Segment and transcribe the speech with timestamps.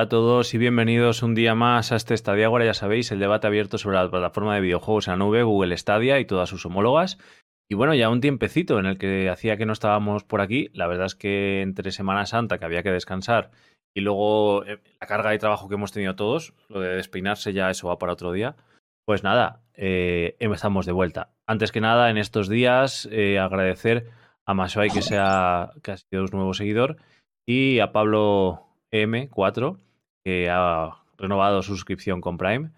[0.00, 2.46] Hola a todos y bienvenidos un día más a este Stadia.
[2.46, 5.76] Ahora ya sabéis, el debate abierto sobre la plataforma de videojuegos en la nube, Google
[5.76, 7.18] Stadia y todas sus homólogas.
[7.68, 10.70] Y bueno, ya un tiempecito en el que hacía que no estábamos por aquí.
[10.72, 13.50] La verdad es que entre Semana Santa, que había que descansar,
[13.92, 17.68] y luego eh, la carga de trabajo que hemos tenido todos, lo de despeinarse ya
[17.68, 18.56] eso va para otro día.
[19.04, 21.34] Pues nada, eh, estamos de vuelta.
[21.46, 24.08] Antes que nada, en estos días, eh, agradecer
[24.46, 26.96] a Maswai que, sea, que ha sido un nuevo seguidor
[27.44, 29.76] y a Pablo M4
[30.24, 32.70] que ha renovado su suscripción con Prime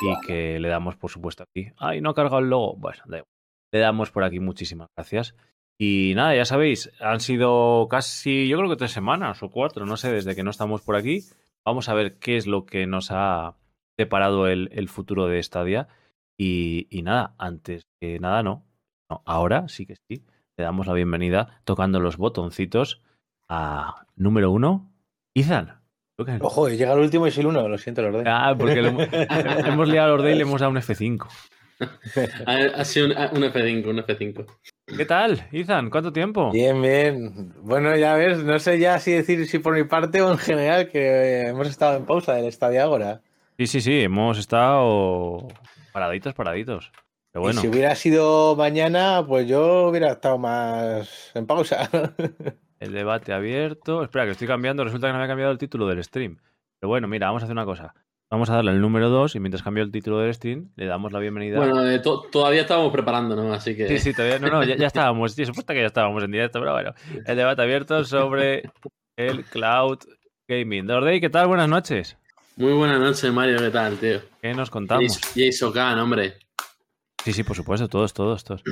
[0.00, 1.72] y que le damos, por supuesto, aquí.
[1.76, 2.76] Ay, no ha cargado el logo.
[2.76, 5.34] Bueno, le damos por aquí muchísimas gracias.
[5.78, 9.96] Y nada, ya sabéis, han sido casi, yo creo que tres semanas o cuatro, no
[9.96, 11.24] sé, desde que no estamos por aquí.
[11.64, 13.56] Vamos a ver qué es lo que nos ha
[13.96, 15.88] deparado el, futuro de Stadia.
[16.38, 18.64] Y, y nada, antes que nada, no.
[19.10, 19.22] no.
[19.24, 20.24] Ahora sí que sí.
[20.56, 23.02] Le damos la bienvenida tocando los botoncitos
[23.48, 24.92] a número uno,
[26.16, 28.24] Ojo, llega el último y es el uno, lo siento, Lorde.
[28.26, 28.78] Ah, porque
[29.66, 31.26] hemos, liado a Lorde y le hemos dado un F5.
[32.46, 34.46] ha, sido un, F5, un F5.
[34.96, 35.90] ¿Qué tal, Ethan?
[35.90, 36.52] ¿Cuánto tiempo?
[36.52, 37.52] Bien, bien.
[37.62, 40.88] Bueno, ya ves, no sé ya si decir si por mi parte o en general
[40.88, 43.20] que hemos estado en pausa del estadio ahora.
[43.58, 45.48] Sí, sí, sí, hemos estado
[45.92, 46.92] paraditos, paraditos.
[47.32, 47.60] Pero bueno.
[47.60, 51.90] si hubiera sido mañana, pues yo hubiera estado más en pausa.
[52.84, 54.02] El debate abierto.
[54.02, 54.84] Espera, que estoy cambiando.
[54.84, 56.36] Resulta que no me ha cambiado el título del stream.
[56.78, 57.94] Pero bueno, mira, vamos a hacer una cosa.
[58.30, 61.10] Vamos a darle el número 2 y mientras cambio el título del stream, le damos
[61.10, 61.56] la bienvenida.
[61.56, 63.54] Bueno, eh, todavía estábamos preparando, ¿no?
[63.54, 63.88] Así que.
[63.88, 64.38] Sí, sí, todavía.
[64.38, 65.32] No, no, ya, estábamos.
[65.32, 66.92] Sí, supuesto que ya estábamos en directo, pero bueno.
[67.24, 68.64] El debate abierto sobre
[69.16, 70.00] el cloud
[70.46, 70.86] gaming.
[70.86, 71.46] Dordey, ¿qué tal?
[71.46, 72.18] Buenas noches.
[72.56, 73.56] Muy buenas noches, Mario.
[73.60, 74.20] ¿Qué tal, tío?
[74.42, 75.20] ¿Qué nos contamos?
[75.34, 76.34] Jason Khan, hombre.
[77.24, 78.62] Sí, sí, por supuesto, todos, todos, todos.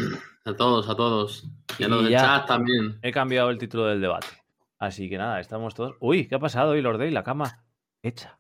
[0.45, 1.45] A todos, a todos.
[1.79, 2.99] Y a los del chat también.
[3.01, 4.27] He cambiado el título del debate.
[4.79, 5.97] Así que nada, estamos todos.
[6.01, 7.11] Uy, ¿qué ha pasado hoy, Lord Day?
[7.11, 7.65] La cama
[8.03, 8.39] hecha.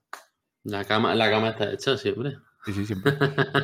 [0.64, 2.36] La cama, la cama está hecha siempre.
[2.66, 3.16] Sí, sí, siempre.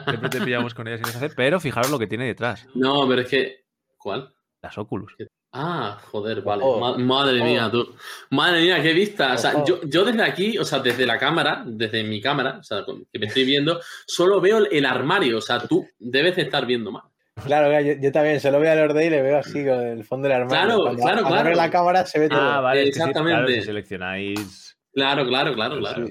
[0.08, 2.66] siempre te pillamos con ella sin hacer, pero fijaros lo que tiene detrás.
[2.74, 3.66] No, pero es que.
[3.98, 4.32] ¿Cuál?
[4.62, 5.14] Las Oculus.
[5.60, 6.62] Ah, joder, vale.
[6.98, 7.92] madre mía, tú.
[8.30, 9.32] Madre mía, qué vista.
[9.34, 12.62] O sea, yo, yo, desde aquí, o sea, desde la cámara, desde mi cámara, o
[12.62, 15.38] sea, que me estoy viendo, solo veo el armario.
[15.38, 17.02] O sea, tú debes estar viendo más.
[17.44, 20.42] Claro, yo, también solo veo a Lorde y le veo así con el fondo del
[20.42, 20.64] armario.
[20.64, 21.54] Claro, cuando, claro, claro.
[21.54, 22.40] la cámara se ve todo.
[22.40, 23.62] Ah, vale, exactamente.
[23.62, 24.78] seleccionáis.
[24.92, 26.06] Claro, claro, claro, claro.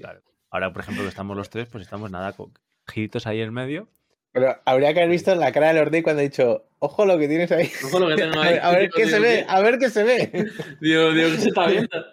[0.49, 2.51] Ahora, por ejemplo, que estamos los tres, pues estamos nada, con
[2.85, 3.87] giritos ahí en medio.
[4.37, 7.17] Pero habría que haber visto en la cara de Lorde cuando ha dicho, ojo lo
[7.17, 7.71] que tienes ahí.
[7.85, 8.59] Ojo lo que tengo ahí.
[8.61, 10.29] a ver qué se ve, a ver qué se ve.
[10.79, 12.05] Digo, digo, ¿qué se está viendo?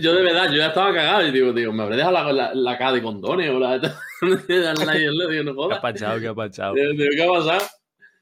[0.00, 2.78] Yo, de verdad, yo ya estaba cagado y digo, digo, me habré dejado la, la,
[2.78, 3.78] cara de condones o la...
[4.48, 5.68] digo, no jodas.
[5.68, 6.20] ¿Qué ha pachado?
[6.20, 6.74] ¿Qué ha pachado?
[6.74, 7.66] Digo, ¿qué ha pasado?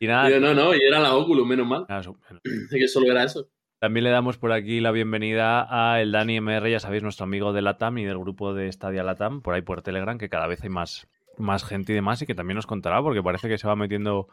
[0.01, 0.29] Y nada.
[0.29, 1.85] Digo, no, no, y era la Oculus, menos mal.
[1.91, 2.01] Ah,
[2.71, 3.51] que solo era eso.
[3.81, 7.53] También le damos por aquí la bienvenida a el Dani MR, ya sabéis, nuestro amigo
[7.53, 10.63] de Latam y del grupo de Stadia Latam, por ahí por Telegram, que cada vez
[10.63, 11.07] hay más,
[11.43, 14.29] más gente y demás, y que también nos contará, porque parece que se va metiendo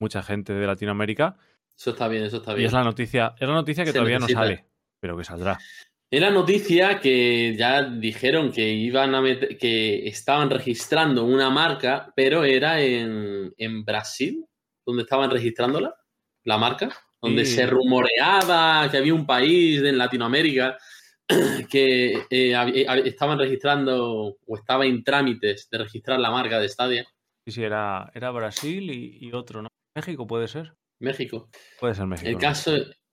[0.00, 1.36] mucha gente de Latinoamérica.
[1.76, 2.64] Eso está bien, eso está bien.
[2.64, 4.64] Y es la noticia, es la noticia que todavía no sale,
[5.00, 5.58] pero que saldrá.
[6.10, 12.44] Es la noticia que ya dijeron que iban a que estaban registrando una marca, pero
[12.44, 14.44] era en, en Brasil,
[14.86, 15.94] donde estaban registrándola,
[16.44, 20.76] la marca donde se rumoreaba que había un país en Latinoamérica
[21.70, 27.06] que eh, eh, estaban registrando o estaba en trámites de registrar la marca de Stadia.
[27.46, 29.68] Sí, sí, era, era Brasil y, otro, ¿no?
[29.94, 30.74] México puede ser.
[31.00, 31.48] México.
[31.78, 32.28] Puede ser México.
[32.28, 32.72] El, caso,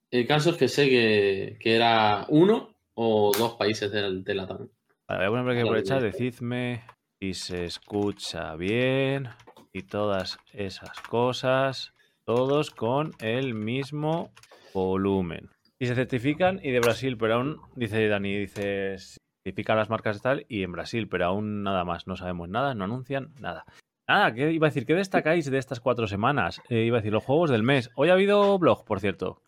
[0.09, 5.27] el caso es que sé que, era uno o dos países de, de la Vale,
[5.27, 6.83] voy a poner aquí por el chat, decidme
[7.19, 9.29] si se escucha bien
[9.73, 11.93] y todas esas cosas
[12.25, 14.31] todos con el mismo
[14.73, 15.49] volumen.
[15.81, 18.97] Y se certifican y de Brasil, pero aún, dice Dani, dice,
[19.43, 22.75] certifican las marcas de tal y en Brasil, pero aún nada más, no sabemos nada,
[22.75, 23.65] no anuncian nada.
[24.07, 24.85] Nada, ¿qué iba a decir?
[24.85, 26.61] ¿Qué destacáis de estas cuatro semanas?
[26.69, 27.89] Eh, iba a decir, los juegos del mes.
[27.95, 29.41] Hoy ha habido blog, por cierto.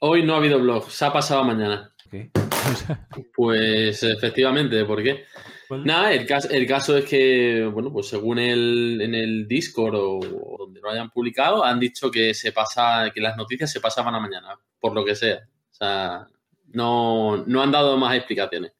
[0.00, 1.94] Hoy no ha habido blog, se ha pasado mañana.
[3.36, 5.26] pues efectivamente, ¿por qué?
[5.70, 10.56] Nada, el caso, el caso es que, bueno, pues según el, en el Discord o,
[10.58, 14.20] donde lo hayan publicado, han dicho que se pasa, que las noticias se pasaban a
[14.20, 15.48] mañana, por lo que sea.
[15.82, 16.28] O sea,
[16.68, 18.72] no, no han dado más explicaciones.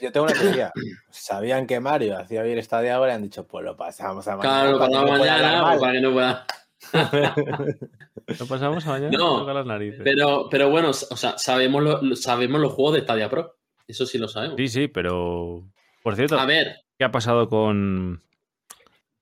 [0.00, 0.72] Yo tengo una teoría.
[1.10, 4.36] Sabían que Mario hacía bien esta de ahora y han dicho, pues lo pasamos a
[4.36, 4.62] mañana.
[4.62, 6.46] Claro, lo pasamos a mañana para que no pueda.
[8.40, 10.00] lo pasamos a mañana no, las narices.
[10.02, 13.56] Pero, pero bueno, o sea, sabemos, lo, sabemos los juegos de Stadia Pro.
[13.86, 14.56] Eso sí lo sabemos.
[14.56, 15.62] Sí, sí, pero
[16.02, 16.78] por cierto, a ver.
[16.98, 18.22] ¿qué ha pasado con.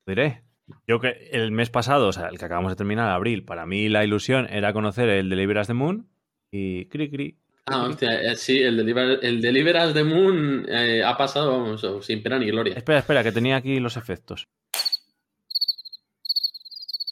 [0.07, 0.45] Diré.
[0.87, 3.91] Yo que el mes pasado, o sea, el que acabamos de terminar, abril, para mí
[3.91, 6.09] la ilusión era conocer el Deliver de the Moon
[6.51, 7.37] y cri cri.
[7.67, 11.87] Ah, hostia, eh, sí, el Deliver, el Deliver as the Moon eh, ha pasado, vamos,
[12.07, 12.75] sin pena ni gloria.
[12.75, 14.49] Espera, espera, que tenía aquí los efectos.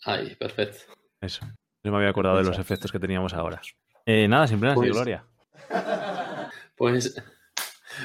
[0.04, 0.78] Ahí, perfecto.
[1.20, 1.44] Eso.
[1.82, 3.60] No me había acordado de los efectos que teníamos ahora.
[4.04, 5.24] Eh, nada, sin pena ni Pues- gloria.
[6.76, 7.16] Pues,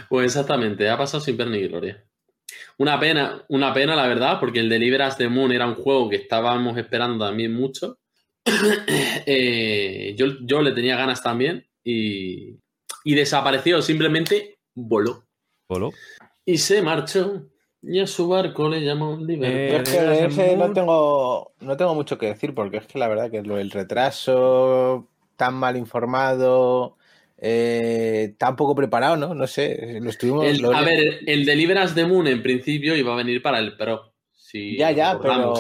[0.07, 2.01] pues exactamente, ha pasado sin pena ni gloria.
[2.78, 6.10] Una pena, una pena, la verdad, porque el Deliver Us the Moon era un juego
[6.10, 7.98] que estábamos esperando también mucho.
[9.25, 12.57] Eh, yo, yo le tenía ganas también y,
[13.03, 15.23] y desapareció, simplemente voló.
[15.67, 15.91] Polo.
[16.45, 17.47] Y se marchó.
[17.83, 19.49] Y a su barco le llamó Liverpool.
[19.59, 22.99] Eh, es que de ese no tengo, no tengo mucho que decir porque es que
[22.99, 26.97] la verdad que lo del retraso, tan mal informado,
[27.39, 29.33] eh, tan poco preparado, ¿no?
[29.33, 30.45] No sé, lo estuvimos...
[30.45, 33.57] El- lo- a ver, el Deliver Us the Moon en principio iba a venir para
[33.57, 34.13] el Pro.
[34.35, 35.53] si ya, ya, pero,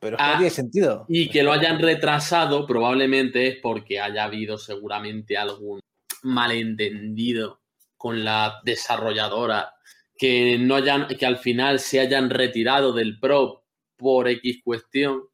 [0.00, 1.06] pero es que Ah, no tiene sentido.
[1.08, 5.80] Y que lo hayan retrasado probablemente es porque haya habido seguramente algún
[6.22, 7.60] malentendido
[7.96, 9.74] con la desarrolladora,
[10.16, 13.64] que, no hayan, que al final se hayan retirado del Pro
[13.96, 15.24] por X cuestión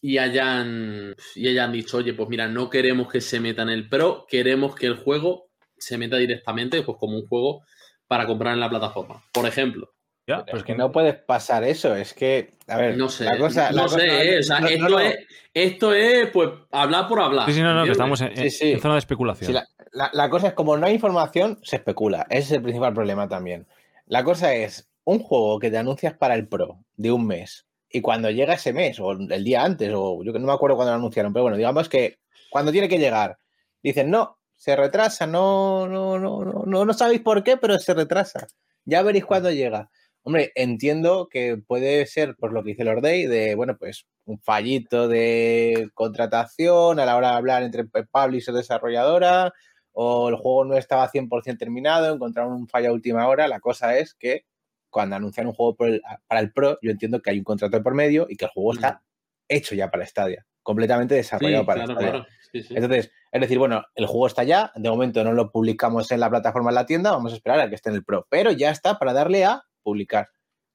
[0.00, 3.88] y hayan, y hayan dicho, oye, pues mira, no queremos que se meta en el
[3.88, 7.62] Pro, queremos que el juego se meta directamente pues como un juego
[8.06, 9.22] para comprar en la plataforma.
[9.32, 9.95] Por ejemplo.
[10.26, 13.24] Ya, Pero pues es que no puedes pasar eso, es que, a ver, No sé,
[13.24, 13.70] la cosa...
[13.70, 14.98] no la cosa- sé, eh, o sea, no, esto, no.
[14.98, 15.16] Es,
[15.54, 17.46] esto es, pues, hablar por hablar.
[17.46, 18.72] Sí, sí, no, no, que estamos en, Sí, en- sí.
[18.72, 19.46] en zona de especulación.
[19.46, 22.26] Sí, la, la- la cosa es como no hay información, se especula.
[22.28, 23.68] Ese es el principal problema también.
[24.06, 28.00] La cosa es un juego que te anuncias para el Pro de un mes y
[28.00, 30.90] cuando llega ese mes o el día antes o yo que no me acuerdo cuándo
[30.90, 32.18] lo anunciaron, pero bueno, digamos que
[32.50, 33.38] cuando tiene que llegar
[33.80, 37.94] dicen no, se retrasa, no, no, no, no, no, no sabéis por qué, pero se
[37.94, 38.48] retrasa.
[38.84, 39.88] Ya veréis cuándo llega.
[40.26, 44.40] Hombre, entiendo que puede ser, por lo que dice Lord Day, de, bueno, pues un
[44.40, 49.52] fallito de contratación a la hora de hablar entre publisher y desarrolladora,
[49.92, 53.46] o el juego no estaba 100% terminado, encontraron un fallo a última hora.
[53.46, 54.42] La cosa es que
[54.90, 57.84] cuando anuncian un juego el- para el Pro, yo entiendo que hay un contrato de
[57.84, 59.02] por medio y que el juego está
[59.48, 62.10] hecho ya para Stadia, completamente Sí, desarrollado para claro, Stadia.
[62.10, 62.26] claro.
[62.52, 62.74] Sí, sí.
[62.74, 66.30] Entonces, es decir, bueno, el juego está ya, de momento no lo publicamos en la
[66.30, 68.70] plataforma en la tienda, vamos a esperar a que esté en el Pro, pero ya
[68.72, 70.28] está para darle a publicar.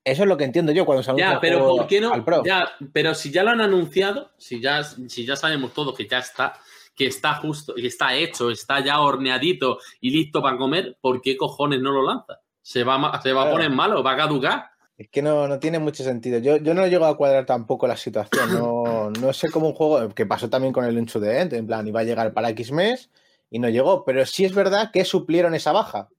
[0.04, 2.02] Eso es lo que entiendo yo cuando se anuncia Ya, el pero juego ¿por qué
[2.02, 2.14] no?
[2.14, 2.44] al Pro.
[2.46, 6.20] Ya, pero si ya lo han anunciado, si ya, si ya sabemos todos que ya
[6.20, 6.54] está,
[6.96, 11.36] que está justo, que está hecho, está ya horneadito y listo para comer, ¿por qué
[11.38, 12.40] cojones no lo lanza?
[12.62, 14.72] Se va, se va a poner malo, va a caducar.
[14.98, 16.40] Es que no, no tiene mucho sentido.
[16.40, 18.54] Yo, yo no llego a cuadrar tampoco la situación.
[18.54, 21.68] No, no sé cómo un juego, que pasó también con el Into the End, en
[21.68, 23.10] plan, iba a llegar para X mes
[23.50, 26.10] y no llegó, pero sí es verdad que suplieron esa baja.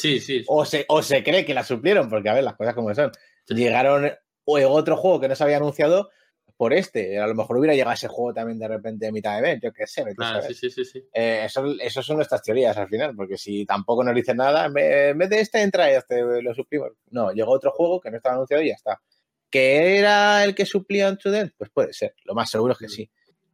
[0.00, 0.44] Sí, sí.
[0.46, 3.10] O se, o se cree que la suplieron, porque a ver, las cosas como son.
[3.46, 3.54] Sí.
[3.54, 4.10] Llegaron
[4.44, 6.10] o llegó otro juego que no se había anunciado
[6.56, 7.18] por este.
[7.18, 9.72] A lo mejor hubiera llegado ese juego también de repente a mitad de mes, yo
[9.72, 10.02] qué sé.
[10.02, 10.54] a saber.
[10.54, 11.02] sí, sí, sí.
[11.12, 14.74] Eh, eso, eso son nuestras teorías al final, porque si tampoco nos dicen nada, en
[14.74, 16.90] vez, en vez de este entra este, lo suplimos.
[17.10, 19.00] No, llegó otro juego que no estaba anunciado y ya está.
[19.48, 21.52] ¿Que era el que suplía End?
[21.56, 23.10] Pues puede ser, lo más seguro es que sí.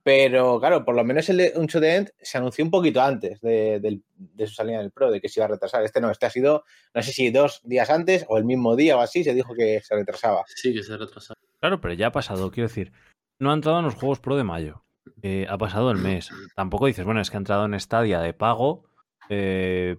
[0.06, 4.02] Pero claro, por lo menos el de the End se anunció un poquito antes de,
[4.38, 5.82] su salida del Pro, de que se iba a retrasar.
[5.82, 6.62] Este no, este ha sido,
[6.94, 9.80] no sé si dos días antes o el mismo día o así, se dijo que
[9.82, 10.44] se retrasaba.
[10.46, 11.34] Sí, que se retrasa.
[11.58, 12.92] Claro, pero ya ha pasado, quiero decir.
[13.40, 14.84] No ha entrado en los juegos Pro de mayo.
[15.22, 16.30] Eh, ha pasado el mes.
[16.54, 18.84] Tampoco dices, bueno, es que ha entrado en Stadia de pago.
[19.28, 19.96] eh,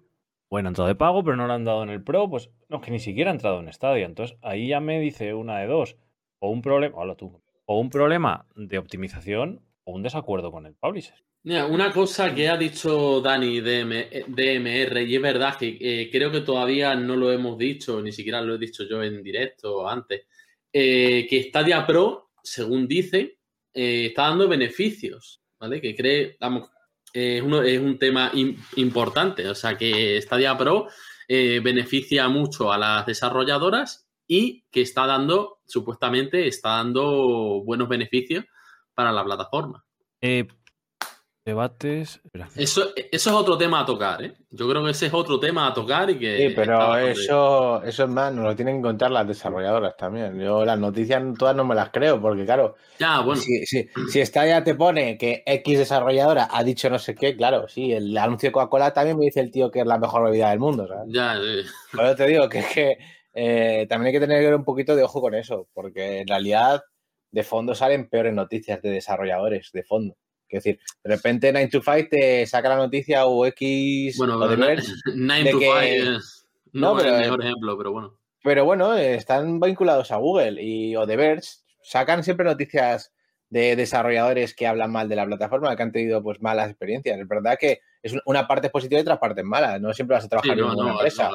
[0.50, 2.30] bueno, ha entrado de pago, pero no lo han dado en el Pro.
[2.30, 4.06] Pues no, que ni siquiera ha entrado en Stadia.
[4.06, 5.98] Entonces ahí ya me dice una de dos.
[6.40, 7.42] O un problema, hola tú.
[7.66, 11.16] O un problema de optimización un desacuerdo con el publisher.
[11.44, 16.30] Mira, una cosa que ha dicho Dani de DMR, y es verdad que eh, creo
[16.32, 20.24] que todavía no lo hemos dicho, ni siquiera lo he dicho yo en directo antes,
[20.74, 23.38] eh, que Stadia Pro, según dice,
[23.74, 25.80] eh, está dando beneficios, ¿vale?
[25.80, 26.38] Que cree,
[27.14, 30.88] es, uno- es un tema im- importante, o sea que Stadia Pro
[31.30, 38.46] beneficia mucho a las desarrolladoras y que está dando, supuestamente, está dando buenos beneficios
[38.98, 39.86] para la plataforma.
[40.22, 40.48] Eh,
[41.46, 42.20] debates.
[42.26, 42.50] espera.
[42.56, 44.34] Eso, eso es otro tema a tocar, ¿eh?
[44.50, 46.50] Yo creo que ese es otro tema a tocar y que.
[46.50, 50.40] Sí, pero eso, eso es más, nos lo tienen que contar las desarrolladoras también.
[50.40, 53.40] Yo las noticias todas no me las creo, porque claro, Ya, bueno.
[53.40, 57.36] Si, si, si esta ya te pone que X desarrolladora ha dicho no sé qué,
[57.38, 60.24] claro, sí, el anuncio de Coca-Cola también me dice el tío que es la mejor
[60.24, 61.14] bebida del mundo, ¿sabes?
[61.14, 61.36] Ya,
[61.94, 62.98] Por eso te digo que es que
[63.36, 66.82] eh, también hay que tener un poquito de ojo con eso, porque en realidad
[67.32, 70.16] de fondo salen peores noticias de desarrolladores, de fondo.
[70.50, 74.48] Es decir, de repente 9 to 5 te saca la noticia o X bueno, o
[74.48, 76.20] de na- Verge, 9 de to que- 5
[76.74, 78.18] no, No, es pero, el mejor ejemplo, pero bueno.
[78.44, 81.50] Pero bueno, están vinculados a Google y o The Verge
[81.82, 83.12] sacan siempre noticias
[83.50, 87.20] de desarrolladores que hablan mal de la plataforma, que han tenido pues malas experiencias.
[87.20, 89.80] Es verdad que es una parte positiva y otra parte mala.
[89.80, 91.30] No siempre vas a trabajar en una empresa.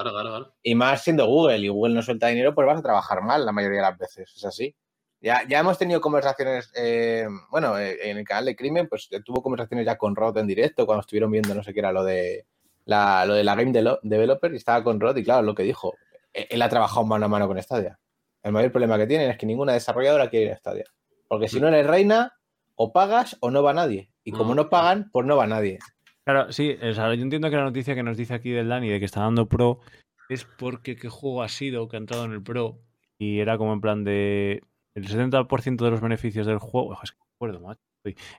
[0.63, 3.53] y más siendo Google y Google no suelta dinero, pues vas a trabajar mal la
[3.53, 4.33] mayoría de las veces.
[4.37, 4.75] Es así.
[5.23, 9.41] Ya, ya hemos tenido conversaciones, eh, bueno, eh, en el canal de Crimen, pues tuvo
[9.41, 12.45] conversaciones ya con Rod en directo cuando estuvieron viendo, no sé qué era lo de
[12.87, 15.95] la, lo de la Game Developer y estaba con Rod y claro, lo que dijo,
[16.33, 18.01] él ha trabajado mano a mano con Stadia.
[18.43, 20.85] El mayor problema que tienen es que ninguna desarrolladora quiere ir a Stadia.
[21.29, 22.35] Porque si no eres reina,
[22.75, 24.11] o pagas o no va nadie.
[24.25, 25.79] Y como no pagan, pues no va nadie.
[26.25, 28.89] Claro, sí, o sea, yo entiendo que la noticia que nos dice aquí del Dani
[28.89, 29.81] de que está dando pro
[30.29, 32.81] es porque qué juego ha sido que ha entrado en el pro
[33.19, 34.63] y era como en plan de
[34.95, 36.97] el 70% de los beneficios del juego.
[37.03, 37.81] Es que me acuerdo, macho.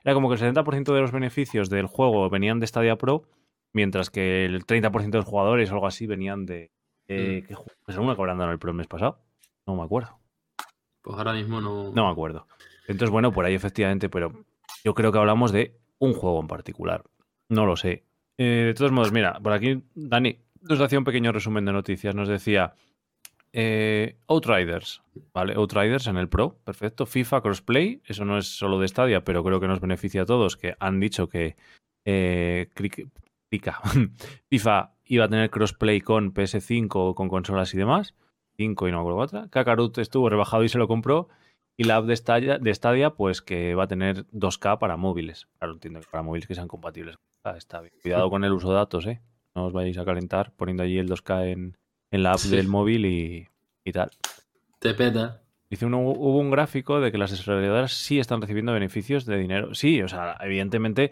[0.04, 3.24] Era como que el 70% de los beneficios del juego venían de Stadia Pro,
[3.72, 6.70] mientras que el 30% de los jugadores o algo así venían de.
[7.08, 7.46] Eh, mm.
[7.46, 7.72] ¿Qué juego?
[7.84, 9.18] Pues alguna que habrán dado el Pro el mes pasado.
[9.66, 10.18] No me acuerdo.
[11.02, 11.92] Pues ahora mismo no.
[11.92, 12.46] No me acuerdo.
[12.86, 14.44] Entonces, bueno, por ahí efectivamente, pero
[14.84, 17.04] yo creo que hablamos de un juego en particular.
[17.48, 18.04] No lo sé.
[18.36, 22.14] Eh, de todos modos, mira, por aquí Dani nos hacía un pequeño resumen de noticias.
[22.14, 22.74] Nos decía
[23.56, 25.00] eh, Outriders,
[25.32, 25.54] ¿vale?
[25.54, 27.06] Outriders en el Pro, perfecto.
[27.06, 30.56] FIFA Crossplay, eso no es solo de Stadia, pero creo que nos beneficia a todos,
[30.56, 31.56] que han dicho que
[32.04, 32.68] eh,
[34.50, 38.16] FIFA iba a tener crossplay con PS5, con consolas y demás.
[38.56, 39.48] 5 y no me acuerdo otra.
[39.50, 41.28] Kakarot estuvo rebajado y se lo compró.
[41.76, 45.46] Y la app de Stadia, de Stadia, pues que va a tener 2K para móviles.
[45.58, 47.16] Claro, entiendo que para móviles que sean compatibles.
[47.56, 47.92] está bien.
[48.02, 49.22] Cuidado con el uso de datos, ¿eh?
[49.54, 51.76] No os vayáis a calentar poniendo allí el 2K en,
[52.14, 54.08] en la app del móvil y, tal.
[54.78, 55.42] Te peta.
[55.68, 59.74] Dice, uno, hubo un gráfico de que las desarrolladoras sí están recibiendo beneficios de dinero.
[59.74, 61.10] Sí, o sea, evidentemente,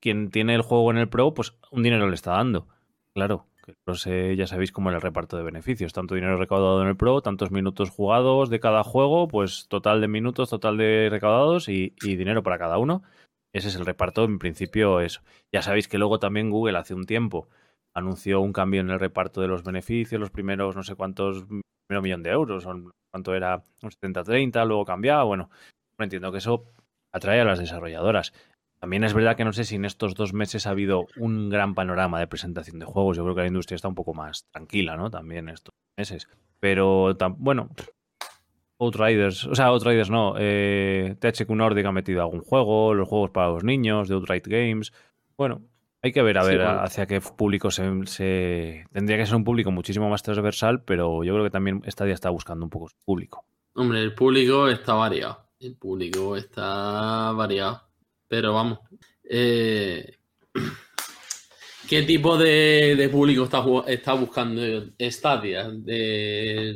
[0.00, 2.68] quien tiene el juego en el Pro, pues un dinero le está dando.
[3.14, 5.92] Claro, que el Pro ya sabéis cómo es el reparto de beneficios.
[5.92, 10.06] Tanto dinero recaudado en el Pro, tantos minutos jugados de cada juego, pues total de
[10.06, 13.02] minutos, total de recaudados y, y dinero para cada uno.
[13.52, 15.20] Ese es el reparto, en principio, eso.
[15.52, 17.48] Ya sabéis que luego también Google hace un tiempo
[17.94, 22.02] anunció un cambio en el reparto de los beneficios, los primeros no sé cuántos, primero
[22.02, 25.50] millón de euros, o cuánto era un 70-30, luego cambiaba, bueno,
[25.98, 26.64] entiendo que eso
[27.12, 28.32] atrae a las desarrolladoras.
[28.80, 31.74] También es verdad que no sé si en estos dos meses ha habido un gran
[31.74, 33.16] panorama de presentación de juegos.
[33.16, 35.10] Yo creo que la industria está un poco más tranquila, ¿no?
[35.10, 36.28] También estos meses.
[36.60, 37.70] Pero, bueno,
[38.78, 43.48] Outriders, o sea, Outriders no, eh, THQ Nordic ha metido algún juego, los juegos para
[43.48, 44.92] los niños de Outright Games.
[45.38, 45.62] Bueno,
[46.04, 50.10] hay que ver, a ver, hacia qué público se, Tendría que ser un público muchísimo
[50.10, 53.46] más transversal, pero yo creo que también Stadia está buscando un poco su público.
[53.72, 55.46] Hombre, el público está variado.
[55.58, 57.84] El público está variado.
[58.28, 58.80] Pero vamos.
[59.24, 60.18] Eh,
[61.88, 64.60] ¿Qué tipo de, público está, está, buscando
[65.00, 65.70] Stadia?
[65.70, 66.74] De,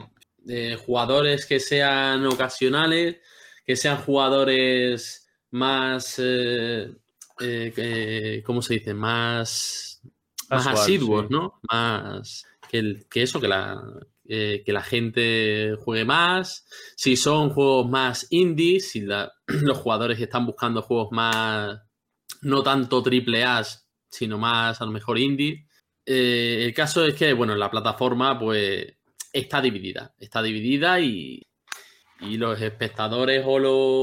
[0.87, 3.19] jugadores que sean ocasionales,
[3.67, 6.19] que sean jugadores más...
[6.19, 6.95] Eh,
[7.41, 8.95] eh, ¿cómo se dice?
[8.95, 10.01] Más,
[10.51, 11.61] más asiduos, ¿no?
[11.71, 13.83] Más que, que eso, que la,
[14.31, 16.67] eh, que la gente juegue más.
[16.97, 19.01] Si son juegos más indies, si
[19.47, 21.81] los jugadores están buscando juegos más,
[22.43, 23.65] no tanto triple A,
[24.11, 25.67] sino más a lo mejor indie.
[26.05, 28.99] Eh, el caso es que, bueno, la plataforma pues
[29.33, 30.15] está dividida.
[30.19, 31.48] Está dividida y,
[32.21, 33.59] y los espectadores o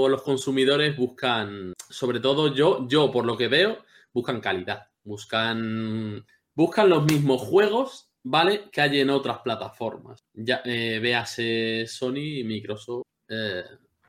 [0.08, 3.80] los consumidores buscan, sobre todo yo, yo por lo que veo,
[4.14, 8.70] buscan calidad, buscan, buscan los mismos juegos, ¿vale?
[8.72, 10.24] Que hay en otras plataformas.
[10.34, 13.06] Ya eh, véase Sony y Microsoft.
[13.30, 13.64] Eh.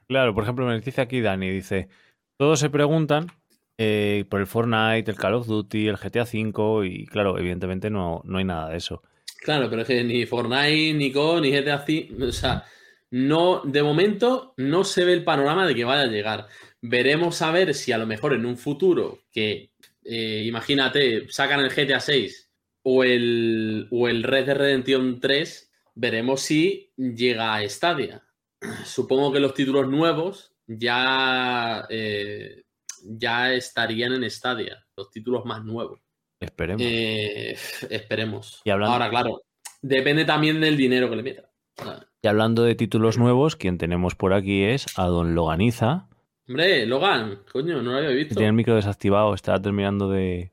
[0.06, 1.88] Claro, por ejemplo, me dice aquí Dani, dice,
[2.36, 3.26] todos se preguntan
[3.78, 8.22] eh, por el Fortnite, el Call of Duty, el GTA V y claro, evidentemente no,
[8.24, 9.02] no hay nada de eso.
[9.40, 12.64] Claro, pero es que ni Fortnite, ni Co, ni GTA V, o sea,
[13.10, 16.48] no, de momento no se ve el panorama de que vaya a llegar.
[16.82, 19.70] Veremos a ver si a lo mejor en un futuro que,
[20.04, 22.50] eh, imagínate, sacan el GTA 6
[22.82, 28.22] o el, o el Red Dead Redemption 3, veremos si llega a Stadia.
[28.84, 32.64] Supongo que los títulos nuevos ya, eh,
[33.02, 36.00] ya estarían en Stadia, los títulos más nuevos.
[36.40, 36.82] Esperemos.
[36.84, 37.56] Eh,
[37.88, 38.60] esperemos.
[38.64, 39.42] Y Ahora, claro,
[39.80, 41.46] depende también del dinero que le metan.
[42.26, 46.08] Y hablando de títulos nuevos, quien tenemos por aquí es a Don Loganiza.
[46.48, 48.34] Hombre, Logan, coño, no lo había visto.
[48.34, 50.50] Tiene el micro desactivado, está terminando de,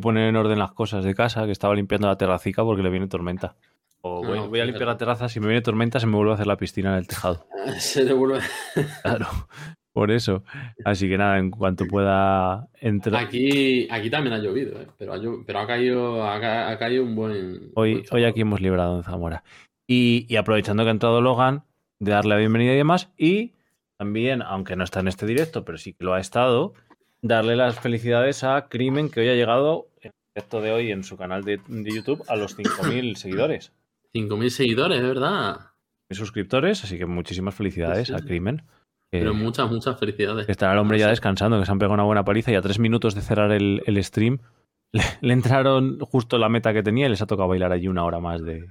[0.00, 3.06] poner en orden las cosas de casa, que estaba limpiando la terracica porque le viene
[3.06, 3.54] tormenta.
[4.00, 6.34] O voy, ah, a limpiar la terraza, si me viene tormenta se me vuelve a
[6.36, 7.44] hacer la piscina en el tejado.
[7.78, 8.38] Se le vuelve.
[9.02, 9.26] claro,
[9.92, 10.42] por eso.
[10.86, 13.24] Así que nada, en cuanto pueda entrar.
[13.24, 14.86] Aquí, aquí también ha llovido, ¿eh?
[14.96, 17.72] pero, ha, pero ha, caído, ha, caído un buen.
[17.74, 19.44] Hoy, hoy aquí hemos librado en Zamora.
[19.92, 21.64] Y, aprovechando que ha entrado Logan,
[21.98, 23.10] de darle la bienvenida y demás.
[23.18, 23.54] Y
[23.98, 26.74] también, aunque no está en este directo, pero sí que lo ha estado,
[27.22, 31.02] darle las felicidades a Crimen, que hoy ha llegado, en el directo de hoy en
[31.02, 33.72] su canal de, de YouTube, a los 5.000 seguidores.
[34.14, 35.56] 5.000 seguidores, es verdad.
[36.10, 38.20] Suscriptores, así que muchísimas felicidades Sí, sí.
[38.20, 38.58] a Crimen.
[39.10, 40.46] que- Pero muchas, muchas felicidades.
[40.46, 42.62] que estará el hombre ya descansando, que se han pegado una buena paliza y a
[42.62, 44.38] tres minutos de cerrar el, el stream
[44.92, 48.04] le, le entraron justo la meta que tenía y les ha tocado bailar allí una
[48.04, 48.66] hora más de,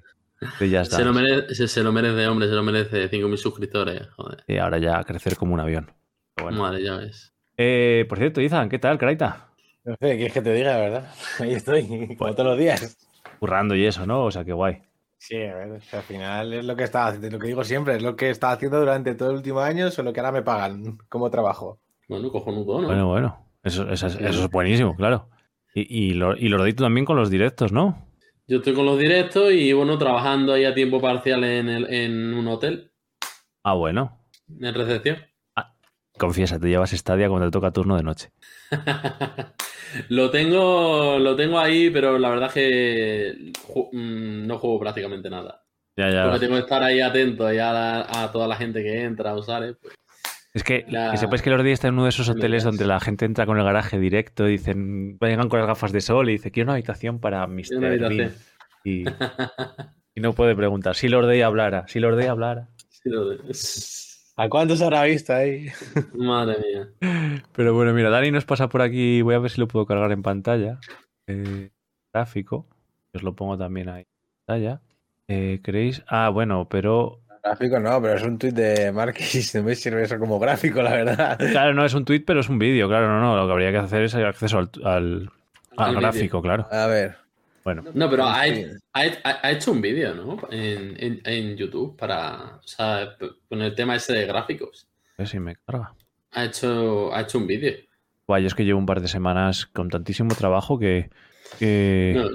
[0.86, 4.08] Se lo, merece, se, se lo merece, hombre, se lo merece 5.000 suscriptores.
[4.16, 4.44] Joder.
[4.48, 5.92] Y ahora ya crecer como un avión.
[6.42, 6.62] Bueno.
[6.62, 7.34] Madre, ya ves.
[7.58, 9.50] Eh, por cierto, Izan, ¿qué tal, Caraita?
[9.84, 11.12] No sé, ¿quieres que te diga, la verdad?
[11.40, 12.98] Ahí estoy, como todos los días.
[13.40, 14.26] Currando y eso, ¿no?
[14.26, 14.82] O sea, qué guay.
[15.18, 17.64] Sí, a ver, o sea, al final es lo que estaba haciendo, lo que digo
[17.66, 20.42] siempre, es lo que estaba haciendo durante todo el último año, solo que ahora me
[20.44, 21.82] pagan como trabajo.
[22.08, 22.88] Bueno, cojonudo, ¿no?
[22.88, 23.46] Bueno, bueno.
[23.62, 25.30] Eso, eso es- eso es buenísimo, claro.
[25.74, 28.09] Y, y, lo, y lo también con los directos, ¿no?
[28.50, 32.34] Yo estoy con los directos y, bueno, trabajando ahí a tiempo parcial en, el- en
[32.34, 32.92] un hotel,
[33.64, 34.20] Ah, bueno.
[34.60, 35.18] en recepción.
[36.18, 38.32] Confiesa, te llevas Stadia cuando te toca turno de noche.
[40.10, 45.30] lo tengo lo tengo ahí, pero la verdad es que ju- mm, no juego prácticamente
[45.30, 45.64] nada.
[45.96, 46.24] Ya, ya.
[46.24, 49.64] Porque tengo que estar ahí atento a, a toda la gente que entra a usar.
[49.64, 49.76] ¿eh?
[49.82, 49.94] Pues,
[50.60, 53.00] Es que, La- que sepáis que Lordi está en uno de esos hoteles donde la
[53.00, 56.34] gente entra con el garaje directo y dicen, vengan con las gafas de sol y
[56.34, 57.78] dice, quiero una habitación para Mr.
[57.78, 58.18] una habitación.
[58.18, 58.34] Bean".
[58.84, 59.06] Y,
[60.16, 62.68] y no puede preguntar, si Lordi hablara, si Lordi hablara.
[62.90, 63.38] Sí, lo de-
[64.36, 65.68] ¿A cuánto se habrá visto ahí?
[66.14, 67.40] Madre mía.
[67.54, 70.12] Pero bueno, mira, Dani nos pasa por aquí, voy a ver si lo puedo cargar
[70.12, 70.78] en pantalla.
[71.28, 71.70] Eh,
[72.14, 72.68] gráfico,
[73.14, 74.08] os lo pongo también ahí en
[74.46, 74.82] pantalla.
[75.30, 76.04] Eh, ¿Queréis?
[76.08, 77.22] Ah, bueno, pero...
[77.44, 80.92] Gráfico no, pero es un tuit de Marquis, no me sirve eso como gráfico, la
[80.92, 81.38] verdad.
[81.38, 83.72] Claro, no es un tweet, pero es un vídeo, claro, no, no, lo que habría
[83.72, 85.30] que hacer es acceso al,
[85.78, 86.68] al, gráfico, claro.
[86.72, 87.16] A ver.
[87.64, 88.66] Bueno, No, pero ha, Sí.
[88.94, 90.38] ha- ha- hecho un vídeo, ¿no?
[90.50, 92.56] En, en- en YouTube para.
[92.64, 93.16] O sea,
[93.48, 94.88] con el tema ese de gráficos.
[95.18, 95.94] a ver si me carga.
[96.32, 97.74] Ha hecho, ha hecho un vídeo.
[98.28, 101.10] Guay, yo es que llevo un par de semanas con tantísimo trabajo que...
[101.60, 102.30] que- No,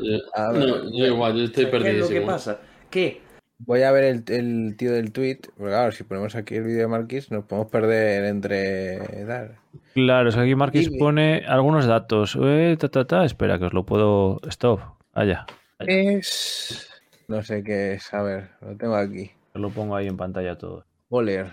[0.52, 2.26] yo, no, igual, yo estoy ¿Qué es lo que perdidísimo.
[2.26, 2.60] pasa?
[2.90, 3.20] ¿Qué?
[3.58, 5.40] Voy a ver el, el tío del tweet.
[5.56, 8.98] Porque claro, si ponemos aquí el vídeo de Marquis, nos podemos perder entre.
[9.26, 9.56] tal.
[9.94, 12.36] Claro, es que aquí Marquis pone algunos datos.
[12.40, 14.40] Eh, ta, ta, ta, espera, que os lo puedo...
[14.48, 14.80] Stop,
[15.12, 15.46] allá.
[15.78, 16.90] Es.
[17.28, 18.12] No sé qué es.
[18.12, 19.30] A ver, lo tengo aquí.
[19.54, 20.84] Os lo pongo ahí en pantalla todo.
[21.08, 21.46] Boler.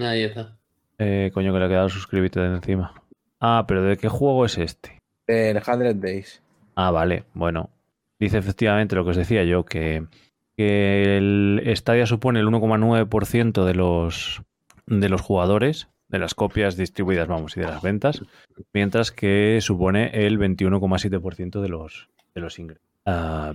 [0.00, 0.56] Ahí está.
[0.98, 2.94] Eh, coño, que le ha quedado suscribirte de encima.
[3.40, 4.98] Ah, pero ¿de qué juego es este?
[5.26, 6.42] Del 100 Days.
[6.74, 7.70] Ah, vale, bueno.
[8.18, 10.06] Dice efectivamente lo que os decía yo, que,
[10.56, 14.42] que el Stadia supone el 1,9% de los,
[14.86, 18.22] de los jugadores, de las copias distribuidas, vamos, y de las ventas,
[18.72, 22.84] mientras que supone el 21,7% de los, de los ingresos.
[23.06, 23.54] Ah,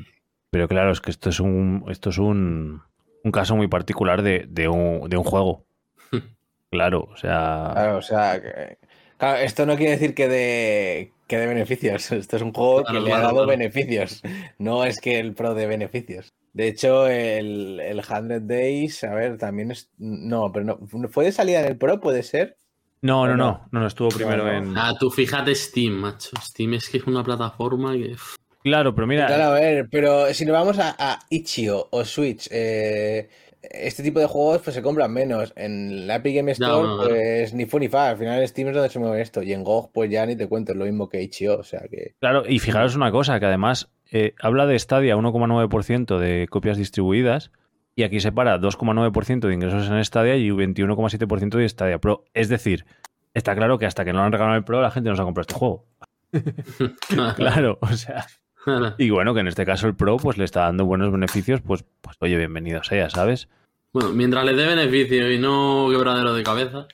[0.49, 2.81] pero claro, es que esto es un, esto es un,
[3.23, 5.65] un caso muy particular de, de un, de un juego.
[6.69, 7.69] Claro, o sea...
[7.73, 8.41] Claro, o sea.
[8.41, 8.77] que-
[9.17, 12.11] claro, esto no quiere decir que de, que de beneficios.
[12.11, 13.47] Esto es un juego que Claro, le ha dado claro.
[13.47, 14.21] beneficios.
[14.59, 16.33] No es que el pro de beneficios.
[16.57, 19.91] De hecho, el, el 100 Days, a ver, también es.
[19.99, 20.79] No, pero no.
[21.07, 21.99] ¿Fue de salida en el pro?
[21.99, 22.57] ¿Puede ser?
[23.03, 23.45] No, no, no.
[23.45, 24.51] no, no, no, estuvo primero no.
[24.51, 24.75] en...
[24.75, 26.31] Ah, tú fíjate Steam, macho.
[26.41, 28.15] Steam es que es una plataforma que.
[28.63, 29.27] Claro, pero mira...
[29.27, 33.29] Claro, a ver, pero si nos vamos a, a Itch.io o Switch, eh,
[33.61, 35.53] este tipo de juegos pues se compran menos.
[35.55, 38.09] En la Epic Game Store, pues ni fu ni fa.
[38.09, 39.43] Al final Steam es donde se mueve esto.
[39.43, 41.59] Y en GOG, pues ya ni te cuento, es lo mismo que Itch.io.
[41.59, 42.15] O sea que.
[42.19, 47.51] Claro, y fijaros una cosa, que además eh, habla de Stadia 1,9% de copias distribuidas
[47.95, 52.25] y aquí separa 2,9% de ingresos en Stadia y 21,7% de Stadia Pro.
[52.33, 52.85] Es decir,
[53.33, 55.21] está claro que hasta que no lo han regalado el Pro la gente no se
[55.21, 55.85] ha comprado este juego.
[57.35, 58.25] Claro, o sea...
[58.97, 61.85] Y bueno, que en este caso el Pro pues le está dando buenos beneficios, pues,
[62.01, 63.47] pues oye, bienvenido sea, ¿sabes?
[63.93, 66.87] Bueno, mientras le dé beneficio y no quebradero de cabeza.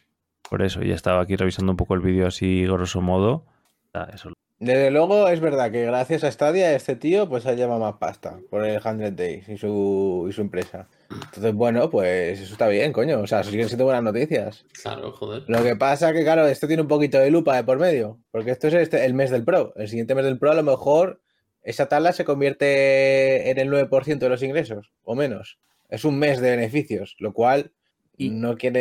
[0.48, 3.46] Por eso, ya estaba aquí revisando un poco el vídeo así grosso modo.
[3.94, 7.80] Ah, Eso Desde luego es verdad que gracias a Stadia este tío pues ha llevado
[7.82, 10.88] más pasta por el 100 Days y su, y su empresa.
[11.12, 13.20] Entonces, bueno, pues eso está bien, coño.
[13.20, 14.66] O sea, siguen siendo buenas noticias.
[14.82, 15.44] Claro, joder.
[15.48, 18.52] Lo que pasa que, claro, esto tiene un poquito de lupa de por medio, porque
[18.52, 19.74] esto es este- el mes del Pro.
[19.76, 21.22] El siguiente mes del Pro, a lo mejor,
[21.64, 25.58] esa tabla se convierte en el 9% de los ingresos, o menos.
[25.90, 27.72] Es un mes de beneficios, lo cual
[28.16, 28.80] Y- no quiere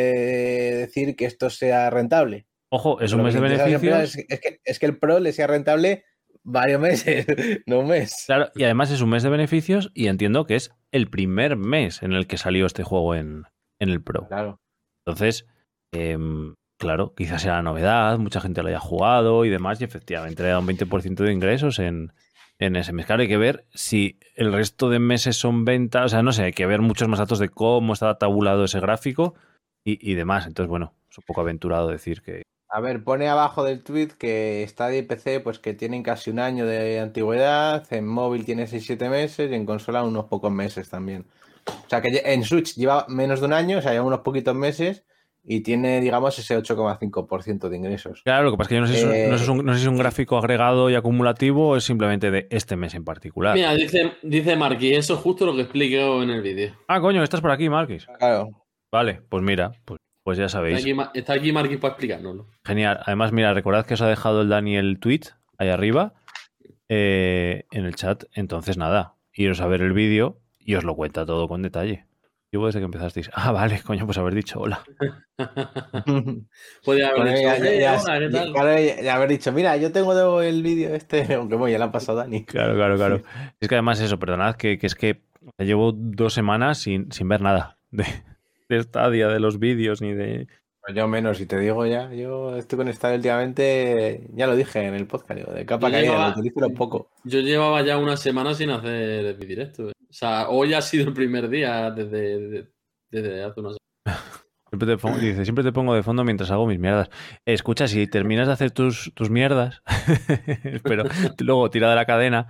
[0.75, 2.45] decir que esto sea rentable.
[2.75, 4.17] Ojo, es un mes de beneficios.
[4.27, 6.05] es que, es que el Pro le sea rentable
[6.41, 7.27] varios meses,
[7.67, 8.23] no un mes.
[8.25, 12.01] Claro, y además es un mes de beneficios y entiendo que es el primer mes
[12.01, 13.43] en el que salió este juego en,
[13.79, 14.27] en el Pro.
[14.27, 14.59] Claro.
[15.05, 15.45] Entonces,
[15.93, 20.41] em, claro, quizás sea la novedad, mucha gente lo haya jugado y demás, y efectivamente
[20.41, 22.11] le da un 20% de ingresos en,
[22.57, 23.05] en ese mes.
[23.05, 26.45] Claro, hay que ver si el resto de meses son ventas, o sea, no sé,
[26.45, 29.35] hay que ver muchos más datos de cómo está tabulado ese gráfico
[29.85, 30.47] y, y demás.
[30.47, 32.41] Entonces, bueno, es un poco aventurado decir que.
[32.75, 36.39] A ver, pone abajo del tweet que Stadia y PC pues que tienen casi un
[36.39, 41.25] año de antigüedad, en móvil tiene 6-7 meses y en consola unos pocos meses también.
[41.67, 44.55] O sea que en Switch lleva menos de un año, o sea, lleva unos poquitos
[44.55, 45.05] meses
[45.43, 48.21] y tiene, digamos, ese 8,5% de ingresos.
[48.23, 49.43] Claro, lo que pasa es que yo no sé, si es un- no sé si
[49.43, 52.47] es un, no sé si es un gráfico agregado y acumulativo o es simplemente de
[52.49, 53.53] este mes en particular.
[53.55, 56.73] Mira, dice, dice Marquis, eso es justo lo que explico en el vídeo.
[56.87, 58.07] Ah, coño, estás por aquí, Marquis.
[58.17, 58.49] Claro.
[58.91, 60.79] Vale, pues mira, pues, pues ya Está sabéis.
[60.81, 62.47] aquí, Ma- está aquí Marquis para explicárnoslo.
[62.63, 62.99] Genial.
[63.05, 65.21] Además, mira, recordad que os ha dejado el Dani el tweet
[65.57, 66.13] ahí arriba
[66.89, 68.23] eh, en el chat.
[68.33, 72.05] Entonces, nada, iros a ver el vídeo y os lo cuenta todo con detalle.
[72.51, 73.31] Llevo desde que empezasteis.
[73.33, 74.83] Ah, vale, coño, pues haber dicho hola.
[76.85, 78.51] Podría haber Bueno, dicho, ya- ya- "Eh, ya- hola, ¿qué tal?".
[78.53, 81.85] claro, ya- ya haber dicho, mira, yo tengo el vídeo este, aunque bueno, ya lo
[81.85, 82.45] ha pasado Dani.
[82.45, 83.21] Claro, claro, claro.
[83.59, 85.21] Es que además eso, perdonad, que, que es que
[85.57, 88.05] llevo dos semanas sin, sin ver nada de,
[88.69, 90.47] de Stadia, de los vídeos, ni de...
[90.85, 94.85] Pues yo menos, si te digo ya, yo estoy con Stadia últimamente, ya lo dije
[94.85, 97.09] en el podcast, digo, de capa Yo caída, llevaba- lo utilizo lo poco.
[97.23, 99.89] Yo llevaba ya una semana sin hacer mi directo.
[99.89, 99.93] eh.
[100.09, 102.69] O sea, hoy ha sido el primer día desde, desde,
[103.11, 103.77] desde hace unas
[104.69, 107.09] Siempre te pongo, dice, siempre te pongo de fondo mientras hago mis mierdas.
[107.45, 109.83] Escucha, si terminas de hacer tus, tus mierdas,
[110.83, 111.03] pero
[111.39, 112.47] luego tira de la cadena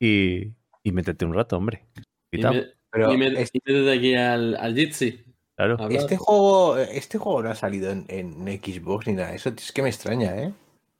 [0.00, 1.86] y, y métete un rato, hombre.
[2.32, 5.22] Y, me, Pero y me- es- y métete aquí al, al Jitsi.
[5.56, 5.88] Claro.
[5.90, 9.82] este juego, este juego no ha salido en, en Xbox ni nada, eso es que
[9.82, 10.52] me extraña, ¿eh?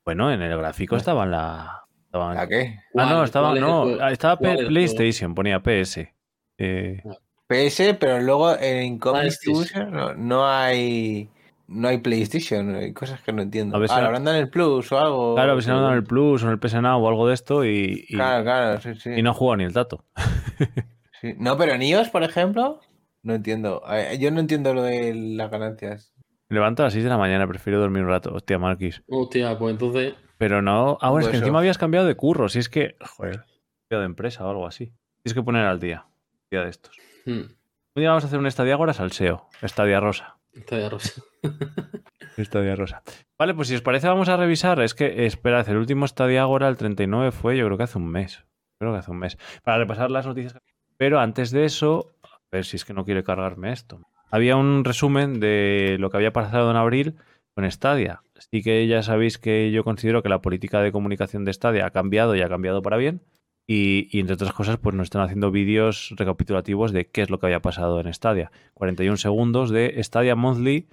[0.04, 1.84] Bueno, en el gráfico estaba en la...
[2.06, 2.78] estaba en- ¿A qué?
[2.96, 4.06] Ah, no, ¿Cuál- estaba, no, juego?
[4.08, 6.12] estaba ¿Cuál P- es el PlayStation, ponía PS.
[6.58, 7.02] Eh,
[7.48, 9.24] PS, pero luego en Comic.
[9.24, 11.28] Distribution no, no hay
[11.68, 13.76] no hay PlayStation, hay cosas que no entiendo.
[13.76, 15.34] A ver si ah, no- dado en el Plus o algo.
[15.34, 17.26] claro, a ver si no dan el Plus o en el PS Now o algo
[17.28, 19.10] de esto y, y, Claro, claro, sí, sí.
[19.10, 20.04] y no juega ni el tato.
[21.20, 21.34] Sí.
[21.38, 22.78] No, pero en iOS, por ejemplo,
[23.26, 23.82] no entiendo.
[23.90, 26.14] Eh, Yo no entiendo lo de las ganancias.
[26.48, 28.32] Levanto a las 6 de la mañana, prefiero dormir un rato.
[28.32, 29.02] Hostia, Marquis.
[29.08, 30.14] Hostia, pues entonces.
[30.38, 30.96] Pero no.
[31.00, 32.48] Ah, bueno, es que Pues encima habías cambiado de curro.
[32.48, 32.96] Si es que.
[33.00, 33.44] Joder.
[33.88, 34.92] Cambiado de empresa o algo así.
[35.22, 36.06] Tienes que poner al día.
[36.50, 36.96] Día de estos.
[37.26, 37.56] hmm, Un
[37.96, 39.48] día vamos a hacer un Estadia Agora salseo.
[39.60, 40.36] Estadia Rosa.
[40.54, 41.22] está de rosa.
[42.36, 43.02] Estadia Rosa.
[43.38, 44.80] Vale, pues si os parece, vamos a revisar.
[44.80, 47.98] Es que, eh, esperad, el último Estadia Agora, el 39, fue yo creo que hace
[47.98, 48.44] un mes.
[48.78, 49.38] Creo que hace un mes.
[49.64, 50.58] Para repasar las noticias.
[50.98, 52.14] Pero antes de eso,
[52.52, 54.00] ver si es que no quiere cargarme esto.
[54.30, 57.14] Había un resumen de lo que había pasado en abril
[57.54, 58.22] con Stadia.
[58.36, 61.90] Así que ya sabéis que yo considero que la política de comunicación de Stadia ha
[61.90, 63.20] cambiado y ha cambiado para bien.
[63.68, 67.38] Y, y entre otras cosas, pues nos están haciendo vídeos recapitulativos de qué es lo
[67.40, 68.52] que había pasado en Stadia.
[68.74, 70.86] 41 segundos de Stadia Monthly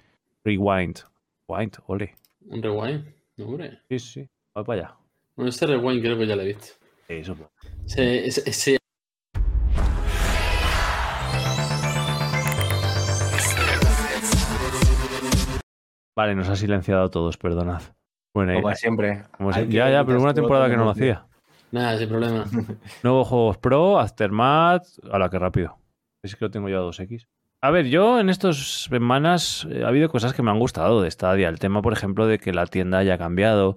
[0.44, 0.98] Rewind.
[1.48, 2.14] Rewind, ole.
[2.46, 3.04] Un rewind.
[3.38, 3.78] Hombre.
[3.88, 4.28] Sí, sí.
[4.56, 4.96] Va para allá.
[5.36, 6.66] Bueno, este rewind creo que ya lo he visto.
[7.08, 7.36] Eso.
[7.86, 8.78] Ese, ese- ese-
[16.16, 17.82] Vale, nos ha silenciado a todos, perdonad.
[18.34, 19.22] Bueno, eh, Como siempre.
[19.36, 21.26] como si- Hay que ya, ya, pero una temporada que no lo hacía.
[21.72, 22.44] Nada, sin problema.
[23.02, 24.84] Nuevos juegos Pro, Aftermath.
[25.10, 25.76] A la que rápido.
[26.22, 27.26] Es que lo tengo yo a 2X.
[27.60, 31.10] A ver, yo en estas semanas eh, ha habido cosas que me han gustado de
[31.10, 31.48] Stadia.
[31.48, 33.76] El tema, por ejemplo, de que la tienda haya cambiado,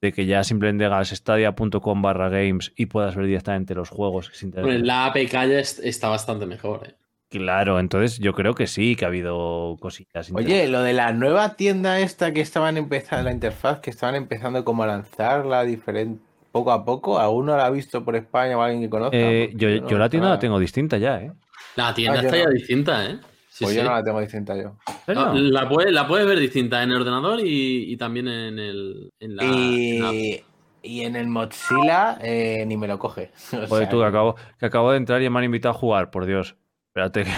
[0.00, 4.50] de que ya simplemente hagas stadia.com barra games y puedas ver directamente los juegos sin
[4.50, 6.86] tener Hombre, la APK ya es- está bastante mejor.
[6.88, 6.94] eh.
[7.28, 10.30] Claro, entonces yo creo que sí, que ha habido cositas.
[10.32, 14.64] Oye, lo de la nueva tienda esta que estaban empezando, la interfaz, que estaban empezando
[14.64, 18.62] como a lanzarla diferente poco a poco, ¿aún no la ha visto por España o
[18.62, 19.16] alguien que conozca?
[19.16, 21.32] Eh, yo, no yo la tienda la tengo distinta ya, ¿eh?
[21.74, 23.18] La tienda Ah, yo está ya distinta, ¿eh?
[23.50, 23.78] Sí, Pues sí.
[23.78, 24.76] yo no la tengo distinta yo.
[25.08, 29.10] Ah, La, puedes, la puedes ver distinta en el ordenador y, y también en, el,
[29.20, 29.42] en la.
[29.42, 30.40] en la- Y,
[30.82, 33.32] y en el Mozilla eh, ni me lo coge.
[33.52, 35.78] O Joder, sea, tú que acabo, que acabo de entrar y me han invitado a
[35.78, 36.56] jugar, por Dios.
[36.96, 37.24] Espérate.
[37.24, 37.30] que-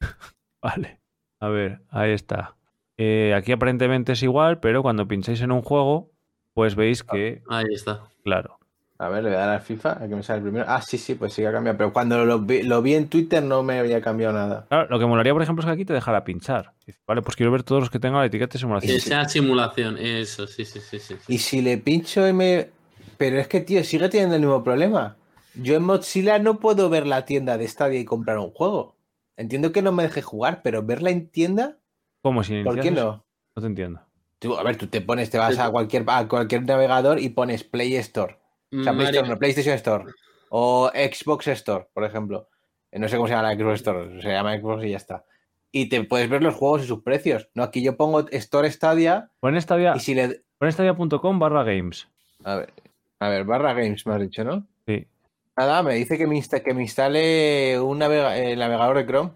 [0.62, 1.00] vale.
[1.40, 2.54] A ver, ahí está.
[2.96, 6.10] Eh, aquí aparentemente es igual, pero cuando pincháis en un juego,
[6.54, 8.04] pues veis que, Ahí está.
[8.22, 8.58] claro.
[8.98, 10.64] A ver, le voy a dar al FIFA, a que me sale el primero.
[10.66, 11.76] Ah, sí, sí, pues sí que ha cambiado.
[11.76, 14.64] Pero cuando lo vi, lo vi en Twitter no me había cambiado nada.
[14.70, 16.72] Claro, lo que molaría, por ejemplo, es que aquí te dejara pinchar.
[17.06, 18.94] Vale, pues quiero ver todos los que tengan la etiqueta de simulación.
[18.94, 20.98] Que sea simulación, eso, sí, sí, sí.
[20.98, 21.34] sí, sí.
[21.34, 22.70] Y si le pincho y me...
[23.18, 25.14] Pero es que, tío, sigue teniendo el mismo problema.
[25.62, 28.94] Yo en Mozilla no puedo ver la tienda de Stadia y comprar un juego.
[29.36, 31.78] Entiendo que no me deje jugar, pero verla en tienda,
[32.22, 33.24] ¿Cómo si ¿por qué no?
[33.54, 34.00] No te entiendo.
[34.38, 37.64] Tú, a ver, tú te pones, te vas a cualquier, a cualquier navegador y pones
[37.64, 38.38] Play Store.
[38.72, 40.04] O sea, Play Store, no, PlayStation Store.
[40.50, 42.48] O Xbox Store, por ejemplo.
[42.92, 45.24] Eh, No sé cómo se llama la Xbox Store, se llama Xbox y ya está.
[45.72, 47.48] Y te puedes ver los juegos y sus precios.
[47.54, 50.42] No, aquí yo pongo Store Stadia Pon Stadia- y si le...
[50.58, 52.08] pon stadia.com barra games.
[52.44, 52.72] A ver,
[53.20, 54.66] a ver, barra games me has dicho, ¿no?
[54.86, 55.06] Sí,
[55.56, 59.30] Nada, me dice que me, insta- que me instale un navega- el navegador de Chrome.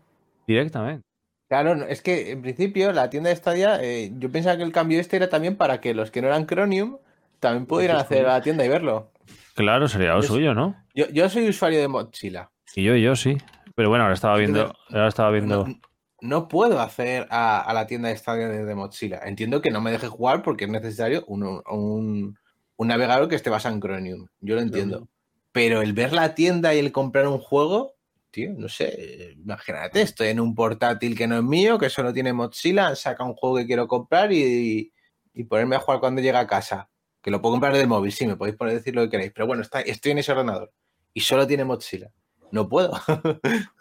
[0.46, 1.02] directamente.
[1.48, 5.00] Claro, es que en principio la tienda de Stadia, eh, yo pensaba que el cambio
[5.00, 6.98] este era también para que los que no eran Chromium
[7.40, 9.10] también pudieran Pues acceder a la tienda y verlo.
[9.54, 10.76] Claro, sería lo suyo, ¿no?
[10.94, 12.50] Yo, yo soy usuario de Mozilla.
[12.76, 13.36] Y yo, y yo sí.
[13.74, 14.72] Pero bueno, ahora estaba viendo.
[14.90, 15.66] Ahora estaba viendo.
[15.66, 15.74] No,
[16.20, 19.20] no puedo acceder a, a la tienda de Stadia desde Mozilla.
[19.24, 22.38] Entiendo que no me deje jugar porque es necesario un, un-
[22.76, 24.26] un navegador que esté basado en Chromium.
[24.40, 25.08] Yo lo entiendo.
[25.52, 27.96] Pero el ver la tienda y el comprar un juego,
[28.30, 29.34] tío, no sé.
[29.36, 33.34] Imagínate, estoy en un portátil que no es mío, que solo tiene Mozilla, saca un
[33.34, 34.92] juego que quiero comprar y,
[35.34, 36.88] y ponerme a jugar cuando llegue a casa.
[37.20, 39.32] Que lo puedo comprar desde el móvil, sí, me podéis poner decir lo que queréis.
[39.32, 40.72] Pero bueno, está, estoy en ese ordenador
[41.12, 42.10] y solo tiene Mozilla.
[42.50, 42.92] No puedo.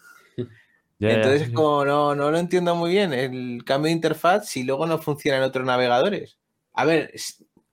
[0.99, 1.53] Entonces, sí.
[1.53, 5.38] como no, no lo entiendo muy bien, el cambio de interfaz si luego no funciona
[5.38, 6.38] en otros navegadores.
[6.73, 7.13] A ver,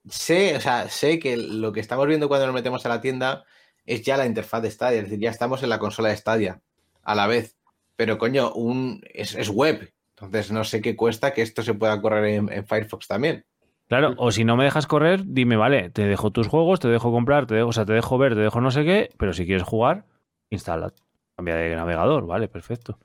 [0.09, 3.43] sé, o sea, sé que lo que estamos viendo cuando nos metemos a la tienda
[3.87, 6.61] es ya la interfaz de Stadia, es decir, ya estamos en la consola de Stadia
[7.03, 7.57] a la vez.
[7.95, 9.91] Pero coño, un, es, es web.
[10.09, 13.45] Entonces no sé qué cuesta que esto se pueda correr en, en Firefox también.
[13.87, 17.11] Claro, o si no me dejas correr, dime, vale, te dejo tus juegos, te dejo
[17.11, 19.45] comprar, te dejo, o sea, te dejo ver, te dejo no sé qué, pero si
[19.45, 20.03] quieres jugar,
[20.49, 20.93] instala,
[21.37, 22.99] cambia de navegador, vale, perfecto.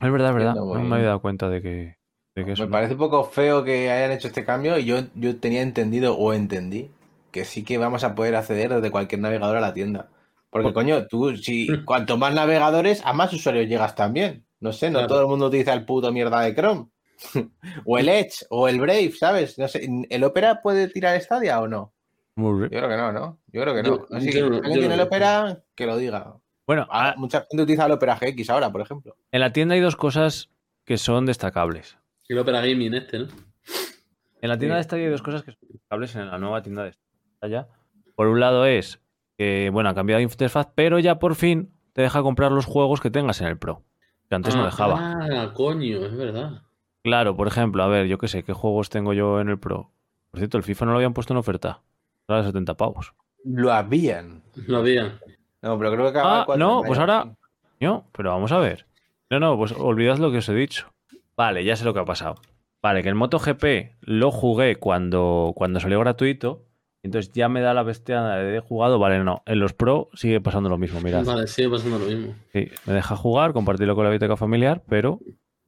[0.00, 0.54] Es verdad, es verdad.
[0.54, 1.98] No me había dado cuenta de que,
[2.34, 2.64] de que eso.
[2.64, 6.16] Me parece un poco feo que hayan hecho este cambio y yo, yo tenía entendido
[6.16, 6.90] o entendí
[7.30, 10.08] que sí que vamos a poder acceder desde cualquier navegador a la tienda.
[10.54, 14.46] Porque, Por- coño, tú, si cuanto más navegadores, a más usuarios llegas también.
[14.60, 15.08] No sé, no Claro.
[15.08, 16.86] todo el mundo utiliza el puto mierda de Chrome.
[17.84, 19.58] o el Edge, o el Brave, ¿sabes?
[19.58, 21.92] No sé, ¿el Opera puede tirar Stadia o no?
[22.36, 22.70] Muy bien.
[22.70, 23.40] Yo creo que no, ¿no?
[23.48, 24.16] Yo creo que Yo- no.
[24.16, 25.00] Así yo que alguien tiene el.
[25.00, 26.36] Opera, que lo diga.
[26.68, 29.16] Bueno, Ah, a- mucha gente utiliza el Opera GX ahora, por ejemplo.
[29.32, 30.50] en la tienda hay dos cosas
[30.84, 31.98] que son destacables.
[32.28, 33.26] El Opera Gaming este, ¿no?
[34.40, 36.84] En la tienda de Stadia hay dos cosas que son destacables en la nueva tienda
[36.84, 36.92] de
[37.38, 37.66] Stadia.
[38.14, 39.00] Por un lado es
[39.36, 43.00] que, bueno, ha cambiado de interfaz, pero ya por fin te deja comprar los juegos
[43.00, 43.82] que tengas en el Pro.
[44.28, 44.98] Que antes no Ah, dejaba.
[45.20, 46.62] Ah, coño, es verdad.
[47.02, 49.90] Claro, por ejemplo, a ver, yo qué sé, ¿qué juegos tengo yo en el Pro?
[50.30, 51.82] Por cierto, el FIFA no lo habían puesto en oferta.
[52.26, 53.12] Ahora de 70 pavos.
[53.44, 54.42] Lo habían.
[54.66, 55.18] Lo habían.
[55.60, 57.26] No, pero creo que acaba Ah, el 4 no, pues ahora-
[57.80, 58.86] No, pero vamos a ver.
[59.30, 60.92] No, no, pues olvidad lo que os he dicho.
[61.36, 62.36] Vale, ya sé lo que ha pasado.
[62.82, 66.64] Vale, que el MotoGP lo jugué cuando, cuando salió gratuito.
[67.04, 68.98] Entonces ya me da la bestiada de he jugado.
[68.98, 69.42] Vale, no.
[69.46, 71.24] En los Pro sigue pasando lo mismo, mirad.
[71.24, 72.34] Vale, sigue pasando lo mismo.
[72.52, 75.20] Sí, me deja jugar, compartirlo con la biblioteca familiar, pero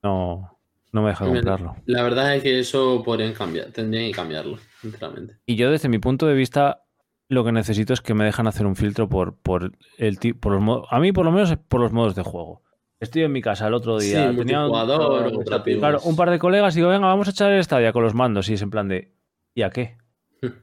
[0.03, 0.59] no,
[0.93, 1.37] no me deja Mira.
[1.37, 1.77] comprarlo.
[1.85, 5.37] La verdad es que eso podrían cambiar, tendrían que cambiarlo, sinceramente.
[5.47, 6.83] Y yo desde mi punto de vista
[7.29, 10.53] lo que necesito es que me dejan hacer un filtro por, por el tipo, por
[10.53, 12.63] los modos, a mí por lo menos es por los modos de juego.
[12.99, 15.81] Estoy en mi casa el otro Sí, día, tenía un, cooperativo.
[15.81, 18.15] claro, un par de colegas y digo, venga, vamos a echar el estadio con los
[18.15, 19.13] mandos y es en plan de
[19.55, 19.99] ¿y a qué?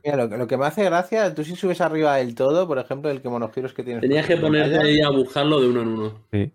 [0.03, 2.77] Mira, lo, que- lo que me hace gracia, tú si subes arriba del todo, por
[2.79, 4.01] ejemplo, el que monogiros que tienes.
[4.01, 6.13] Tenías que ponerte ahí a buscarlo de uno en uno.
[6.31, 6.51] Sí.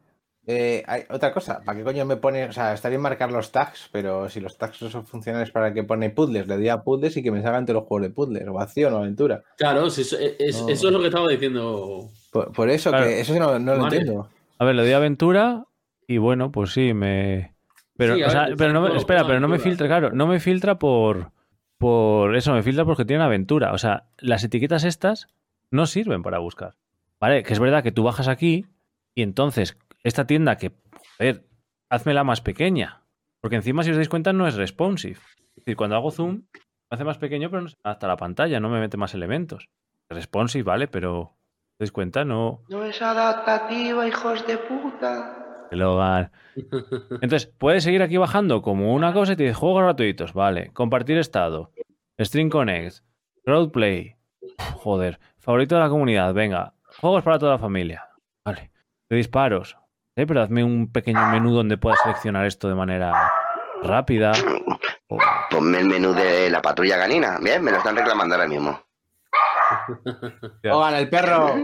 [0.51, 2.45] eh, hay otra cosa, ¿para qué coño me pone?
[2.47, 5.75] O sea, está bien marcar los tags, pero si los tags no son funcionales para
[5.75, 8.15] que pone puzzles, le doy a puzzles y que me salgan todos los juegos de
[8.15, 9.43] puzzles, o acción o aventura.
[9.59, 10.69] Claro, si eso, es, No.
[10.71, 12.09] eso es lo que estaba diciendo.
[12.33, 13.05] Por, por eso, Claro.
[13.07, 14.31] que eso sí no, no lo entiendo.
[14.59, 15.65] A ver, le doy aventura
[16.07, 17.55] y bueno, pues sí, me...
[17.99, 20.41] Pero, Sí, o sea, ver, pero no espera, pero no me filtra, claro, no me
[20.41, 21.31] filtra por,
[21.79, 23.73] por eso, me filtra porque tiene aventura.
[23.73, 25.29] O sea, las etiquetas estas
[25.71, 26.75] no sirven para buscar.
[27.21, 28.67] Vale, que es verdad que tú bajas aquí
[29.15, 30.73] y entonces esta tienda que,
[31.19, 31.49] joder,
[31.91, 33.03] hazmela más pequeña.
[33.41, 35.21] Porque encima, si os dais cuenta, no es responsive.
[35.39, 38.17] Es decir, cuando hago zoom, me hace más pequeño, pero no se adapta a la
[38.17, 39.69] pantalla, no me mete más elementos.
[40.11, 42.25] Responsive, vale, pero, ¿os dais cuenta?
[42.25, 45.48] No, No es adaptativa, hijos de puta.
[45.71, 46.33] El hogar.
[47.21, 50.73] Entonces, puedes seguir aquí bajando como una cosa y te dice juegos gratuitos, vale.
[50.73, 51.73] Compartir estado,
[52.21, 52.99] Stream Connect,
[53.45, 56.75] Crowdplay, Uf, joder, favorito de la comunidad, venga.
[57.01, 58.09] Juegos para toda la familia,
[58.45, 58.71] vale.
[59.09, 59.77] De disparos,
[60.17, 60.27] ¿eh?
[60.27, 63.13] pero hazme un pequeño menú donde puedas seleccionar esto de manera
[63.83, 64.33] rápida.
[65.51, 67.39] Ponme el menú de la patrulla canina.
[67.41, 68.83] Bien, me lo están reclamando ahora mismo.
[70.65, 71.55] Oigan, el perro,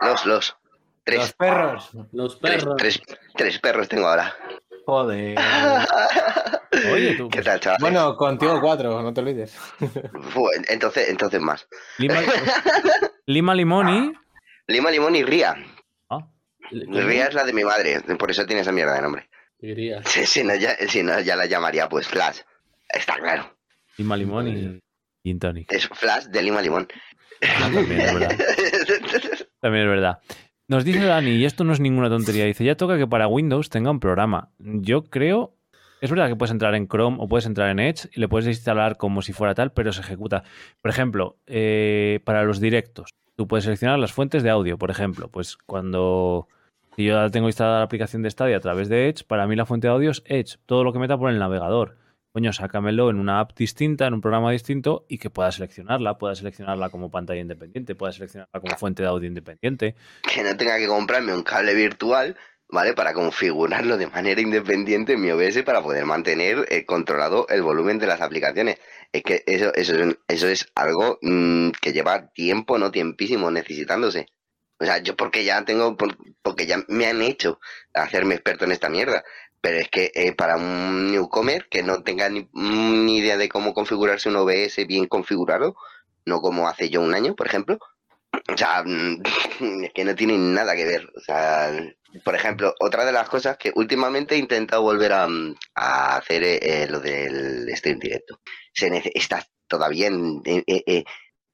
[0.00, 0.56] Los, los.
[1.06, 1.90] Tres, los perros.
[2.10, 2.74] Los perros.
[2.76, 3.00] tres,
[3.36, 4.34] tres perros tengo ahora.
[4.86, 5.38] Joder.
[6.92, 7.78] Oye, tú, ¿Qué pues, tal, chaval?
[7.80, 9.56] Bueno, contigo cuatro, no te olvides.
[10.68, 11.68] entonces, entonces más.
[11.98, 12.22] Lima,
[13.26, 14.14] Lima Limoni.
[14.66, 15.54] Lima, limón y ría.
[16.10, 16.28] Ah,
[16.72, 19.30] Ría es la de mi madre, por eso tiene esa mierda de nombre.
[19.60, 20.02] Diría.
[20.02, 22.40] Si, si no, ya, si no, ya la llamaría pues Flash.
[22.88, 23.56] Está claro.
[23.96, 24.80] Lima Limón y
[25.22, 25.72] Gin Tonic.
[25.72, 26.88] Es Flash de Lima Limón.
[27.42, 28.36] Ah, también es verdad.
[29.60, 30.18] También es verdad.
[30.68, 33.70] Nos dice Dani, y esto no es ninguna tontería, dice, ya toca que para Windows
[33.70, 34.50] tenga un programa.
[34.58, 35.54] Yo creo,
[36.00, 38.48] es verdad que puedes entrar en Chrome o puedes entrar en Edge y le puedes
[38.48, 40.42] instalar como si fuera tal, pero se ejecuta.
[40.82, 45.28] Por ejemplo, eh, para los directos, tú puedes seleccionar las fuentes de audio, por ejemplo,
[45.28, 46.48] pues cuando,
[46.96, 49.86] yo tengo instalada la aplicación de Stadia a través de Edge, para mí la fuente
[49.86, 50.56] de audio es Edge.
[50.66, 51.96] Todo lo que meta por el navegador.
[52.36, 56.18] Coño, sácamelo en una app distinta, en un programa distinto y que pueda seleccionarla.
[56.18, 59.94] Pueda seleccionarla como pantalla independiente, pueda seleccionarla como fuente de audio independiente.
[60.30, 62.36] Que no tenga que comprarme un cable virtual,
[62.68, 62.92] ¿vale?
[62.92, 67.98] Para configurarlo de manera independiente en mi OBS para poder mantener eh, controlado el volumen
[67.98, 68.78] de las aplicaciones.
[69.12, 74.26] Es que eso, eso, es- eso es algo mm, que lleva tiempo, no tiempísimo, necesitándose.
[74.78, 77.58] O sea, yo porque ya tengo, por- porque ya me han hecho
[77.94, 79.24] hacerme experto en esta mierda.
[79.60, 83.74] Pero es que eh, para un newcomer que no tenga ni, ni idea de cómo
[83.74, 85.76] configurarse un OBS bien configurado,
[86.24, 87.78] no como hace yo un año, por ejemplo,
[88.52, 88.84] o sea,
[89.82, 91.10] es que no tiene nada que ver.
[91.16, 91.72] O sea,
[92.24, 95.26] por ejemplo, otra de las cosas que últimamente he intentado volver a,
[96.16, 98.40] hacer eh, eh, lo del stream directo.
[98.72, 101.04] Se está todavía en, eh,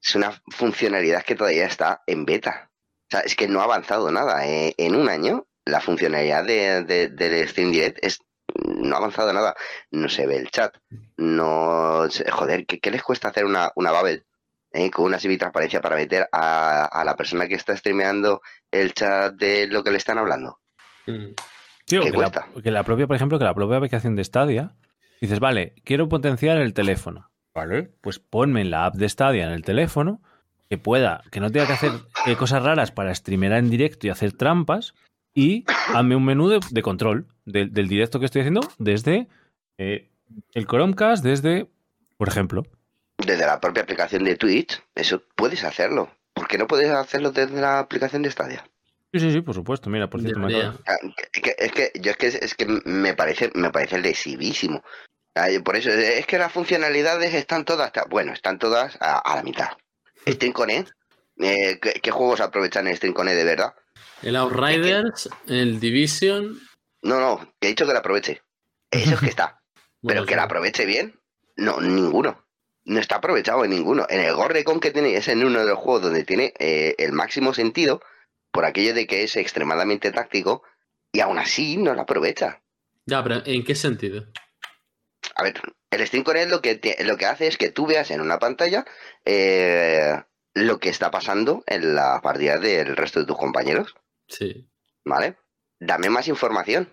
[0.00, 2.70] es una funcionalidad que todavía está en beta.
[3.08, 4.42] O sea, es que no ha avanzado nada.
[4.44, 8.18] En un año, la funcionalidad de, de- del stream direct es
[8.66, 9.54] no ha avanzado nada.
[9.90, 10.74] No se ve el chat.
[11.16, 14.24] No, joder, ¿qué, qué les cuesta hacer una, una Babel?
[14.74, 19.34] eh, con una semi-transparencia para meter a, a la persona que está streameando el chat
[19.34, 20.60] de lo que le están hablando.
[21.06, 21.34] Mm.
[21.86, 22.46] ¿Qué que la, cuesta?
[22.62, 24.74] que la propia, por ejemplo, que la propia aplicación de Stadia,
[25.20, 27.30] dices, vale, quiero potenciar el teléfono.
[27.54, 27.90] Vale.
[28.00, 30.22] Pues ponme en la app de Stadia en el teléfono
[30.70, 31.92] que pueda, que no tenga que hacer
[32.26, 34.94] eh, cosas raras para streamear en directo y hacer trampas
[35.34, 35.64] y
[35.94, 39.28] hazme un menú de, de control del, del directo que estoy haciendo desde
[39.78, 40.08] eh,
[40.54, 41.68] el Chromecast, desde,
[42.16, 42.64] por ejemplo.
[43.18, 46.10] Desde la propia aplicación de Twitch, eso puedes hacerlo.
[46.34, 48.64] ¿Por qué no puedes hacerlo desde la aplicación de Stadia?
[49.12, 49.90] Sí, sí, sí, por supuesto.
[49.90, 50.96] Mira, por cierto, me acabo- Ah,
[51.32, 54.82] Es que, es que yo es que, es que me parece me parece lesivísimo.
[55.34, 59.36] Ah, Por eso es que las funcionalidades están todas, está- bueno, están todas a, a
[59.36, 59.68] la mitad.
[60.26, 60.90] Stream Connect,
[61.38, 63.74] eh, ¿qué, qué juegos aprovechan el Stream Connect de verdad?
[64.22, 66.58] El Outriders, el Division.
[67.02, 68.42] No, no, que he dicho que la aproveche.
[68.90, 69.60] Eso es que está.
[70.02, 70.36] bueno, Pero que sí.
[70.36, 71.18] la aproveche bien,
[71.56, 72.46] no, ninguno.
[72.84, 74.06] No está aprovechado en ninguno.
[74.08, 77.12] En el Gorrecon que tiene es en uno de los juegos donde tiene eh, el
[77.12, 78.00] máximo sentido,
[78.50, 80.62] por aquello de que es extremadamente táctico,
[81.12, 82.62] y aún así no lo aprovecha.
[83.06, 84.26] Ya, pero ¿en qué sentido?
[85.36, 88.10] A ver, el Stream Connect lo que, te- lo que hace es que tú veas
[88.10, 88.84] en una pantalla
[89.24, 90.22] eh,
[90.54, 93.94] lo que está pasando en la partida del resto de tus compañeros,
[94.28, 94.68] Sí.
[95.04, 95.36] ¿vale?
[95.80, 96.88] Dame más información.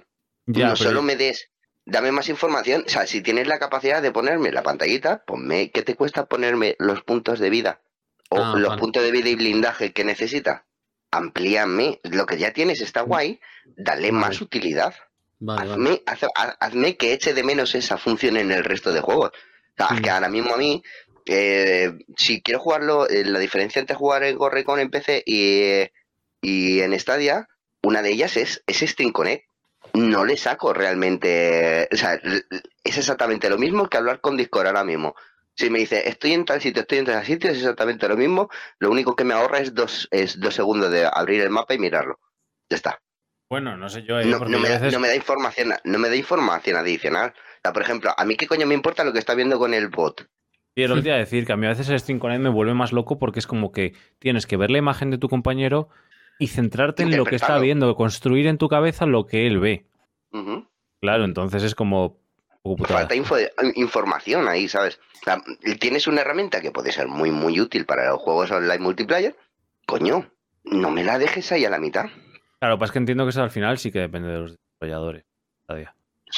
[0.45, 1.51] Ya, no pero- solo me des,
[1.85, 2.83] dame más información.
[2.87, 6.75] O sea, si tienes la capacidad de ponerme la pantallita, ponme, ¿qué te cuesta ponerme
[6.79, 7.81] los puntos de vida?
[8.29, 8.79] O Ah, los vale.
[8.81, 10.65] puntos de vida y blindaje que necesita.
[11.11, 11.99] Amplíame.
[12.03, 13.39] Lo que ya tienes está guay.
[13.65, 14.11] Dale Vale.
[14.11, 14.93] más utilidad.
[15.39, 15.71] Vale.
[15.71, 19.31] Hazme, haz- haz- hazme que eche de menos esa función en el resto de juegos.
[19.31, 20.13] O sea, es que Mm.
[20.13, 20.83] ahora mismo a mí,
[21.29, 25.93] eh, si quiero jugarlo, eh, la diferencia entre jugar en Gorrecon en PC y, eh,
[26.41, 27.47] y en Stadia,
[27.83, 29.45] una de ellas es, es Stream Connect.
[29.93, 31.87] No le saco realmente.
[31.91, 32.19] O sea,
[32.83, 35.15] es exactamente lo mismo que hablar con Discord ahora mismo.
[35.55, 38.49] Si me dice, estoy en tal sitio, estoy en tal sitio, es exactamente lo mismo.
[38.79, 41.79] Lo único que me ahorra es dos, es dos segundos de abrir el mapa y
[41.79, 42.19] mirarlo.
[42.69, 43.01] Ya está.
[43.49, 46.15] Bueno, no sé yo, eh, No, me da, no me da información, no me da
[46.15, 47.33] información adicional.
[47.35, 49.73] O sea, por ejemplo, a mí qué coño me importa lo que está viendo con
[49.73, 50.27] el bot.
[50.79, 52.19] Sí, es lo que te iba a decir, que a mí a veces el Stream
[52.19, 55.17] Connect me vuelve más loco porque es como que tienes que ver la imagen de
[55.17, 55.89] tu compañero
[56.39, 59.85] y centrarte en lo que está viendo, construir en tu cabeza lo que él ve.
[61.01, 62.17] Claro, entonces es como.
[62.87, 63.37] Falta info-
[63.75, 64.99] información ahí, ¿sabes?
[65.21, 65.41] O sea,
[65.79, 69.35] tienes una herramienta que puede ser muy, muy útil para los juegos online multiplayer.
[69.85, 70.29] Coño,
[70.65, 72.05] no me la dejes ahí a la mitad.
[72.59, 75.23] Claro, pues que entiendo que eso al final sí que depende de los desarrolladores.
[75.63, 75.95] Stadia.
[76.25, 76.35] Es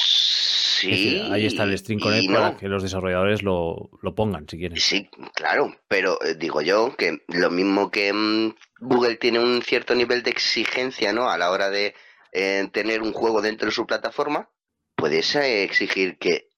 [0.86, 0.90] Sí.
[0.90, 2.34] decir, ahí está el y Connect no.
[2.40, 4.78] para que los desarrolladores lo, lo pongan si quieren.
[4.78, 9.94] Sí, claro, pero eh, digo yo que lo mismo que mm, Google tiene un cierto
[9.94, 11.28] nivel de exigencia, ¿no?
[11.30, 11.94] A la hora de
[12.32, 14.50] eh, tener un juego dentro de su plataforma,
[14.96, 16.48] puedes eh, exigir que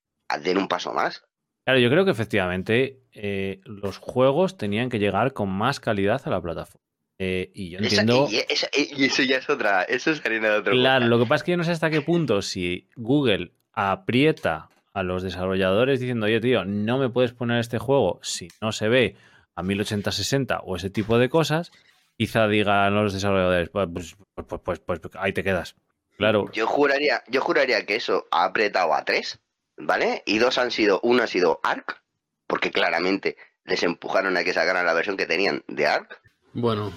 [0.43, 1.23] den un paso más.
[1.65, 6.31] Claro, yo creo que efectivamente eh, los juegos tenían que llegar con más calidad a
[6.31, 6.85] la plataforma.
[7.19, 8.27] Eh, y yo entiendo.
[8.31, 11.27] y, esa- y eso ya es otra, eso es harina de otro Claro, lo que
[11.27, 16.01] pasa es que yo no sé hasta qué punto si Google aprieta a los desarrolladores
[16.01, 19.17] diciendo, oye, tío, no me puedes poner este juego si no se ve
[19.57, 21.73] a 1080-60 o ese tipo de cosas,
[22.17, 25.77] quizá digan los desarrolladores, pues, pues, pues, pues, pues, pues, ahí te quedas.
[26.17, 29.41] Claro, Yo juraría, yo juraría que eso ha apretado a tres,
[29.77, 30.23] ¿vale?
[30.27, 32.03] Y dos han sido, uno ha sido Ark,
[32.47, 36.21] porque claramente les empujaron a que sacaran la versión que tenían de Ark.
[36.53, 36.93] Bueno,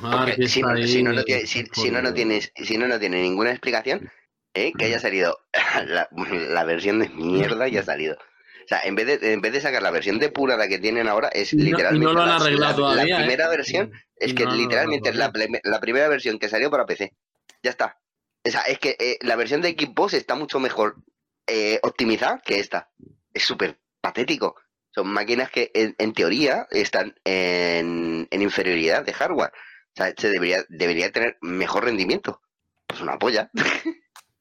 [2.13, 4.11] tienes, si no, no tiene ninguna explicación,
[4.65, 4.73] ¿eh?
[4.77, 5.37] que haya salido
[5.85, 8.15] la, la versión de mierda y ha salido.
[8.15, 11.29] O sea, en vez de, en vez de sacar la versión depurada que tienen ahora,
[11.29, 13.25] es no- literalmente no lo han la- arreglado la, todavía, la ¿eh?
[13.25, 15.31] primera versión, es que no literalmente es la,
[15.63, 17.13] la primera versión que salió para PC.
[17.63, 17.97] Ya está.
[18.45, 20.95] O sea, es que eh, la versión de Xbox está mucho mejor
[21.47, 22.89] eh, optimizada que esta.
[23.33, 24.55] Es súper patético.
[24.93, 29.51] Son máquinas que en, en teoría están en, en inferioridad de hardware.
[29.53, 32.41] O sea, se debería, debería tener mejor rendimiento.
[32.85, 33.49] Pues una polla.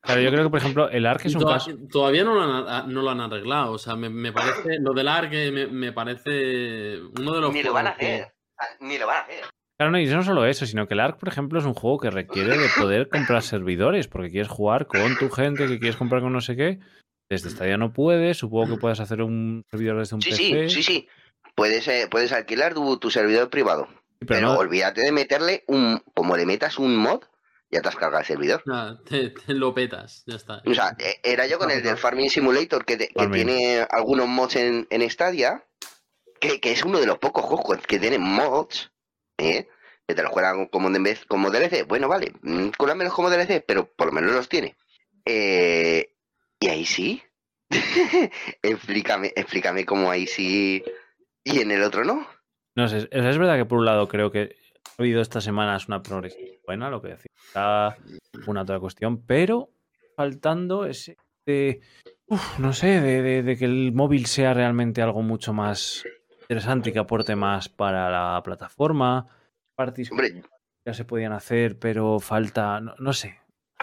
[0.06, 1.72] Claro, yo creo que, por ejemplo, el ARC es un Toda- caso.
[1.90, 3.72] Todavía no lo, han, no lo han arreglado.
[3.72, 4.78] O sea, me, me parece.
[4.80, 7.52] Lo del ARC me, me parece uno de los.
[7.52, 8.34] Ni lo van a que- hacer.
[8.80, 9.44] Ni lo van a hacer.
[9.78, 11.98] Claro, no, y no solo eso, sino que el ARC, por ejemplo, es un juego
[11.98, 16.22] que requiere de poder comprar servidores, porque quieres jugar con tu gente, que quieres comprar
[16.22, 16.78] con no sé qué.
[17.30, 20.68] Desde Stadia no puedes, supongo que puedes hacer un servidor desde un Sí, PC.
[20.70, 21.08] sí, sí, sí.
[21.54, 23.86] Puedes, eh, puedes alquilar tu, tu servidor privado.
[23.88, 26.00] Sí, Pero, pero no- olvídate de meterle un.
[26.14, 27.20] Como le metas un mod,
[27.70, 28.62] ya te has cargado el servidor.
[28.70, 30.62] Ah, te, te lo petas, ya está.
[30.66, 34.28] O sea, eh, era yo con el del Farming Simulator que, te- que tiene algunos
[34.28, 35.64] mods en, en Stadia,
[36.40, 38.92] que, que es uno de los pocos juegos que tiene mods,
[39.38, 39.68] ¿eh?
[40.06, 41.84] que te los juegan como, de vez, como DLC.
[41.86, 44.76] Bueno, vale, mm, cólamelos como DLC, pero por lo menos los tiene.
[45.24, 46.12] Eh,
[46.60, 47.22] y ahí sí.
[48.62, 50.84] explícame, explícame cómo ahí sí
[51.44, 52.26] y en el otro no.
[52.76, 54.56] No sé, sea, es verdad que por un lado creo que
[54.86, 57.25] ha habido estas semanas una progresión buena, lo que decía.
[57.46, 57.96] Está
[58.46, 59.70] una otra cuestión, pero
[60.16, 61.16] faltando ese
[61.46, 61.80] de,
[62.26, 66.04] uf, no sé, de, de- de que el móvil sea realmente algo mucho más
[66.42, 69.26] interesante y que aporte más para la plataforma.
[69.74, 70.42] Parties Hombre,
[70.84, 73.38] ya se podían hacer, pero falta, no, no sé.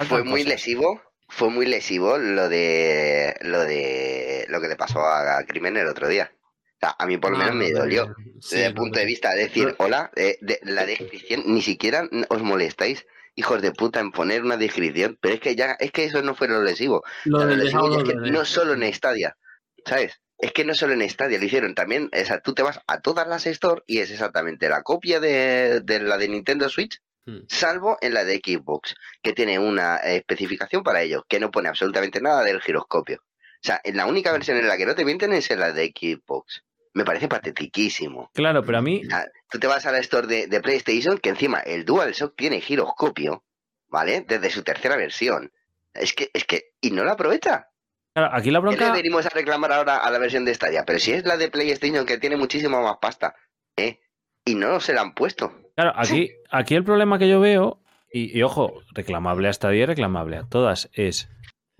[0.07, 1.01] fue muy lesivo.
[1.30, 5.88] Fue muy lesivo lo de lo de lo que le pasó a, a Crimen el
[5.88, 6.32] otro día.
[6.76, 8.14] O sea, a mí por lo menos Ah, me de- dolió.
[8.39, 12.43] sí, desde el punto de- vista de decir, hola, de, la descripción, ni siquiera os
[12.43, 16.21] molestáis, hijos de puta, en poner una descripción, pero es que ya, es que eso
[16.21, 17.03] no fue lo lesivo.
[17.25, 19.38] Lo Lo del lesivo dejado ya es que de- no solo en Stadia,
[19.86, 20.19] ¿sabes?
[20.38, 22.99] Es que no solo en Stadia lo hicieron también, o sea, tú te vas a
[23.01, 27.45] todas las Store y es exactamente la copia de, de la de Nintendo Switch, Hmm.
[27.47, 32.19] salvo en la de Xbox, que tiene una especificación para ello, que no pone absolutamente
[32.19, 33.19] nada del giroscopio.
[33.23, 35.71] O sea, en la única versión en la que no te mienten es en la
[35.71, 36.63] de Xbox.
[36.94, 38.30] Me parece patetiquísimo.
[38.34, 41.18] Claro, pero a mí, O sea, tú te vas a la store de, de PlayStation,
[41.18, 43.44] que encima el DualShock tiene giroscopio,
[43.89, 44.22] ¿vale?
[44.28, 45.52] Desde su tercera versión.
[45.94, 47.68] Es que, es que, y no la aprovecha.
[48.14, 48.94] claro, aquí la ¿Qué le bronca.
[48.94, 50.84] venimos a reclamar ahora a la versión de Stadia?
[50.86, 53.36] Pero si es la de PlayStation que tiene muchísima más pasta,
[53.76, 54.00] ¿eh?
[54.46, 55.52] Y no se la han puesto.
[55.76, 57.80] Claro, aquí, aquí el problema que yo veo,
[58.12, 61.30] y, y ojo, reclamable hasta 10, reclamable a todas, es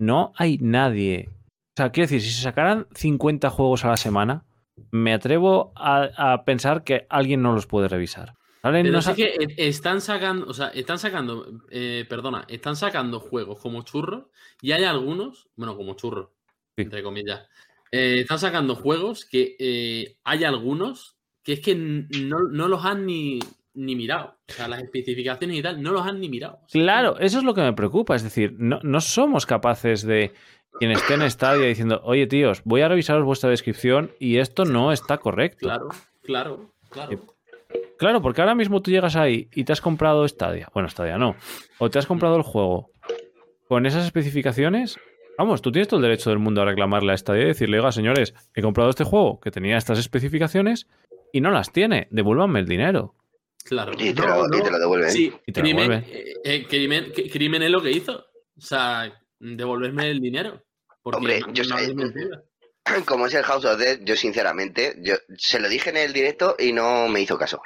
[0.00, 1.28] no hay nadie.
[1.28, 4.44] O sea, quiero decir, si se sacaran 50 juegos a la semana,
[4.90, 8.34] me atrevo a, a pensar que alguien no los puede revisar.
[8.62, 13.60] No sa- que e- están sacando, o sea, están sacando, eh, perdona, están sacando juegos
[13.60, 14.24] como churros
[14.62, 16.30] y hay algunos, bueno, como churros,
[16.76, 16.82] Sí.
[16.82, 17.46] entre comillas,
[17.92, 23.04] eh, están sacando juegos que eh, hay algunos que es que no, no los han
[23.04, 23.38] ni,
[23.74, 24.36] ni mirado.
[24.48, 26.60] O sea, las especificaciones y tal, no los han ni mirado.
[26.64, 28.14] O sea, Claro, eso es lo que me preocupa.
[28.14, 30.32] Es decir, no, no somos capaces de
[30.78, 34.92] quien esté en Stadia diciendo, oye tíos, voy a revisaros vuestra descripción y esto no
[34.92, 35.66] está correcto.
[35.66, 35.88] Claro,
[36.22, 37.20] claro, claro.
[37.98, 40.68] Claro, porque ahora mismo tú llegas ahí y te has comprado Stadia.
[40.74, 41.36] Bueno, Stadia no.
[41.78, 42.90] O te has comprado el juego
[43.68, 44.98] con esas especificaciones.
[45.38, 47.92] Vamos, tú tienes todo el derecho del mundo a reclamarle a Stadia y decirle, oiga,
[47.92, 50.88] señores, he comprado este juego que tenía estas especificaciones
[51.32, 52.08] y no las tiene.
[52.10, 53.14] Devuélvanme el dinero.
[53.64, 53.92] Claro.
[53.98, 54.64] Y te, No, lo, y no.
[54.64, 55.10] te lo devuelven.
[55.10, 56.10] Sí, Y te lo crimen, devuelven.
[56.44, 58.12] eh, eh, crimen, es lo que hizo.
[58.56, 60.62] O sea, devolverme el dinero.
[61.02, 61.94] Porque Hombre, no- yo no sé-.
[63.06, 66.54] Como es el House of Dead, yo sinceramente, yo se lo dije en el directo
[66.58, 67.60] y no me hizo caso.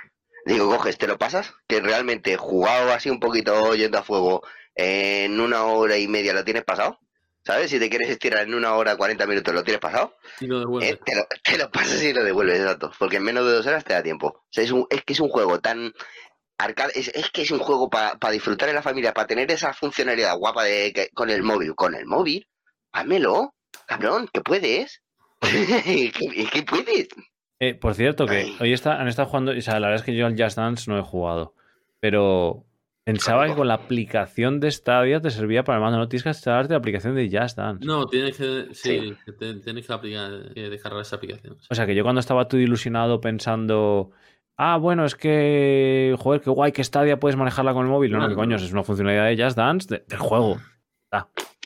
[0.47, 4.43] Digo, coges, te lo pasas, que realmente jugado así un poquito yendo a fuego
[4.77, 7.01] en una hora y media lo tienes pasado.
[7.49, 7.71] ¿Sabes?
[7.71, 10.15] Si te quieres estirar en una hora, 40 minutos, lo tienes pasado.
[10.39, 10.83] Y lo.
[10.83, 12.93] Eh, te, lo, te lo pasas y lo devuelves, exacto.
[12.99, 14.27] Porque en menos de dos horas te da tiempo.
[14.27, 15.95] O sea, es, un- es que es un juego tan
[16.59, 16.93] arcade.
[16.95, 20.37] Es, es que es un juego para disfrutar en la familia, para tener esa funcionalidad
[20.37, 21.75] guapa de que, con el móvil.
[21.75, 22.47] Con el móvil,
[22.93, 23.55] házmelo,
[23.87, 25.01] cabrón, que puedes.
[25.41, 26.13] ¿Qué,
[26.53, 27.09] qué puedes?
[27.61, 28.57] Eh, por cierto, que Ay.
[28.61, 30.91] hoy está, han estado jugando, o sea, la verdad es que yo al Just Dance
[30.91, 31.55] no he jugado,
[31.99, 32.67] pero
[33.13, 36.29] pensaba que con la aplicación de Stadia te servía para el mando, no tienes que
[36.31, 37.85] instalarte la aplicación de Just Dance.
[37.85, 39.33] No, tienes que, sí, Sí.
[39.39, 41.57] te- tienes que, aplicar, que descargar esa aplicación.
[41.71, 44.11] O sea, que yo cuando estaba todo ilusionado pensando,
[44.57, 48.13] ah, bueno, es que, joder, qué guay que Stadia puedes manejarla con el móvil.
[48.13, 48.35] No, no, Claro.
[48.37, 50.59] que coño, es una funcionalidad de Just Dance de- del juego.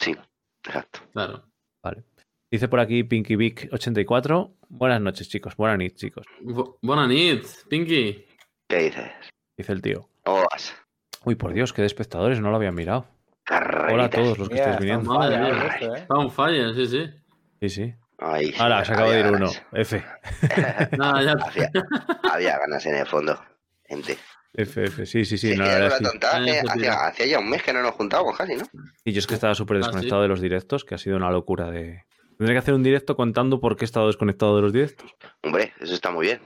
[0.00, 0.14] Sí,
[0.66, 1.00] exacto.
[1.12, 1.42] Claro.
[2.50, 4.52] Dice por aquí Pinky Vic 84.
[4.68, 5.56] Buenas noches, chicos.
[5.56, 6.26] Buenas noches, chicos.
[6.42, 8.26] Bu- Buena nit, Pinky.
[8.68, 9.10] ¿Qué dices?
[9.56, 10.06] Dice el tío.
[10.24, 10.74] Os,
[11.24, 13.06] Uy, por Dios, qué de espectadores, no lo había mirado.
[13.48, 15.12] Hola a todos los que Mira, estáis viniendo.
[15.14, 15.66] Madre mía.
[15.74, 15.98] esto, ¿eh?
[16.00, 17.10] Está on fire, sí, sí.
[17.60, 17.94] Sí, sí.
[18.18, 19.50] Ay, Ahora, se acaba de ir uno.
[19.72, 20.04] F.
[20.96, 21.32] Nada, ya.
[21.32, 21.70] había,
[22.32, 23.40] había ganas en el fondo,
[23.84, 24.16] gente.
[24.54, 25.52] FF, sí, sí, sí.
[25.52, 25.86] Sí, no, la
[26.30, 28.64] Ah, eh, hacía, ya un mes que no nos juntábamos casi, ¿no?
[29.04, 30.22] Y yo es que estaba súper Ah, desconectado ¿sí?
[30.24, 32.04] de los directos, que ha sido una locura de...
[32.38, 35.14] Tendré que hacer un directo contando por qué he estado desconectado de los directos.
[35.42, 36.40] Hombre, eso está muy bien.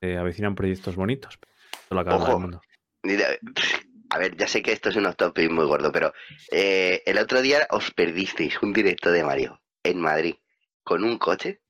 [0.00, 1.38] Se avecinan proyectos bonitos.
[1.88, 2.26] Calma Ojo.
[2.26, 2.60] del mundo.
[4.12, 6.12] A ver, ya sé que esto es un off-topic muy gordo, pero
[6.50, 10.34] eh, el otro día os perdisteis un directo de Mario en Madrid
[10.84, 11.62] con un coche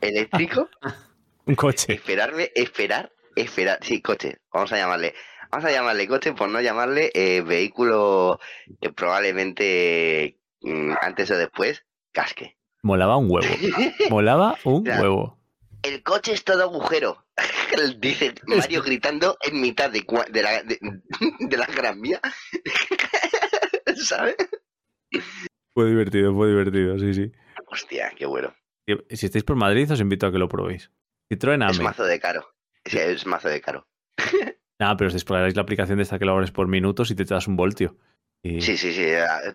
[0.00, 0.70] eléctrico.
[1.48, 1.92] Un coche.
[1.92, 3.78] Esperarme, esperar, esperar.
[3.80, 4.38] Sí, coche.
[4.52, 5.14] Vamos a llamarle.
[5.52, 8.40] Vamos a llamarle coche por no llamarle eh, vehículo
[8.80, 12.58] que probablemente mm, antes o después casque.
[12.82, 13.46] Molaba un huevo.
[14.10, 15.38] Molaba un huevo.
[15.84, 17.25] El coche es todo agujero.
[18.00, 20.78] Dice Mario gritando en mitad de, de, la, de,
[21.40, 22.20] de la gran vía.
[23.96, 24.36] ¿Sabes?
[25.74, 27.32] Fue divertido, fue divertido, sí, sí.
[27.66, 28.54] Hostia, qué bueno.
[29.10, 30.90] Si estáis por Madrid, os invito a que lo probéis.
[31.30, 31.84] Citroën Es AME.
[31.84, 32.46] mazo de caro.
[32.84, 33.86] Es, es mazo de caro.
[34.78, 37.24] Ah, pero os descargaréis la aplicación de esta que lo abres por minutos y te
[37.24, 37.96] das un voltio.
[38.42, 39.06] Y, Sí, sí, sí.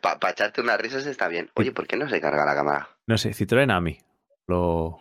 [0.02, 1.52] Para echarte unas risas está bien.
[1.54, 2.90] Oye, ¿por qué no se carga la cámara?
[3.06, 4.00] No sé, Citroën AMI.
[4.48, 4.98] Lo...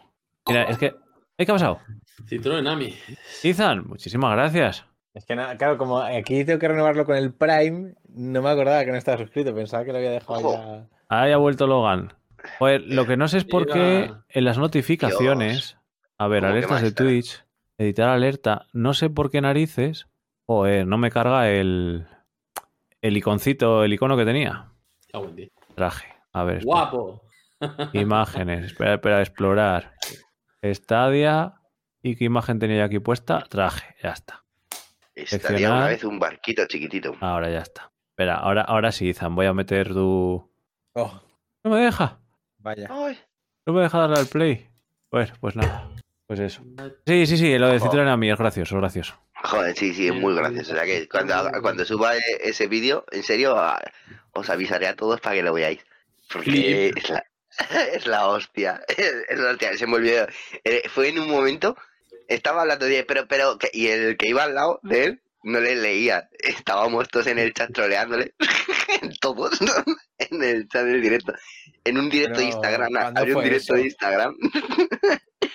[0.46, 0.94] Mira, es que...
[1.40, 1.80] ¿Eh, ¿Qué ha pasado?
[2.28, 2.94] Citroën Ami.
[3.42, 4.84] Ethan, muchísimas gracias.
[5.14, 8.84] Es que nada, claro, como aquí tengo que renovarlo con el Prime, no me acordaba
[8.84, 10.52] que no estaba suscrito, pensaba que lo había dejado Ojo.
[10.52, 10.86] ya.
[11.08, 12.12] Ahí ha vuelto Logan.
[12.58, 15.78] Joder, lo que no sé es por qué en las notificaciones...
[16.18, 16.92] A ver, ¿Cómo que alertas de?
[16.92, 17.42] Twitch,
[17.78, 20.08] editar alerta, no sé por qué narices...
[20.46, 22.06] Joder, no me carga el...
[23.00, 24.72] El iconcito, el icono que tenía.
[25.34, 25.50] Ti.
[25.74, 26.08] Traje.
[26.34, 26.74] A ver, espera.
[26.74, 27.22] Guapo.
[27.94, 28.66] Imágenes.
[28.66, 29.94] Espera, espera, explorar.
[30.62, 31.54] Stadia.
[32.02, 33.44] ¿Y qué imagen tenía yo aquí puesta?
[33.48, 33.94] Traje.
[34.02, 34.44] Ya está.
[35.14, 35.78] Estaría Seleccionar.
[35.78, 37.14] una vez un barquito chiquitito.
[37.20, 37.90] Ahora ya está.
[38.10, 39.34] Espera, ahora, ahora sí, Izan.
[39.34, 40.50] Voy a meter tu.
[40.94, 41.20] Oh,
[41.64, 42.18] No me deja.
[42.58, 42.88] vaya.
[42.90, 43.18] Ay,
[43.66, 44.68] No me deja darle al play.
[45.10, 45.88] Bueno, pues nada.
[46.26, 46.62] Pues eso.
[47.06, 47.58] Sí, sí, sí.
[47.58, 47.80] Lo de.
[47.80, 49.14] Citroën a mí es gracioso, gracioso.
[49.42, 50.72] Joder, sí, sí, es muy gracioso.
[50.72, 53.56] O sea que cuando, cuando suba e- ese vídeo, en serio,
[54.32, 55.84] os avisaré a todos para que lo veáis.
[56.32, 57.24] Porque es la,
[57.94, 58.82] es la hostia.
[59.28, 60.26] Es la hostia, se me olvidó.
[60.64, 61.76] Eh, Fue en un momento,
[62.28, 65.74] estaba hablando de, pero, pero, y el que iba al lado de él no le
[65.76, 66.28] leía.
[66.38, 68.34] Estábamos todos en el chat troleándole.
[69.20, 69.72] todos, ¿no?
[70.18, 71.32] En el chat del directo.
[71.84, 73.74] En un directo de Instagram, ¿cuándo había un directo eso?
[73.74, 74.36] de Instagram.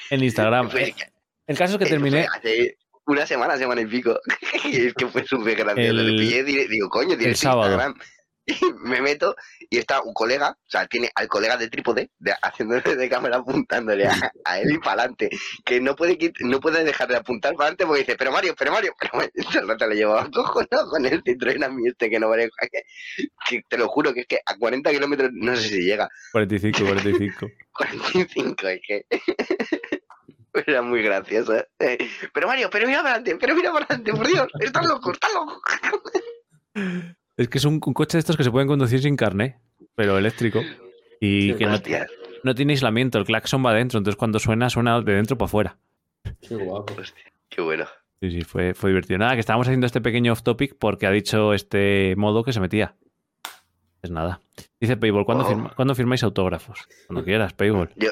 [0.10, 0.70] En Instagram.
[0.70, 0.96] Fue- Eh,
[1.48, 2.26] El caso es que terminé.
[2.34, 4.20] hace una semana, semana y pico.
[4.64, 5.90] y es que fue súper gracioso.
[5.92, 7.74] El- Le pillé, digo, coño, tienes sábado.
[7.74, 7.96] Instagram.
[8.46, 9.36] Y me meto
[9.70, 13.38] y está un colega, o sea, tiene al colega de trípode, de, haciéndole de cámara
[13.38, 15.30] apuntándole a, a él y para adelante.
[15.64, 18.72] Que no puede, no puede dejar de apuntar para adelante porque dice, pero Mario, pero
[18.72, 19.32] Mario, pero Mario.
[19.62, 22.50] El rato le llevaba cojonado con el Citroën a mí este que no vale.
[22.72, 26.10] Que, que te lo juro que es que a 40 kilómetros, no sé si llega.
[26.32, 27.48] 45, 45.
[27.74, 29.06] 45, es que.
[30.66, 31.54] Era muy gracioso.
[31.80, 31.98] ¿eh?
[32.34, 35.34] Pero Mario, pero mira para adelante, pero mira para adelante, por Dios, estás loco, estás
[35.34, 35.62] loco.
[37.38, 39.60] Es que es un, un coche de estos que se pueden conducir sin carne,
[39.96, 40.62] pero eléctrico.
[41.20, 43.18] Y que no, tiene aislamiento.
[43.18, 43.98] El claxon va adentro.
[43.98, 45.78] Entonces cuando suena, suena de dentro para afuera.
[46.42, 46.94] Qué guapo.
[47.00, 47.86] hostia, qué bueno.
[48.22, 49.20] Sí, sí, fue, fue divertido.
[49.20, 52.60] Nada, que estábamos haciendo este pequeño off topic porque ha dicho este modo que se
[52.60, 52.96] metía.
[54.02, 54.40] Es nada.
[54.80, 55.48] Dice Payball, ¿cuándo, Oh.
[55.48, 56.88] firma- ¿cuándo firmáis autógrafos?
[57.08, 57.92] Cuando quieras, Payball.
[57.96, 58.12] Yo,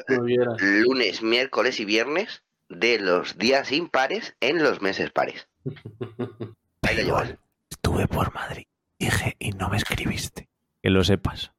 [0.58, 5.48] lunes, miércoles y viernes de los días impares en los meses pares.
[6.82, 7.34] Ahí lo llevas.
[7.70, 8.66] Estuve por Madrid.
[9.04, 10.48] Dije y no me escribiste.
[10.82, 11.52] Que lo sepas.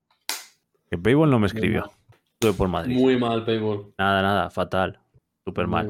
[0.89, 1.91] Que Payball no me escribió.
[2.33, 2.95] Estuve por Madrid.
[2.95, 3.93] Muy mal, Payball.
[3.99, 4.99] Nada, nada, fatal.
[5.45, 5.87] Súper mal.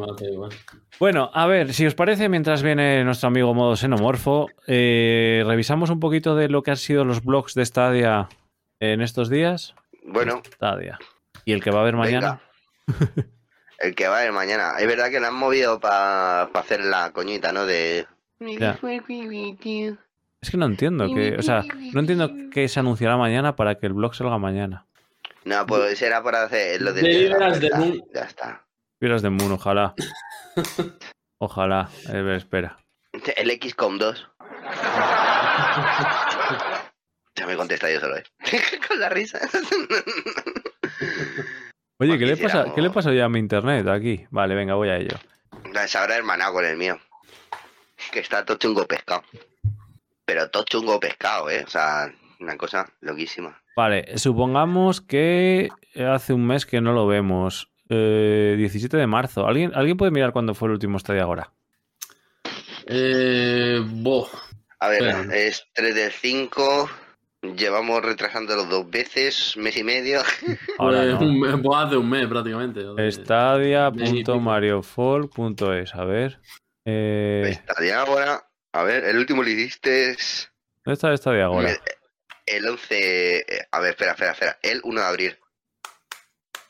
[1.00, 6.02] Bueno, a ver, si os parece, mientras viene nuestro amigo modo xenomorfo, eh, revisamos un
[6.02, 8.28] poquito de lo que han sido los blogs de Stadia
[8.82, 9.76] en estos días.
[10.04, 11.00] Bueno, Stadia.
[11.46, 12.42] Y el que va a haber mañana.
[12.86, 13.28] venga.
[13.78, 14.76] El que va a ir mañana.
[14.80, 17.66] Es verdad que lo han movido para hacer la coñita, ¿no?
[17.66, 18.08] De.
[18.40, 18.80] Ya.
[20.46, 23.88] Es que no entiendo que, o sea, no entiendo que se anunciará mañana para que
[23.88, 24.86] el blog salga mañana.
[25.44, 27.02] No, pues era para hacer lo de.
[27.02, 28.04] De Moon.
[28.14, 28.64] Ya está.
[29.00, 29.96] Fieras de Moon, ojalá.
[31.40, 31.90] Ojalá.
[32.08, 32.78] Ver, espera.
[33.36, 34.28] El XCOM 2.
[37.36, 38.24] Ya me contesta yo solo, ¿eh?
[38.88, 39.40] Con la risa.
[41.98, 44.28] Oye, ¿qué le, pasa, ¿qué le pasa ya a mi internet aquí?
[44.30, 45.18] Vale, venga, voy a ello.
[45.88, 47.00] Se habrá hermanado con el mío.
[48.12, 49.24] Que está todo chungo pescado.
[50.26, 51.64] Pero todo chungo pescado, ¿eh?
[51.66, 53.62] O sea, una cosa loquísima.
[53.76, 57.70] Vale, supongamos que hace un mes que no lo vemos.
[57.90, 59.46] Eh, 17 de marzo.
[59.46, 61.52] ¿Alguien, ¿Alguien puede mirar cuándo fue el último Stadia ahora?
[62.88, 64.28] Eh, boh.
[64.80, 65.04] A ver,
[65.34, 66.90] es 3 del 5.
[67.56, 70.22] Llevamos retrasándolo dos veces, mes y medio.
[70.80, 71.28] Ahora Pues no.
[71.28, 72.82] un mes, pues hace un mes prácticamente.
[73.12, 75.94] Stadia.mariofall.es.
[75.96, 76.40] A ver.
[76.86, 78.44] Eh, Estadia ahora.
[78.76, 80.52] A ver, el último lo hiciste es
[80.84, 81.72] ¿Dónde está esta de ahora?
[82.46, 83.38] el 11.
[83.38, 84.60] eh, A ver, espera, espera, espera.
[84.62, 85.38] El 1 de abril.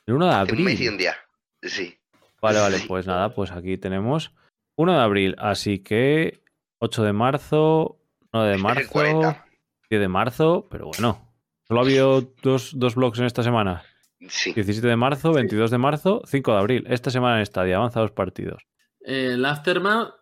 [0.05, 0.89] El 1 de Hace Un mes y abril.
[0.91, 1.15] un día.
[1.63, 1.97] Sí.
[2.41, 2.87] Vale, vale, Sí.
[2.87, 4.33] pues nada, pues aquí tenemos
[4.75, 6.43] 1 de abril, así que
[6.79, 7.97] 8 de marzo,
[8.31, 9.45] 9 de marzo, 40.
[9.89, 11.33] 10 de marzo, pero bueno.
[11.67, 13.83] Solo ha habido dos, dos blogs en esta semana.
[14.29, 14.53] Sí.
[14.53, 16.85] 17 de marzo, 22 de marzo, 5 de abril.
[16.87, 18.63] Esta semana en Stadia, avanzados partidos.
[19.01, 20.13] El Aftermath,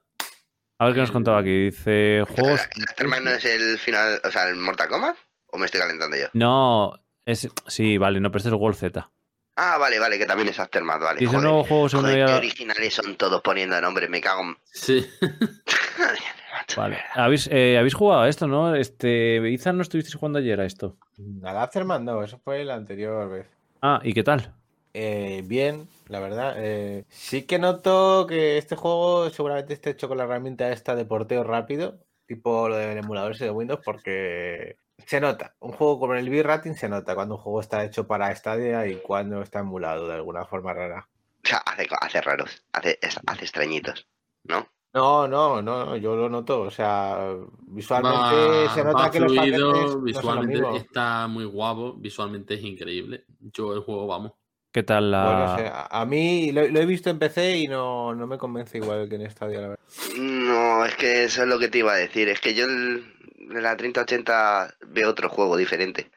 [0.84, 1.66] A ver qué nos contaba aquí.
[1.66, 2.62] Dice juegos.
[2.76, 5.16] ¿El Aftermath no es el final, o sea, el Mortal Kombat?
[5.48, 6.28] ¿O me estoy calentando yo?
[6.34, 6.94] No,
[7.26, 7.48] es.
[7.68, 9.10] Sí, vale, no, pero este es el World Z.
[9.56, 11.20] Ah, vale, vale, que también es Aftermath, vale.
[11.20, 14.42] Dice Joder, nuevo juego según joder, qué ya- originales son todos poniendo nombres, me cago
[14.42, 14.58] en...
[14.66, 15.08] sí.
[16.78, 16.98] Vale.
[17.14, 18.74] ¿Habéis, eh, habéis jugado a esto, ¿no?
[18.76, 19.38] Este.
[19.52, 20.98] Izan, no estuvisteis jugando ayer a esto.
[21.44, 23.48] Al Afterman no, eso fue la anterior vez.
[23.82, 24.54] Ah, ¿y qué tal?
[24.94, 26.54] Eh, bien, la verdad.
[26.58, 31.06] eh, sí que noto que este juego seguramente esté hecho con la herramienta esta de
[31.06, 34.78] porteo rápido, tipo lo del emulador ese de Windows, porque
[35.08, 35.56] se nota.
[35.60, 38.98] Un juego con el bitrate se nota cuando un juego está hecho para Stadia y
[38.98, 41.10] cuando está emulado de alguna forma rara.
[41.44, 44.08] O sea, hace, hace raros, hace, es- hace extrañitos,
[44.44, 44.68] ¿no?
[44.94, 46.62] No, no, no, no, yo lo noto.
[46.62, 47.36] O sea,
[47.68, 48.36] visualmente
[48.68, 52.64] Va, se nota que los fluido, no son lo visualmente está muy guapo, visualmente es
[52.64, 53.26] increíble.
[53.40, 54.34] Yo el juego, vamos.
[54.74, 55.24] ¿Qué tal la.?
[55.24, 58.38] Bueno, o sea, a mí lo, lo he visto en PC y no, no me
[58.38, 59.84] convence igual que en Stadia, la verdad.
[60.18, 62.28] No, es que eso es lo que te iba a decir.
[62.28, 63.14] Es que yo en
[63.50, 66.10] la 3080 veo otro juego diferente.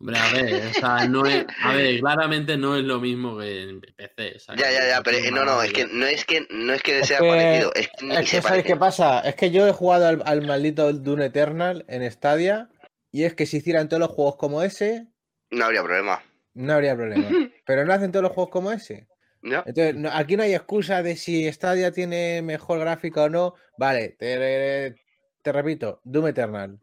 [0.00, 3.62] Hombre, a ver, o sea, no es, a ver, claramente no es lo mismo que
[3.64, 4.34] en PC.
[4.36, 6.72] o sea, Ya, ya, ya, pero eh, no, no, es que no es que no
[6.72, 9.18] es que Es sea que- parecido, es que Es que, ¿sabes qué pasa?
[9.20, 12.68] Es que yo he jugado al, al maldito Dune Eternal en Stadia
[13.10, 15.08] y es que si hicieran todos los juegos como ese,
[15.50, 16.22] No habría problema.
[16.58, 17.28] No habría problema.
[17.66, 19.06] Pero no hacen todos los juegos como ese.
[19.42, 19.62] ¿No?
[19.66, 23.54] Entonces, no- aquí no hay excusa de si Stadia tiene mejor gráfica o no.
[23.78, 24.94] Vale, te,
[25.42, 26.78] te repito, Doom Eternal.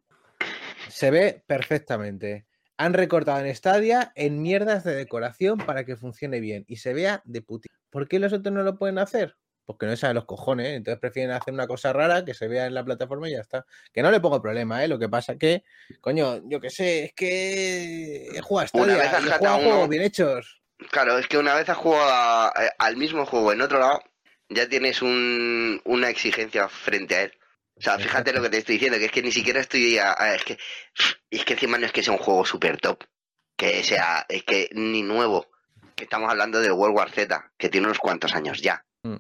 [0.88, 2.46] Se ve perfectamente.
[2.78, 7.22] Han recortado en Stadia en mierdas de decoración para que funcione bien y se vea
[7.26, 7.70] de puti.
[7.90, 9.36] ¿Por qué los otros no lo pueden hacer?
[9.66, 10.76] Porque no saben los cojones, ¿eh?
[10.76, 13.66] entonces prefieren hacer una cosa rara que se vea en la plataforma y ya está.
[13.92, 14.88] Que no le pongo problema, ¿eh?
[14.88, 15.64] Lo que pasa que,
[16.02, 19.70] coño, yo qué sé, es que he jugado a Una vez has jugado a uno-
[19.70, 20.62] juegos bien hechos.
[20.92, 24.04] Claro, es que una vez has jugado a- eh, al mismo juego en otro lado,
[24.50, 27.34] ya tienes un, una exigencia frente a él.
[27.78, 30.14] O sea, fíjate lo que te estoy diciendo, que es que ni siquiera estoy a-
[30.18, 30.58] a- es que
[31.32, 33.04] es que encima no es que sea un juego super top,
[33.58, 35.48] que sea, es que ni nuevo,
[35.96, 38.86] que estamos hablando del World War Z, que tiene unos cuantos años ya.
[39.04, 39.16] Mm.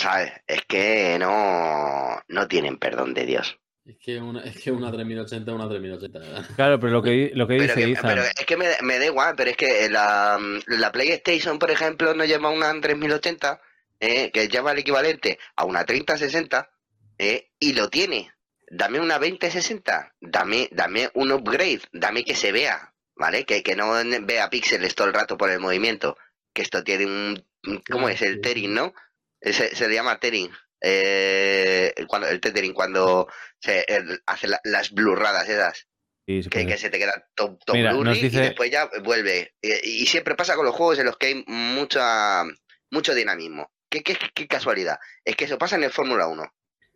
[0.00, 0.32] ¿Sabes?
[0.46, 3.58] Es que no, no tienen perdón de Dios.
[3.84, 6.18] Es que una, es que una 3080 es una 3080.
[6.18, 6.46] ¿verdad?
[6.56, 8.06] Claro, pero lo que, lo que Pero, dice que- Izan.
[8.10, 12.14] pero es que me, me da igual, pero es que la, la PlayStation, por ejemplo,
[12.14, 13.60] no lleva una 3080,
[14.00, 16.70] eh, que lleva el equivalente a una 3060,
[17.18, 18.32] eh, y lo tiene.
[18.70, 23.44] Dame una 2060, dame, dame un upgrade, dame que se vea, ¿vale?
[23.44, 23.92] Que, que no
[24.22, 26.16] vea píxeles todo el rato por el movimiento.
[26.54, 27.44] Que esto tiene un...
[27.90, 28.22] ¿Cómo es?
[28.22, 28.94] El tethering, ¿no?
[29.40, 30.50] Se, se le llama tethering.
[30.82, 33.28] Eh, cuando, el tethering, cuando
[33.58, 35.86] se el- hace la- las blurradas esas
[36.26, 39.54] Sí, que, que se te queda todo, todo Mira, blurry dice- y después ya vuelve.
[39.60, 42.44] Y, y siempre pasa con los juegos en los que hay mucha,
[42.90, 43.72] mucho dinamismo.
[43.90, 44.98] ¿Qué, qué, qué casualidad?
[45.24, 46.44] Es que eso pasa en el Fórmula 1.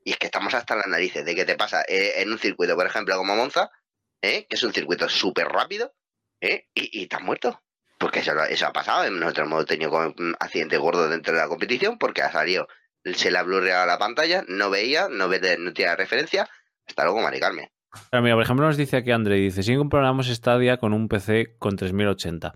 [0.05, 2.77] Y es que estamos hasta las narices de que te pasa eh, en un circuito,
[2.77, 3.71] por ejemplo, como Monza,
[4.23, 4.47] ¿eh?
[4.49, 5.93] que es un circuito súper rápido,
[6.41, 6.69] ¿eh?
[6.75, 7.64] y, y has muerto.
[8.05, 9.11] Porque eso, eso ha pasado.
[9.11, 12.69] Nosotros hemos tenido mm, accidentes gordos dentro de la competición porque ha salido,
[13.03, 16.47] se le ha blurreado la pantalla, no veía, no, ve, no tiene referencia.
[16.87, 17.71] Hasta luego, Mari Carmen.
[18.11, 21.57] Claro, mira, por ejemplo, nos dice aquí André, dice, si comparamos Stadia con un PC
[21.59, 22.53] con 3080.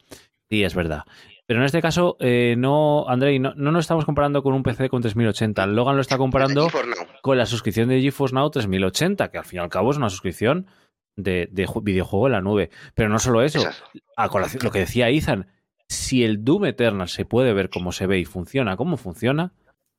[0.51, 1.05] Sí, es verdad.
[1.46, 4.90] Pero en este caso, eh, no, Andrei, no, no nos estamos comparando con un PC
[4.90, 5.64] con 3080.
[5.68, 6.68] Logan lo está comparando
[7.22, 10.11] con la suscripción de GeForce Now 3080, que al fin y al cabo es una
[10.11, 10.66] suscripción
[11.18, 12.70] de, de ju- videojuego en la nube.
[12.94, 13.82] Pero no solo eso, Esas.
[14.16, 15.48] a colación- lo que decía Ethan,
[15.88, 19.52] si el Doom Eternal se puede ver cómo se ve y funciona como funciona,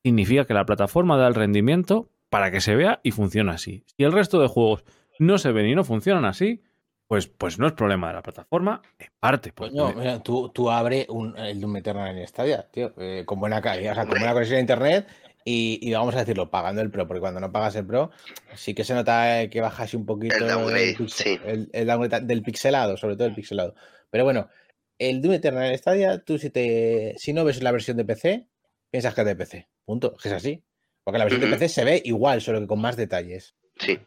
[0.04, 3.84] significa que la plataforma da el rendimiento para que se vea y funciona así.
[3.98, 4.84] Si el resto de juegos
[5.20, 6.62] no se ven y no funcionan así,
[7.08, 9.52] pues, pues no es problema de la plataforma, en parte.
[9.52, 13.40] Pues, Coño, mira, tú, tú abre un, el Doom Eternal en Stadia, tío, eh, con
[13.40, 15.08] buena calidad, o sea, con buena conexión a internet
[15.46, 18.12] y, y vamos a decirlo, pagando el Pro, porque cuando no pagas el Pro,
[18.56, 21.40] sí que se nota que bajas un poquito El downgrade, pixel- sí.
[21.46, 23.74] el- el downgrade del pixelado, sobre todo el pixelado.
[24.12, 24.50] Pero bueno,
[24.98, 28.48] el Doom Eternal Stadia, tú si te si no ves la versión de PC,
[28.92, 29.70] piensas que es de PC.
[29.86, 30.14] Punto.
[30.18, 30.64] Es que es así.
[31.04, 33.56] Porque la versión de PC se ve igual, solo que con más detalles.
[33.80, 33.98] Sí.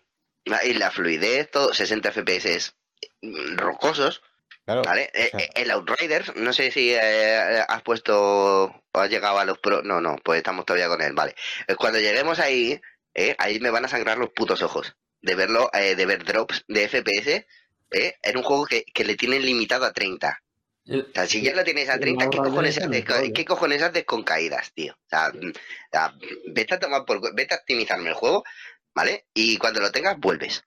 [0.50, 2.74] Ah, Y la fluidez, todo, 60 FPS
[3.22, 4.22] mm, rocosos,
[4.64, 4.82] Claro.
[4.82, 5.10] ¿vale?
[5.12, 9.38] Eh, o sea- eh, el Outriders, no sé si eh, has puesto o has llegado
[9.38, 9.82] a los pro.
[9.82, 11.34] No, no, pues estamos todavía con él, vale.
[11.76, 12.80] Cuando lleguemos ahí,
[13.14, 13.34] ¿eh?
[13.38, 16.88] ahí me van a sangrar los putos ojos de verlo, eh, de ver drops de
[16.88, 17.46] FPS
[17.90, 18.16] ¿eh?
[18.22, 20.40] en un juego que, que le tienen limitado a 30.
[20.86, 23.04] El- O sea, si ya lo tienes a el 30, ¿qué cojones, haces,
[23.34, 24.94] ¿qué cojones haces con caídas, tío?
[24.94, 25.52] O sea, o
[25.92, 26.14] sea,
[26.48, 28.42] vete a tomar por, vete a optimizarme el juego,
[28.94, 29.26] ¿vale?
[29.34, 30.64] Y cuando lo tengas, vuelves.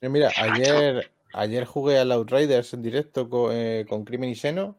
[0.00, 4.78] Mira, ayer, ayer jugué al Outriders en directo eh, con, Crimen y Seno.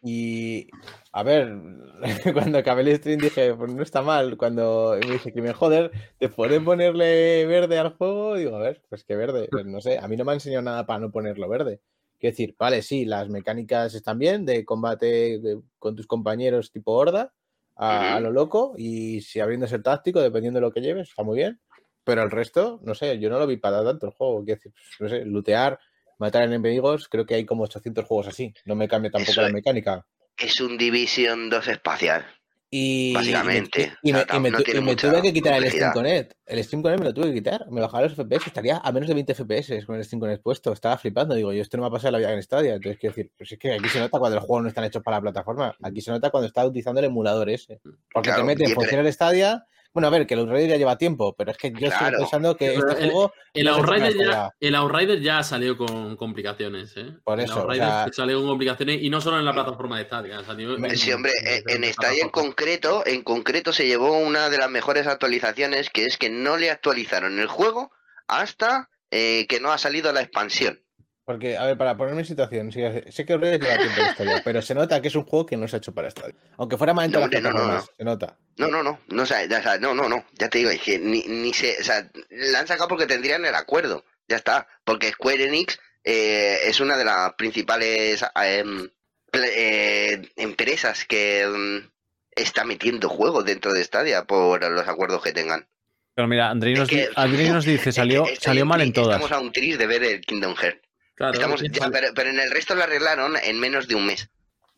[0.00, 0.68] Y
[1.10, 1.52] a ver,
[2.32, 4.36] cuando acabé el stream dije, pues no está mal.
[4.36, 8.36] Cuando me dice Crimen, joder, ¿te pueden ponerle verde al juego?
[8.36, 9.48] Digo, a ver, pues que verde.
[9.50, 11.80] Pues no sé, a mí no me ha enseñado nada para no ponerlo verde.
[12.18, 15.40] Quiero decir, vale, sí, las mecánicas están bien de combate
[15.78, 17.34] con tus compañeros tipo horda,
[17.76, 21.36] a, lo loco, y si abriéndose el táctico, dependiendo de lo que lleves, está muy
[21.36, 21.60] bien.
[22.06, 24.44] Pero el resto, no sé, yo no lo vi para tanto el juego.
[24.44, 25.80] Quiero decir, pues, no sé, lootear,
[26.18, 28.54] matar enemigos, creo que hay como 800 juegos así.
[28.64, 30.06] No me cambia tampoco Eso la mecánica.
[30.38, 32.24] Es un Division 2 espacial.
[32.70, 35.22] Y, Básicamente, y me, o sea, y me no tu- tiene y me mucha tuve
[35.22, 35.70] que quitar el.
[35.70, 36.32] Steam Connect.
[36.46, 37.70] El Steam Connect me lo tuve que quitar.
[37.70, 38.46] Me bajaba los FPS.
[38.46, 40.72] Estaría a menos de 20 FPS con el Steam Connect puesto.
[40.72, 41.34] Estaba flipando.
[41.34, 42.74] Digo, yo esto no me ha pasado en la vida en Stadia.
[42.74, 45.02] Entonces, quiero decir, pues es que aquí se nota cuando los juegos no están hechos
[45.02, 45.74] para la plataforma.
[45.82, 47.80] Aquí se nota cuando estás utilizando el emulador ese.
[48.12, 49.64] Porque Claro, te metes, y- funciona el Stadia.
[49.96, 52.54] Bueno, a ver, que el Outrider ya lleva tiempo, pero es que yo estoy pensando
[52.54, 53.32] que Pero este el- juego.
[53.54, 57.14] El no Outrider, ya, el Outrider ya salió con complicaciones, ¿eh?
[57.24, 59.96] Por El eso, o Outrider sea- salió con complicaciones y no solo en la plataforma
[59.96, 64.50] de Stadia, en, Sí, hombre, en, en Stadia en concreto, en concreto se llevó una
[64.50, 67.90] de las mejores actualizaciones, que es que no le actualizaron el juego
[68.28, 70.78] hasta eh, que no ha salido la expansión.
[71.26, 74.42] Porque, a ver, para ponerme en situación, sí, sé que Outrider lleva tiempo en Stadia,
[74.44, 76.36] pero se nota que es un juego que no se ha hecho para Stadia.
[76.56, 78.38] Aunque fuera más en No, todas las hombre, no, no, se nota.
[78.58, 80.70] No, no, no, no, o sea, ya- o sea, no, no, no, ya te digo,
[80.70, 84.36] es que ni, ni se, o sea, la han sacado porque tendrían el acuerdo, ya
[84.36, 88.88] está, porque Square Enix eh, es una de las principales em,
[89.32, 91.90] eh, empresas que em,
[92.36, 95.66] está metiendo juegos dentro de Stadia por los acuerdos que tengan.
[96.14, 98.80] Pero mira, Andrei Es nos, que- di- Andrei nos dice, Es que salió, salió mal
[98.80, 99.16] en todas.
[99.20, 100.85] Estamos a un tris de ver el Kingdom Hearts.
[101.16, 103.94] Claro, Estamos, es que ya, pero, pero en el resto lo arreglaron en menos de
[103.94, 104.28] un mes.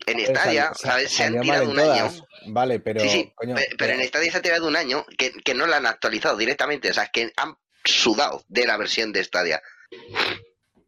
[0.06, 1.10] En Pero Stadia, sal- sal- ¿sabes?
[1.12, 2.10] Se han tirado un año.
[2.46, 3.00] Vale, pero.
[3.00, 5.66] sí, sí, coño, pe- pero, en Stadia se ha tirado un año que, que no
[5.66, 6.88] la han actualizado directamente.
[6.90, 9.60] O sea, que han sudado de la versión de Stadia.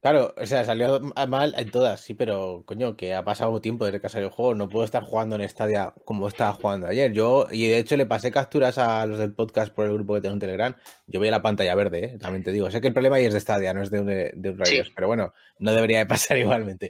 [0.02, 0.98] Claro, o sea, salió
[1.28, 4.34] mal en todas, sí, pero coño, que ha pasado tiempo desde que ha salido el
[4.34, 4.54] juego.
[4.54, 7.12] No puedo estar jugando en Stadia como estaba jugando ayer.
[7.12, 10.22] Yo, y de hecho, le pasé capturas a los del podcast por el grupo que
[10.22, 10.74] tengo en Telegram.
[11.06, 12.18] Yo veía la pantalla verde, ¿eh?
[12.18, 12.70] también te digo.
[12.70, 14.80] Sé que el problema ahí es de Stadia, no es de un, de un Sí.
[14.94, 16.88] pero bueno, no debería de pasar igualmente.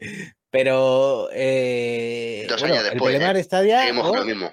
[0.48, 1.28] Pero.
[1.32, 3.34] Eh, Dos bueno, años el después, problema ¿eh?
[3.34, 3.80] de Stadia.
[3.80, 4.52] Seguimos o- con lo mismo.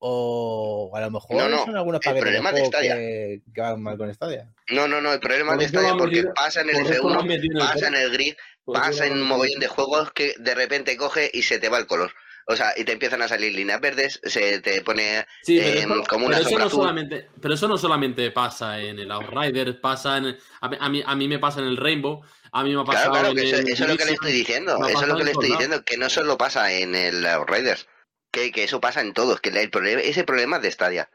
[0.00, 2.94] O a lo mejor No, no, son algunos el problema de Stadia.
[2.94, 4.48] que, que van mal con Stadia.
[4.70, 5.12] No, no, no.
[5.12, 7.26] El problema de eso Stadia han porque pasa en el por eso lo han F1,
[7.26, 10.34] metido en el pasa en el grid, eso pasa en un mogollón de juegos que
[10.38, 12.12] de repente coge y se te va el color.
[12.50, 15.78] O sea, y te empiezan a salir líneas verdes, se te pone Sí, pero, eh,
[15.80, 16.80] eso, como una pero eso sombra no azul.
[16.80, 21.02] solamente, pero eso no solamente pasa en el Outrider, pasa en a, mí, a, mí,
[21.04, 22.22] a mí me pasa en el Rainbow,
[22.52, 24.04] a mí me ha pasado Claro, claro, que en eso, el eso es lo que
[24.06, 24.78] le estoy diciendo.
[24.86, 27.86] Eso es lo que le estoy diciendo, que no solo pasa en el Outriders,
[28.30, 31.10] que, que eso pasa en todos, que el problema, ese problema es de Stadia.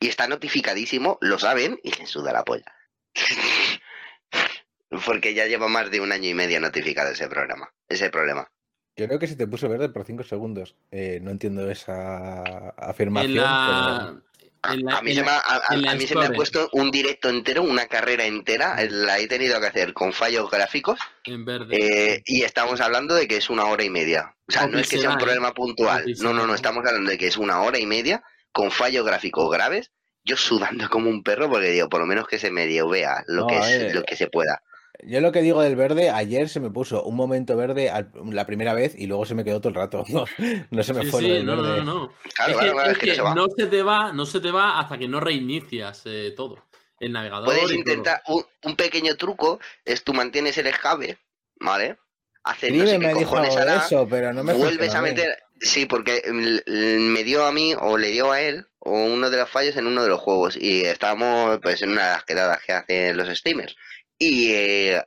[0.00, 2.72] Y está notificadísimo, lo saben y les suda la polla.
[5.04, 8.50] Porque ya lleva más de un año y medio notificado ese programa, ese problema.
[8.96, 10.74] Yo creo que se te puso verde por 5 segundos.
[10.90, 13.30] Eh, no entiendo esa afirmación.
[13.30, 14.22] En la,
[14.62, 16.24] A, en la- a mí, se la- me, ha- a- a- a mí se me
[16.26, 20.50] ha puesto un directo entero, una carrera entera, la he tenido que hacer con fallos
[20.50, 21.76] gráficos en verde.
[21.78, 24.34] Eh, y estamos hablando de que es una hora y media.
[24.48, 26.04] O sea, O no es que sea un problema puntual.
[26.20, 29.50] No, no, no, estamos hablando de que es una hora y media con fallos gráficos
[29.50, 29.90] graves.
[30.24, 33.42] Yo sudando como un perro porque digo, por lo menos que se medio vea lo,
[33.42, 34.62] No, que, a es, lo que se pueda.
[35.04, 38.46] Yo lo que digo del verde, ayer se me puso un momento verde al- la
[38.46, 40.04] primera vez y luego se me quedó todo el rato.
[40.08, 40.24] No,
[40.70, 41.84] no se me Sí, fue sí, no, no, verde.
[41.84, 42.12] no, no.
[42.34, 43.34] Claro, es claro, que, claro, es es que no que se va.
[43.34, 46.64] no se te va, no se te va hasta que no reinicias eh, todo.
[47.00, 47.44] El navegador.
[47.46, 51.16] Puedes intentar, un, un pequeño truco es tú mantienes el escape,
[51.60, 51.96] ¿vale?
[52.42, 55.38] Haces no sé me qué dijo cojones hará, eso, pero no me vuelves a meter.
[55.60, 59.50] Sí, porque me dio a mí o le dio a él o uno de los
[59.50, 62.72] fallos en uno de los juegos y estábamos pues en una de las quedadas que
[62.72, 63.76] hacen los streamers
[64.18, 65.02] y, eh,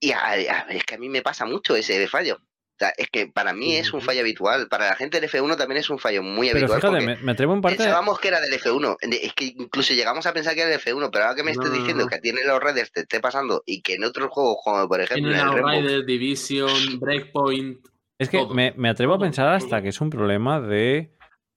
[0.00, 2.36] y a- a- es que a mí me pasa mucho ese fallo.
[2.36, 4.66] O sea, es que para mí es un fallo habitual.
[4.68, 6.80] Para la gente del F1 también es un fallo muy Pero habitual.
[6.80, 7.76] fíjate, me, me atrevo en parte.
[7.76, 8.96] Pensábamos que era del F1.
[9.02, 11.52] De- Es que incluso llegamos a pensar que era del F1, pero ahora que me
[11.52, 12.08] No, estés diciendo no.
[12.08, 14.88] que a ti en los redes te esté pasando y que en otros juegos, como
[14.88, 17.86] por ejemplo en el Rainbow, Outrider, Division, Breakpoint.
[18.18, 21.10] Es que me, me atrevo a pensar hasta que es un problema de,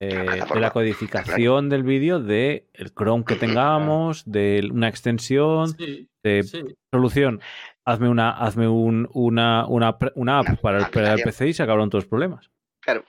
[0.09, 6.09] eh, de la codificación del vídeo, de el Chrome que tengamos, de una extensión, Sí,
[6.23, 6.63] de sí.
[6.91, 7.41] solución.
[7.85, 11.21] Hazme una, hazme un, una, una, pre- una app para el, para el.
[11.21, 12.49] PC y se acabaron todos los problemas.
[12.79, 13.03] Claro.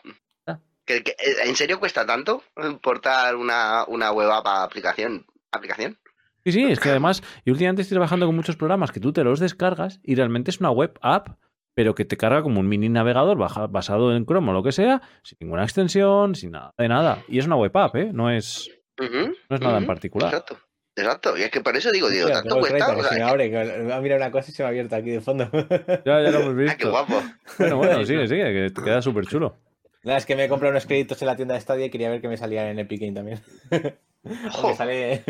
[0.46, 0.58] Ah.
[0.86, 1.02] Eh,
[1.46, 2.42] ¿En serio cuesta tanto
[2.82, 5.26] portar una, una web app a aplicación?
[5.52, 5.96] ¿Aplicación?
[6.44, 9.24] Sí, sí, es que además, yo últimamente estoy trabajando con muchos programas que tú te
[9.24, 11.38] los descargas y realmente es una web app,
[11.74, 14.72] pero que te carga como un mini navegador baja- basado en Chrome o lo que
[14.72, 17.22] sea, sin ninguna extensión, sin nada de nada.
[17.28, 18.10] Y es una web app, ¿eh?
[18.12, 20.28] No es, no es nada en particular.
[20.32, 20.58] Exacto.
[20.96, 21.36] Exacto.
[21.36, 22.78] Y es que por eso digo, digo, tanto cuesta.
[22.86, 24.66] crédito, o sea, se me abre, que va a mirar una cosa y se me
[24.66, 25.50] ha abierto aquí de fondo.
[26.04, 26.90] Ya, ya lo hemos ah, qué visto.
[26.90, 27.22] guapo.
[27.58, 29.56] Bueno, bueno, sigue, sigue, que te queda súper chulo.
[30.04, 32.10] Nada, es que me he comprado unos créditos en la tienda de Stadia y quería
[32.10, 33.40] ver que me salían en Epic Game también.
[34.48, 34.62] Ojo.
[34.62, 35.24] Porque sale...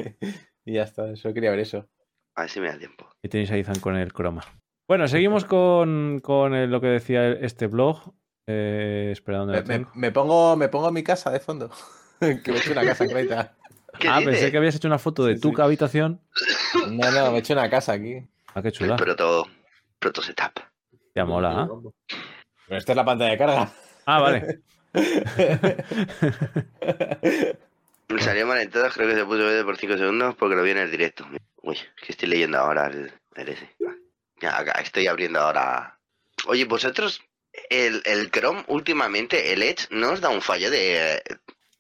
[0.67, 1.89] y ya está, solo quería ver eso.
[2.35, 3.09] A ver si me da tiempo.
[3.23, 4.43] Y tenéis a Izan con el croma.
[4.87, 8.13] Bueno, seguimos con, con el- lo que decía este blog.
[8.47, 11.71] Eh, espera, ¿dónde Me, me- me pongo, me pongo mi casa de fondo.
[12.21, 13.55] que me he hecho una casa en Creta.
[13.99, 14.31] ¿Qué Ah, dice?
[14.33, 15.63] pensé que habías hecho una foto de Sí, tu sí.
[15.63, 16.21] habitación.
[16.89, 18.27] No, no, me he hecho una casa aquí.
[18.55, 18.97] Ah, qué chula.
[18.97, 19.47] Proto,
[19.99, 20.61] proto setup.
[21.15, 21.69] Ya mola, ¿ah?
[22.67, 23.73] Pero esta es la pantalla de carga.
[24.05, 24.61] Ah, vale.
[28.19, 30.71] Salió mal en todas, creo que se puso verde por 5 segundos porque lo vi
[30.73, 31.25] en el directo.
[31.63, 33.71] Uy, que estoy leyendo ahora el, el ese.
[34.45, 35.99] Ya, estoy abriendo ahora.
[36.47, 37.23] Oye, vosotros,
[37.71, 41.23] el, el Chrome últimamente, el Edge, ¿no os da un fallo de,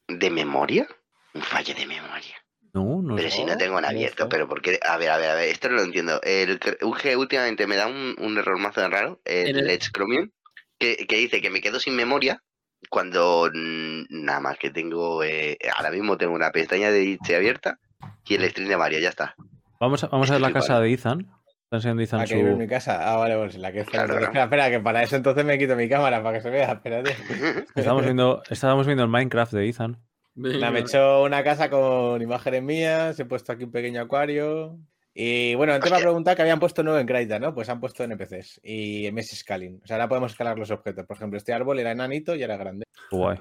[0.09, 0.87] de memoria?
[1.35, 2.37] Un fallo de memoria.
[2.73, 4.29] No, no Pero si no tengo en no abierto, sé.
[4.29, 6.21] pero porque, a ver, a ver, a ver, esto no lo entiendo.
[6.23, 10.31] El UG últimamente me da un, un error más raro, el, Edge Chromium,
[10.79, 12.43] que, que dice que me quedo sin memoria
[12.89, 17.79] cuando nada más que tengo, eh, ahora mismo tengo una pestaña de Itch abierta
[18.27, 19.35] y el stream de Mario, ya está.
[19.81, 21.31] Vamos a, vamos a ver la casa de Ethan.
[21.75, 22.70] Está enseñando Ethan ¿A que vive en mi su.
[22.70, 23.12] casa?
[23.12, 25.75] Ah, vale, pues la que Claro, espera, espera, espera, que para eso entonces me quito
[25.75, 27.16] mi cámara para que se vea, espérate.
[27.75, 29.99] Estábamos viendo, estábamos viendo el Minecraft de Ethan.
[30.37, 34.79] Me he hecho una casa con imágenes mías, he puesto aquí un pequeño acuario.
[35.14, 37.55] Y bueno, antes me preguntado que habían puesto nuevo en Kraita, ¿no?
[37.55, 39.81] Pues han puesto NPCs y MS Scaling.
[39.83, 41.07] O sea, ahora podemos escalar los objetos.
[41.07, 42.85] Por ejemplo, este árbol era enanito y era grande.
[43.11, 43.39] Guay.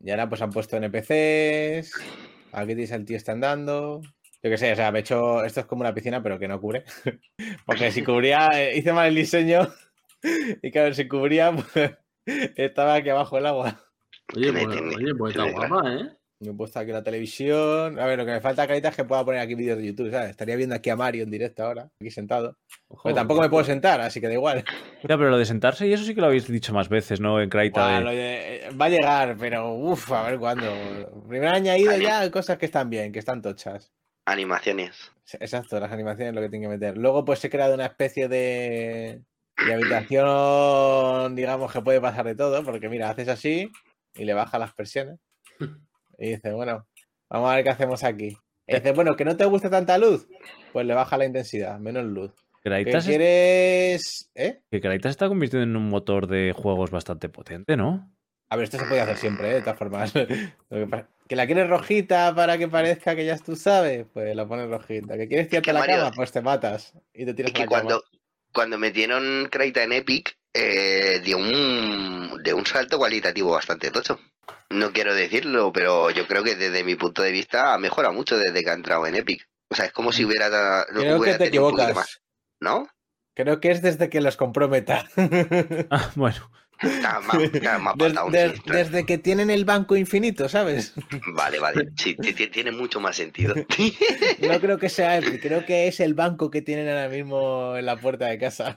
[0.00, 1.92] Y ahora pues han puesto NPCs.
[2.52, 4.00] Aquí tienes al tío está andando.
[4.42, 5.44] Yo qué sé, o sea, me he hecho.
[5.44, 6.84] Esto es como una piscina, pero que no cubre.
[7.66, 9.68] Porque si cubría, eh, hice mal el diseño.
[10.62, 11.92] Y claro, si cubría, pues
[12.56, 13.84] estaba aquí abajo el agua.
[14.34, 14.66] Oye, pues,
[14.96, 16.08] oye, pues está guapa, ¿eh?
[16.40, 17.98] Me he puesto aquí la televisión.
[18.00, 20.10] A ver, lo que me falta carita es que pueda poner aquí vídeos de YouTube,
[20.10, 20.30] ¿sabes?
[20.30, 22.56] Estaría viendo aquí a Mario en directo ahora, aquí sentado.
[22.88, 24.64] Ojo, Pero tampoco me puedo sentar, así que da igual.
[25.02, 27.40] Ya, pero lo de sentarse, y eso sí que lo habéis dicho más veces, ¿no?
[27.40, 30.66] En de- lo de- eh, va a llegar, pero uff, a ver cuándo.
[31.28, 33.92] Primero añadido ya cosas que están bien, que están tochas.
[34.28, 35.10] Animaciones.
[35.40, 36.98] Exacto, las animaciones es lo que tienen que meter.
[36.98, 39.22] Luego, pues he creado una especie de,
[39.66, 43.70] de habitación, digamos, que puede pasar de todo, porque mira, haces así
[44.14, 45.18] y le baja las persianas.
[46.18, 46.86] Y dice, bueno,
[47.30, 48.36] vamos a ver qué hacemos aquí.
[48.66, 50.26] Y dice, bueno, que no te gusta tanta luz,
[50.72, 52.32] pues le baja la intensidad, menos luz.
[52.62, 54.30] ¿Que Kraitas, es- quieres...?
[54.34, 54.60] ¿Eh?
[54.70, 58.12] que Kraitas se está convirtiendo en un motor de juegos bastante potente, ¿no?
[58.50, 59.54] A ver, esto se puede hacer siempre, ¿eh?
[59.54, 60.12] de todas formas.
[61.28, 65.16] Que, la quieres rojita para que parezca que ya tú sabes, pues la pones rojita.
[65.16, 67.62] Que quieres tirarte a la Mario, cama, pues te matas y te tiras Es a
[67.62, 67.82] que cama.
[67.82, 68.04] cuando,
[68.52, 74.18] cuando metieron Kraita en Epic, eh, dio un, de un salto cualitativo bastante tocho.
[74.70, 78.38] No quiero decirlo, pero yo creo que desde mi punto de vista ha mejorado mucho
[78.38, 79.46] desde que ha entrado en Epic.
[79.70, 81.94] O sea, es como si hubiera, da- Creo que te equivocas.
[81.94, 82.22] más.
[82.60, 82.88] ¿No?
[83.34, 85.06] Creo que es desde que los compró Meta.
[85.90, 86.50] Ah, bueno.
[87.02, 87.24] Más,
[87.80, 88.30] más claro.
[88.66, 90.94] desde que tienen el banco infinito, ¿sabes?
[91.34, 91.88] Vale, vale.
[91.96, 92.14] Sí,
[92.52, 93.54] tiene mucho más sentido.
[94.40, 97.86] No creo que sea Epic, creo que es el banco que tienen ahora mismo en
[97.86, 98.76] la puerta de casa.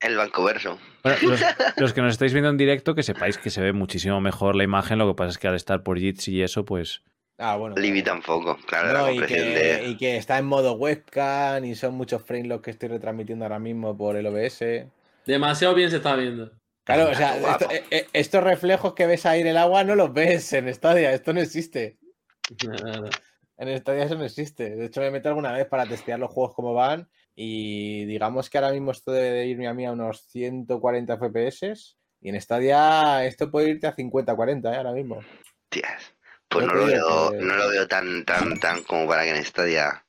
[0.00, 0.78] El banco verso.
[1.02, 1.40] Bueno, los,
[1.76, 4.64] los que nos estáis viendo en directo, que sepáis que se ve muchísimo mejor la
[4.64, 4.98] imagen.
[4.98, 7.02] Lo que pasa es que al estar por Jitsi y eso, pues.
[7.38, 7.74] Ah, bueno.
[7.76, 9.88] Limita un poco, claro, la No, y, que, de.
[9.88, 13.58] y que está en modo webcam y son muchos frames los que estoy retransmitiendo ahora
[13.58, 14.86] mismo por el OBS.
[15.26, 16.52] Demasiado bien se está viendo.
[16.84, 19.94] Claro, o sea, esto- eh, eh, estos reflejos que ves ahí en el agua no
[19.94, 21.98] los ves en Stadia, esto no existe.
[23.58, 24.70] En Stadia eso no existe.
[24.74, 28.58] De hecho, me meto alguna vez para testear los juegos como van y digamos que
[28.58, 33.24] ahora mismo esto debe de irme a mí a unos 140 FPS y en Stadia
[33.24, 34.76] esto puede irte a 50-40 ¿eh?
[34.78, 35.20] ahora mismo.
[35.68, 36.14] Tías.
[36.48, 39.44] Pues no lo veo, que- no lo veo tan, tan, tan como para que en
[39.44, 40.04] Stadia.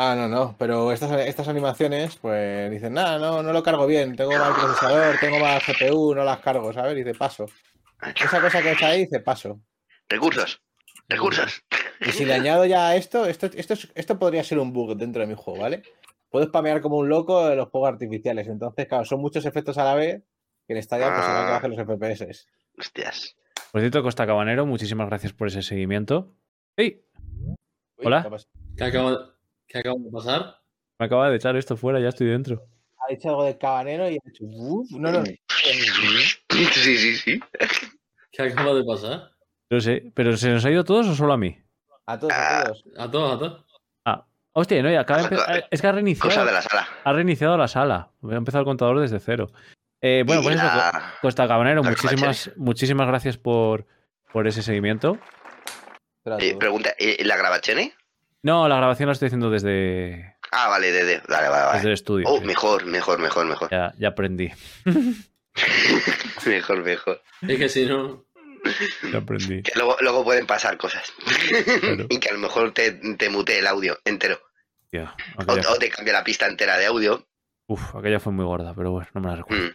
[0.00, 4.14] Ah, no, no, pero estas, estas animaciones, pues dicen, nada, no, no lo cargo bien,
[4.14, 6.94] tengo mal procesador, tengo mal GPU, no las cargo, ¿sabes?
[6.94, 7.46] Dice, paso.
[8.14, 9.60] Esa cosa que está ahí dice, paso.
[10.08, 10.62] Recursos.
[11.08, 11.64] Recursos.
[12.00, 15.20] Y si le añado ya esto, esto, esto, es- esto podría ser un bug dentro
[15.20, 15.82] de mi juego, ¿vale?
[16.30, 18.46] Puedo spamear como un loco de los juegos artificiales.
[18.46, 20.22] Entonces, claro, son muchos efectos a la vez
[20.68, 21.54] que en Stadia pues habrá que Ah.
[21.54, 22.46] bajar los FPS.
[22.78, 23.36] Hostias.
[23.72, 26.36] Por cierto, Costa Cabanero, muchísimas gracias por ese seguimiento.
[26.76, 27.04] ¡Ey!
[27.96, 28.22] Uy, Hola.
[28.76, 29.37] ¿qué ha pasado?
[29.68, 30.56] ¿Qué acaba, de- de pasar?
[30.98, 32.64] Me acaba de echar esto fuera, ya estoy dentro.
[33.06, 37.40] Ha dicho algo del cabanero y ha dicho, "Uf", no, no, Sí, sí, sí.
[38.32, 39.30] ¿Qué acaba de pasar?
[39.70, 41.56] No sé, ¿pero se nos ha ido todos o solo a mí?
[42.06, 42.64] a todos, a Ah.
[42.64, 42.84] todos.
[42.96, 43.64] A todos, a todos.
[44.06, 46.62] Ah, Hostia, no, y acaba de Cosa- empe- Es que ha reiniciado, Cosa de la
[46.62, 46.88] sala.
[47.04, 48.10] ha reiniciado la sala.
[48.20, 49.52] Voy a empezar el contador desde cero.
[50.00, 50.66] Eh, bueno, pues eso,
[51.20, 53.86] Costa Cabanero, la muchísimas, muchísimas gracias por,
[54.32, 55.18] por ese seguimiento.
[56.40, 57.78] eh, pregunta, ¿y la grabación?
[58.48, 61.82] No, la grabación la estoy haciendo desde, Ah, vale, de, de- Vale, vale, desde vale.
[61.88, 62.26] el estudio.
[62.28, 62.44] Oh, sí.
[62.46, 63.68] mejor, mejor, mejor, mejor.
[63.70, 64.50] ya, ya aprendí.
[66.46, 67.22] mejor, mejor.
[67.46, 68.24] Es que si no.
[69.12, 69.62] Ya aprendí.
[69.62, 71.12] Que luego, luego pueden pasar cosas.
[71.80, 72.06] Claro.
[72.10, 74.40] y que a lo mejor te, te mutee el audio entero.
[75.36, 77.26] O, aquella, o te cambia la pista entera de audio.
[77.66, 79.64] uf, aquella fue muy gorda, pero bueno, no me la recuerdo.
[79.66, 79.74] Mm.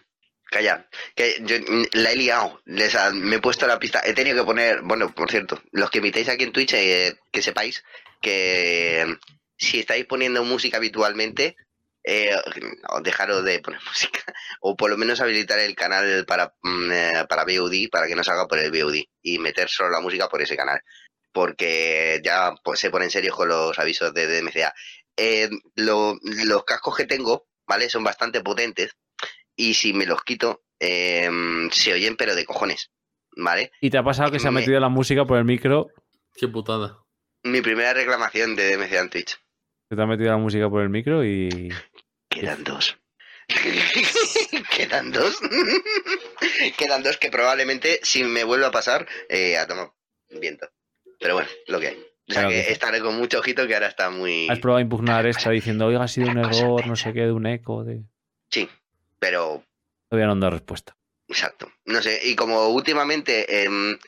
[0.50, 4.14] Calla, que yo mm, la he liado, les ha- me he puesto la pista, he
[4.14, 7.84] tenido que poner, bueno, por cierto, los que imitáis aquí en Twitch, eh, que sepáis
[8.24, 9.06] que
[9.58, 11.56] si estáis poniendo música habitualmente,
[12.06, 12.36] eh,
[13.04, 14.24] dejaros de poner música,
[14.62, 18.24] o por lo menos habilitar el canal para, mm, eh, para VOD, para que no
[18.24, 20.80] salga por el VOD, y meter solo la música por ese canal,
[21.32, 24.74] porque ya pues, se pone en serio con los avisos de DMCA.
[25.18, 27.90] Eh, lo- los cascos que tengo, ¿vale?
[27.90, 28.96] Son bastante potentes
[29.56, 31.30] y si me los quito, eh,
[31.72, 32.90] se oyen pero de cojones,
[33.38, 33.72] ¿vale?
[33.80, 35.88] ¿Y te ha pasado que se ha Me- metido la música por el micro?
[36.36, 37.03] Qué putada.
[37.44, 39.40] Mi primera reclamación de DMC en Twitch.
[39.90, 41.70] Se te ha metido la música por el micro y...
[42.30, 42.98] Quedan dos.
[44.76, 45.40] Quedan dos.
[46.78, 49.92] Quedan dos que probablemente, si me vuelve a pasar, eh, a tomar
[50.30, 50.70] viento.
[51.20, 51.96] Pero bueno, lo que hay.
[51.96, 54.48] O sea Claro que que estaré con mucho ojito que ahora está muy...
[54.50, 57.34] Has probado a impugnar esta diciendo, oiga, ha sido un error, no sé qué, de
[57.34, 58.04] un eco, de...
[58.50, 58.70] Sí,
[59.20, 59.64] pero
[60.14, 60.96] Todavía no han dado respuesta.
[61.28, 61.72] Exacto.
[61.86, 64.00] No sé, y como últimamente en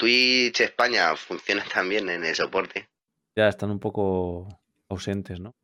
[0.00, 2.88] Twitch España funciona también en el soporte,
[3.36, 4.48] Ya están un poco
[4.88, 5.54] ausentes, ¿no?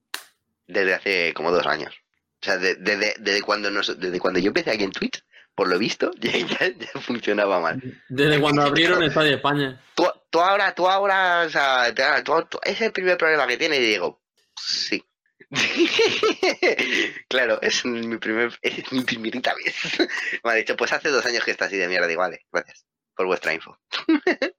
[0.68, 1.94] desde hace como dos años.
[2.42, 5.24] O sea, de- desde, desde cuando nos- desde cuando yo empecé aquí en Twitch,
[5.54, 7.80] por lo visto, ya, ya- ya funcionaba mal.
[8.10, 9.80] Desde cuando abrieron Estadio España.
[9.94, 13.76] Tú, tú ahora, tú ahora, o sea, tú- tú- es el primer problema que tiene
[13.78, 14.20] y digo,
[14.60, 15.02] sí.
[17.28, 19.74] claro, es mi primer, es mi primerita vez.
[20.44, 22.06] Me ha dicho, pues hace dos años que está así de mierda.
[22.06, 22.84] Digo, vale, gracias
[23.16, 23.76] por vuestra info.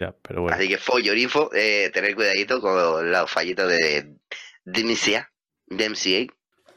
[0.00, 0.56] Ya, pero bueno.
[0.56, 4.16] Así que for your info, eh, tener cuidadito con los fallitos de
[4.64, 5.30] DMCA.
[5.68, 6.26] DMCA.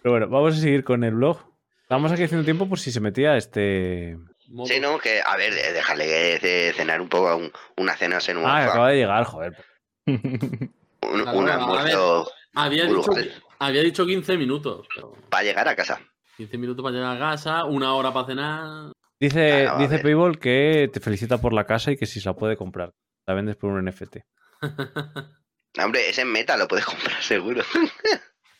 [0.03, 1.39] Pero bueno, vamos a seguir con el blog.
[1.81, 4.15] Estamos aquí haciendo tiempo por si se metía este...
[4.49, 4.71] Moto.
[4.71, 8.19] Sí, no, que, a ver, de- déjale que de cenar un poco, un- una cena
[8.27, 9.57] en un, Ah, acaba de llegar, joder.
[10.05, 13.11] un, Claro, un a almuerzo Había dicho,
[13.57, 14.85] había dicho 15 minutos.
[14.93, 15.99] Pero para llegar a casa.
[16.37, 18.91] 15 minutos para llegar a casa, una hora para cenar.
[19.23, 19.99] Dice, Ah, dice.
[19.99, 22.93] Payball que te felicita por la casa y que si se la puede comprar.
[23.25, 24.17] La vendes por un NFT.
[25.75, 27.63] No, hombre, ese en meta lo puedes comprar seguro.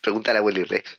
[0.02, 0.98] Pregúntale a Willy Rex.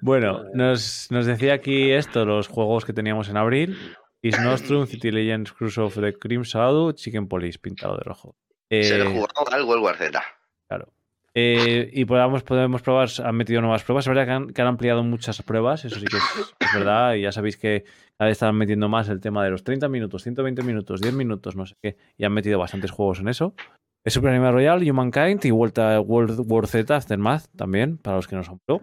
[0.00, 3.76] Bueno, nos, nos decía aquí esto, los juegos que teníamos en abril.
[4.22, 8.36] Is Nostrum, City Legends, Cruise of the Cream Shadow, Chicken Police, pintado de rojo.
[8.70, 10.22] Se lo he Eh, jugado al World War Z.
[10.68, 10.92] Claro.
[11.38, 14.04] Eh, y podamos, podemos probar, han metido nuevas pruebas.
[14.04, 16.22] Es verdad que han, que han ampliado muchas pruebas, eso sí que es,
[16.58, 17.14] es verdad.
[17.14, 17.84] Y ya sabéis que
[18.18, 21.54] cada vez están metiendo más el tema de los 30 minutos, 120 minutos, 10 minutos,
[21.54, 21.98] no sé qué.
[22.16, 23.54] Y han metido bastantes juegos en eso.
[24.02, 28.36] Es Super Anime Royale, Humankind y Vuelta World War Z Aftermath también, para los que
[28.36, 28.80] no son pro.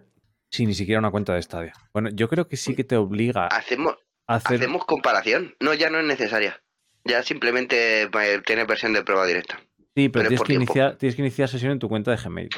[0.52, 1.74] Sin ni siquiera una cuenta de Stadia.
[1.92, 3.96] Bueno, yo creo que sí que te obliga a Hacemos,
[4.28, 4.58] hacer.
[4.58, 5.56] hacemos comparación.
[5.60, 6.62] No, ya no es necesaria.
[7.04, 8.10] Ya simplemente eh,
[8.46, 9.60] tiene versión de prueba directa.
[9.96, 12.18] Sí, pero, pero es tienes, que iniciar, tienes que iniciar sesión en tu cuenta de
[12.18, 12.50] Gmail.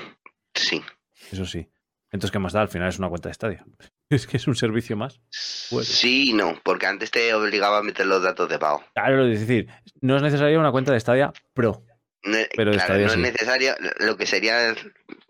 [0.54, 0.82] Sí.
[1.32, 1.70] Eso sí.
[2.12, 2.62] Entonces, ¿qué más da?
[2.62, 3.66] Al final es una cuenta de Stadia.
[4.08, 5.20] Es que es un servicio más.
[5.72, 5.84] Bueno.
[5.84, 8.84] Sí y no, porque antes te obligaba a meter los datos de pago.
[8.94, 9.68] Claro, es decir,
[10.00, 11.84] no es necesaria una cuenta de Stadia Pro.
[12.22, 14.76] No, Pero claro, no es necesario, lo que sería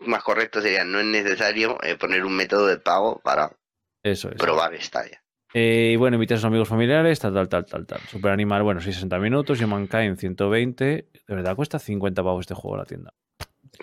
[0.00, 3.56] más correcto sería no es necesario eh, poner un método de pago para
[4.02, 4.36] Eso es.
[4.36, 5.22] probar Stadia.
[5.54, 8.00] Eh, y bueno, invitar a sus amigos familiares, tal, tal, tal, tal, tal.
[8.00, 9.60] Super Animal, bueno, 60 minutos.
[9.60, 10.84] Humankind, 120.
[10.84, 13.14] De verdad, cuesta 50 pavos este juego en la tienda.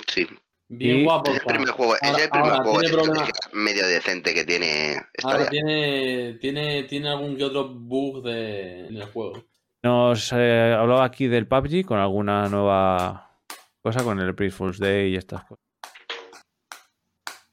[0.08, 0.28] Sí,
[0.70, 1.30] Bien Y- guapo.
[1.32, 4.96] es el primer juego, es el primer ahora juego de tiene medio decente que tiene
[5.24, 9.44] Ahora tiene, tiene, tiene algún que otro bug de, en el juego.
[9.84, 13.38] Nos eh, hablaba aquí del PUBG con alguna nueva
[13.82, 15.64] cosa, con el Fool's Day y estas cosas.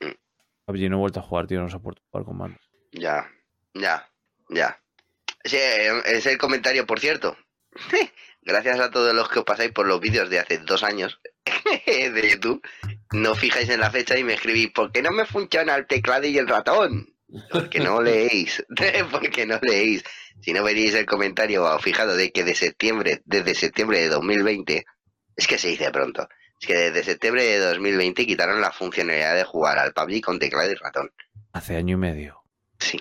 [0.01, 0.13] Mm.
[0.67, 2.71] PUBG no he vuelto a jugar, tío, no soporto jugar con mandos.
[2.93, 3.27] Ya,
[3.75, 4.09] ya,
[4.49, 4.81] ya.
[5.45, 7.37] Sí, es el comentario, por cierto.
[8.43, 11.21] Gracias a todos los que os pasáis por los vídeos de hace dos años
[11.87, 12.63] de YouTube.
[13.13, 16.27] No fijáis en la fecha y me escribís, ¿por qué no me funciona el teclado
[16.27, 17.15] y el ratón?
[17.51, 18.65] Porque no leéis,
[19.11, 20.05] porque no leéis.
[20.41, 24.87] Si no veréis el comentario o fijado de que de septiembre, desde septiembre de 2020,
[25.37, 29.45] es que se dice pronto, es que desde septiembre de 2020 quitaron la funcionalidad de
[29.45, 31.11] jugar al PUBG con teclado y ratón.
[31.53, 32.43] Hace año y medio.
[32.79, 33.01] Sí.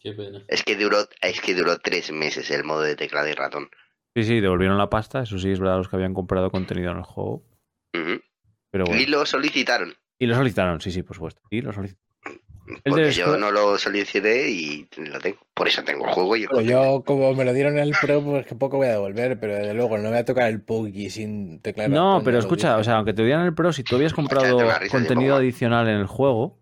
[0.00, 0.44] Qué pena.
[0.48, 3.68] Es que duró, es que duró tres meses el modo de teclado y ratón.
[4.14, 5.22] Sí, sí, devolvieron la pasta.
[5.22, 7.44] Eso sí, es verdad, los que habían comprado contenido en el juego.
[7.94, 8.20] Ujú.
[8.70, 9.00] Pero bueno.
[9.00, 9.94] Y lo solicitaron.
[10.18, 11.42] Y lo solicitaron, sí, sí, por supuesto.
[11.50, 12.08] Y lo solicitaron.
[12.84, 15.38] Porque yo no lo solicité y lo tengo.
[15.54, 18.22] Por eso tengo el juego y el yo, como me lo dieron en el Pro,
[18.22, 21.10] pues que poco voy a devolver, pero desde luego no voy a tocar el PUBG
[21.10, 21.88] sin teclado.
[21.88, 24.58] No, pero escucha, o sea, aunque te dieran el Pro, si tú habías comprado
[24.90, 26.58] contenido adicional en el juego,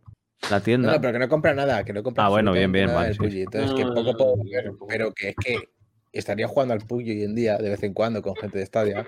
[0.51, 0.93] la No, tienda.
[0.93, 3.43] no, pero que no compra nada, que no compra Ah, bueno, bien, bien, vale, sí.
[3.43, 5.69] Entonces que No, poco no, puedo no, volver, no, pero que es que
[6.13, 9.07] estaría jugando al PUBG hoy en día, de vez en cuando, con gente de Stadia,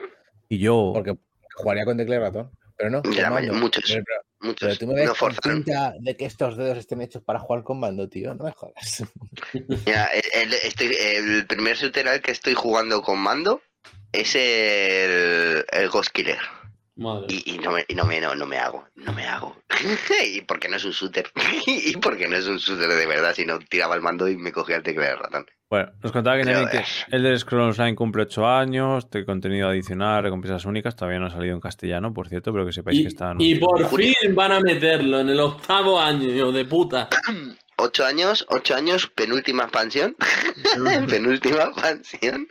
[0.48, 0.90] Y yo.
[0.94, 1.16] porque
[1.54, 3.02] jugaría con teclado y ratón, pero no.
[3.14, 3.52] Ya, mando.
[3.54, 3.84] muchos.
[3.86, 5.64] Pero, pero- pero Muchos tú me ves no forzaron.
[5.98, 9.02] de que estos dedos estén hechos para jugar con mando, tío, no me jodas.
[9.52, 13.60] Mira, el, el- estoy- el primer shooter al que estoy jugando con mando
[14.12, 16.38] es el, el Ghost Killer.
[16.98, 17.26] Madre.
[17.28, 19.56] Y, y no, me, y no, me, no, no me hago, no me hago.
[20.26, 21.30] y porque no es un shooter.
[21.66, 24.76] y porque no es un shooter de verdad, sino tiraba el mando y me cogía
[24.76, 25.46] el teclado del ratón.
[25.70, 29.24] Bueno, nos contaba que Pero, también que el de Scrolls Online cumple 8 años, de
[29.24, 32.98] contenido adicional, recompensas únicas, todavía no ha salido en castellano, por cierto, pero que sepáis
[32.98, 36.64] Y, que está y por fin van a meterlo en el octavo año, hijo de
[36.64, 37.08] puta.
[37.80, 40.16] Ocho años, ocho años, penúltima expansión.
[41.08, 42.48] penúltima expansión.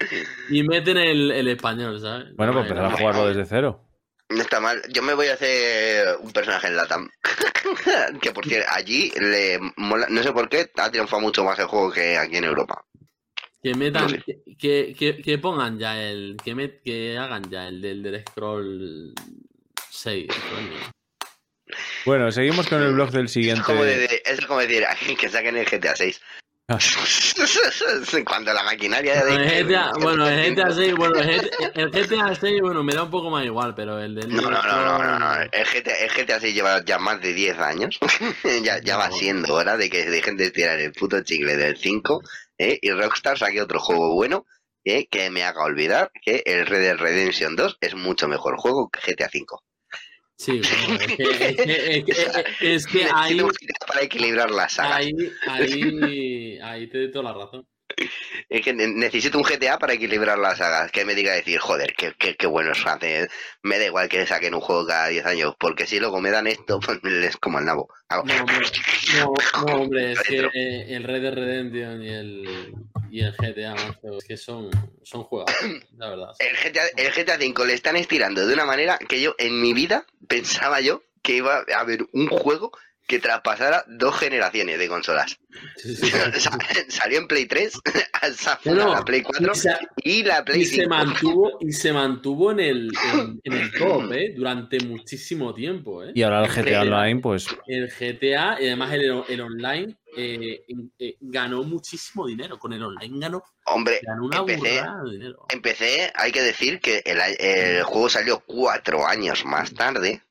[0.49, 2.33] Y meten el, el español, ¿sabes?
[2.37, 3.86] Bueno, pues empezar a jugarlo desde cero.
[4.29, 4.81] No está mal.
[4.89, 7.09] Yo me voy a hacer un personaje en Latam.
[8.21, 11.67] que por cierto, allí le mola, no sé por qué, ha triunfado mucho más el
[11.67, 12.83] juego que aquí en Europa.
[13.63, 14.23] Que metan, No sé.
[14.59, 19.13] que, que, que- pongan ya el, que, met- que hagan ya el del, del scroll
[19.89, 20.27] 6.
[20.27, 20.91] coño.
[22.05, 23.63] Bueno, seguimos con el blog del Es siguiente.
[23.65, 24.85] como, de- de- es como decir
[25.19, 26.21] que saquen el GTA 6.
[26.69, 26.77] Ah.
[28.25, 29.59] Cuando la maquinaria Bueno, de.
[29.59, 33.03] el GTA, bueno, el GTA 6, bueno, el GTA, el GTA 6, bueno, me da
[33.03, 35.41] un poco más igual, pero el del No, no, no, no, no.
[35.43, 37.97] El GTA, el GTA 6 lleva ya más de 10 años.
[38.63, 42.21] ya, ya va siendo hora de que dejen de tirar el puto chicle del 5
[42.57, 42.77] ¿eh?
[42.81, 44.45] y Rockstar saque otro juego bueno
[44.83, 45.07] ¿eh?
[45.09, 49.13] que me haga olvidar que el Red Dead Redemption 2 es mucho mejor juego que
[49.13, 49.63] GTA 5.
[50.39, 53.41] Sí, bueno, es que, es que, es que, es que ahí,
[53.97, 54.97] para equilibrar las sagas.
[54.97, 55.11] ahí,
[55.47, 57.67] ahí, ahí te doy toda la razón.
[58.49, 60.91] Es que ne- necesito un GTA para equilibrar las sagas.
[60.91, 63.29] Que me diga decir, joder, qué, qué, qué bueno es hacer.
[63.63, 66.45] Me da igual que saquen un juego cada 10 años, porque si luego me dan
[66.47, 67.87] esto, pues es como el nabo.
[68.09, 68.55] Hago- No, hombre,
[69.15, 69.33] no,
[69.65, 72.73] no, hombre, es que eh, el Red Dead Redemption y el,
[73.09, 74.69] y el GTA, macho, es que son,
[75.03, 75.51] son juegos,
[75.97, 76.29] la verdad.
[76.39, 79.73] El GTA, el GTA 5 le están estirando de una manera que yo en mi
[79.73, 82.71] vida pensaba yo que iba a haber un juego
[83.07, 85.39] que traspasara dos generaciones de consolas.
[85.77, 86.11] Sí, sí, sí.
[86.39, 86.57] Sa-
[86.89, 87.73] Salió en Play 3,
[88.35, 90.89] sa- Bueno, la Play 4 y se- y la Play Y se 5.
[90.89, 94.33] mantuvo, y se mantuvo en el, en, en el top, ¿eh?
[94.35, 96.11] Durante muchísimo tiempo, ¿eh?
[96.13, 100.61] Y ahora el GTA Online, pues El GTA, y además el, el online, eh,
[100.99, 102.59] eh, ganó muchísimo dinero.
[102.59, 105.45] Con el online ganó, Hombre, ganó una empecé, burrada de dinero.
[105.49, 110.21] empecé, hay que decir que el, el juego salió cuatro años más tarde,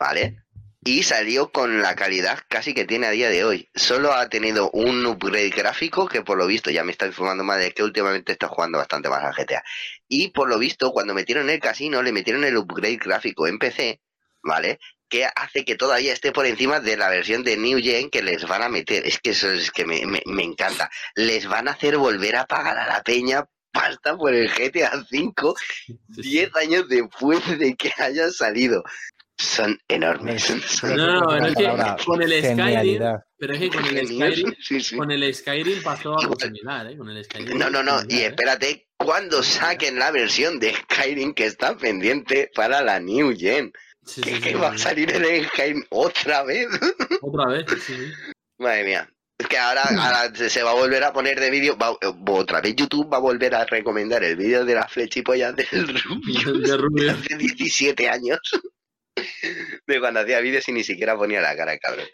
[0.00, 0.40] ¿vale?
[0.86, 3.70] Y salió con la calidad casi que tiene a día de hoy.
[3.74, 7.58] Solo ha tenido un upgrade gráfico que por lo visto, ya me está informando más
[7.58, 9.62] de que últimamente está jugando bastante más al GTA.
[10.08, 14.02] Y por lo visto, cuando metieron el casino, le metieron el upgrade gráfico en PC,
[14.42, 14.78] ¿vale?
[15.08, 18.46] Que hace que todavía esté por encima de la versión de New Gen que les
[18.46, 19.06] van a meter.
[19.06, 20.90] Es que eso es que me, me- me encanta.
[21.14, 25.32] Les van a hacer volver a pagar a la peña pasta por el GTA V
[25.86, 26.22] Sí, sí.
[26.22, 28.84] 10 años después de que haya salido.
[29.36, 30.48] Son enormes.
[30.84, 33.24] No, no, pero es que con el Skyrim, genialidad.
[33.38, 34.06] pero es que con el.
[34.06, 34.96] Skyrim, Sí, sí.
[34.96, 36.40] con el Skyrim pasó algo Igual.
[36.40, 36.96] similar, ¿eh?
[36.96, 37.58] Con el Skyrim.
[37.58, 38.00] No, no, no.
[38.08, 38.26] Y ¿eh?
[38.26, 43.72] espérate cuando saquen la versión de Skyrim que está pendiente para la New Gen.
[44.06, 46.68] Sí, Que, sí, que sí, va a salir el Skyrim otra vez.
[47.22, 47.96] Otra vez, sí.
[48.58, 49.10] Madre mía.
[49.38, 51.76] Es que ahora, ahora se va a volver a poner de vídeo.
[51.76, 51.96] va-
[52.28, 55.66] Otra vez YouTube va a volver a recomendar el vídeo de la flechipolla del
[56.04, 56.52] Rubio.
[56.60, 57.10] De Rubio.
[57.12, 58.38] hace 17 años.
[59.86, 62.06] De cuando hacía vídeos y ni siquiera ponía la cara, cabrón.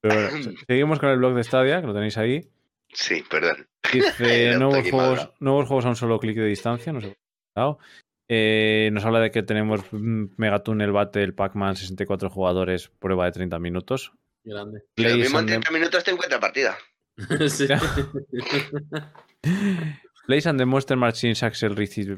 [0.00, 2.48] pero bueno, se- seguimos con el blog de Stadia, que lo tenéis ahí.
[2.92, 3.66] Sí, perdón.
[3.92, 6.92] Dice nuevos juegos, nuevos juegos a un solo clic de distancia.
[6.92, 7.16] No sé.
[7.54, 7.78] claro.
[8.28, 14.12] Eh, nos habla de que tenemos Megatunnel Battle Pac-Man 64 jugadores, prueba de 30 minutos.
[14.42, 14.82] Grande.
[14.96, 16.76] Y lo Plays mismo en and Dem- 30 minutos te encuentra partida.
[17.48, 17.66] Sí.
[20.26, 22.16] Plays and the Monster Machines Axel Richie.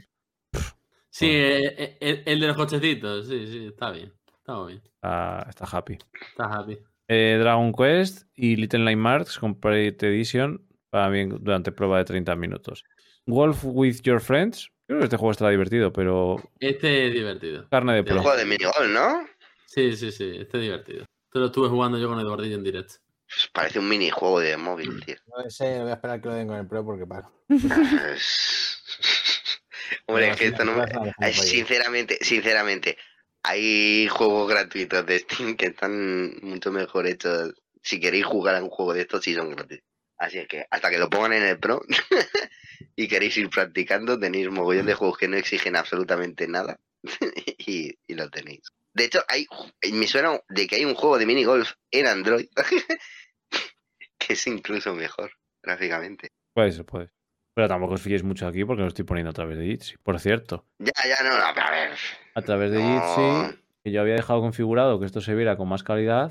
[1.10, 4.12] Sí, eh, eh, el, el de los cochecitos, sí, sí, está bien.
[4.48, 4.82] Está muy bien.
[4.94, 5.98] Está, está happy.
[6.30, 6.78] Está happy.
[7.06, 12.82] Eh, Dragon Quest y Little Nightmares Complete Edition también durante prueba de 30 minutos.
[13.26, 14.70] Wolf with Your Friends.
[14.86, 17.68] Creo que este juego estará divertido, pero Este es divertido.
[17.68, 18.22] carne de El pro.
[18.22, 19.26] juego de minigol, ¿no?
[19.66, 21.00] Sí, sí, sí, este es divertido.
[21.26, 22.94] Esto lo estuve jugando yo con Eduardillo en directo.
[23.26, 25.16] Pues parece un minijuego de móvil, tío.
[25.26, 27.30] No sé, voy a esperar que lo den con el Pro porque paro.
[27.50, 28.82] Es-
[30.06, 31.32] Hombre, es que esto no me...
[31.34, 32.96] Sinceramente, sinceramente,
[33.42, 37.54] hay juegos gratuitos de Steam que están mucho mejor hechos.
[37.82, 39.86] Si queréis jugar a un juego de estos, sí son gratuitos.
[40.18, 41.80] Así es que hasta que lo pongan en el Pro
[42.96, 46.80] y queréis ir practicando, tenéis mogollón de juegos que no exigen absolutamente nada
[47.58, 48.62] y, y lo tenéis.
[48.94, 49.46] De hecho, hay,
[49.92, 52.48] me suena de que hay un juego de minigolf en Android
[54.18, 55.30] que es incluso mejor
[55.62, 56.32] gráficamente.
[56.52, 57.10] Puede ser, puede.
[57.58, 59.96] Pero tampoco os fiéis mucho aquí porque lo estoy poniendo a través de Jitsi.
[60.00, 61.90] Por cierto, Ya, ya, no, no, a ver.
[62.36, 63.00] a través de No.
[63.00, 66.30] Jitsi, que yo había dejado configurado que esto se viera con más calidad.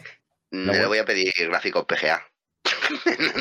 [0.52, 2.22] Me web- lo voy a pedir gráficos PGA.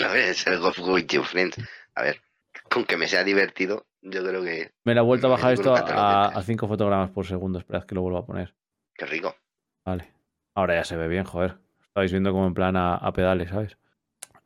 [0.01, 1.59] no es el Golf with Friends.
[1.95, 2.21] A ver,
[2.69, 4.73] con que me sea divertido, yo creo que.
[4.83, 7.61] Me la he vuelto a bajar esto a 5 fotogramas por segundo.
[7.61, 8.53] Esperad que lo vuelva a poner.
[8.97, 9.37] Qué rico.
[9.85, 10.13] Vale.
[10.57, 11.55] Ahora ya se ve bien, joder.
[11.87, 13.79] Estáis viendo como en plan a, a pedales, ¿sabes?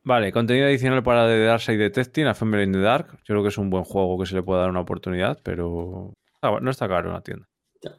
[0.03, 3.07] Vale, contenido adicional para The Darkseid Detecting, a Family in the Dark.
[3.19, 6.13] Yo creo que es un buen juego que se le puede dar una oportunidad, pero
[6.61, 7.45] no está caro en la tienda.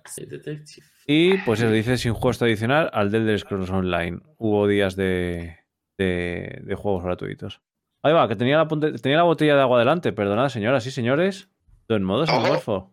[0.06, 0.86] Sí, Detective.
[1.06, 4.20] Y pues eso dice sin juego adicional al The Elder Scrolls Online.
[4.38, 5.58] Hubo días de,
[5.98, 7.60] de, de juegos gratuitos.
[8.04, 10.12] Ahí va, que tenía la, punte- tenía la botella de agua delante.
[10.12, 11.48] Perdonad, señoras y señores.
[11.86, 12.40] Todo en modo Ojo.
[12.40, 12.92] morfo.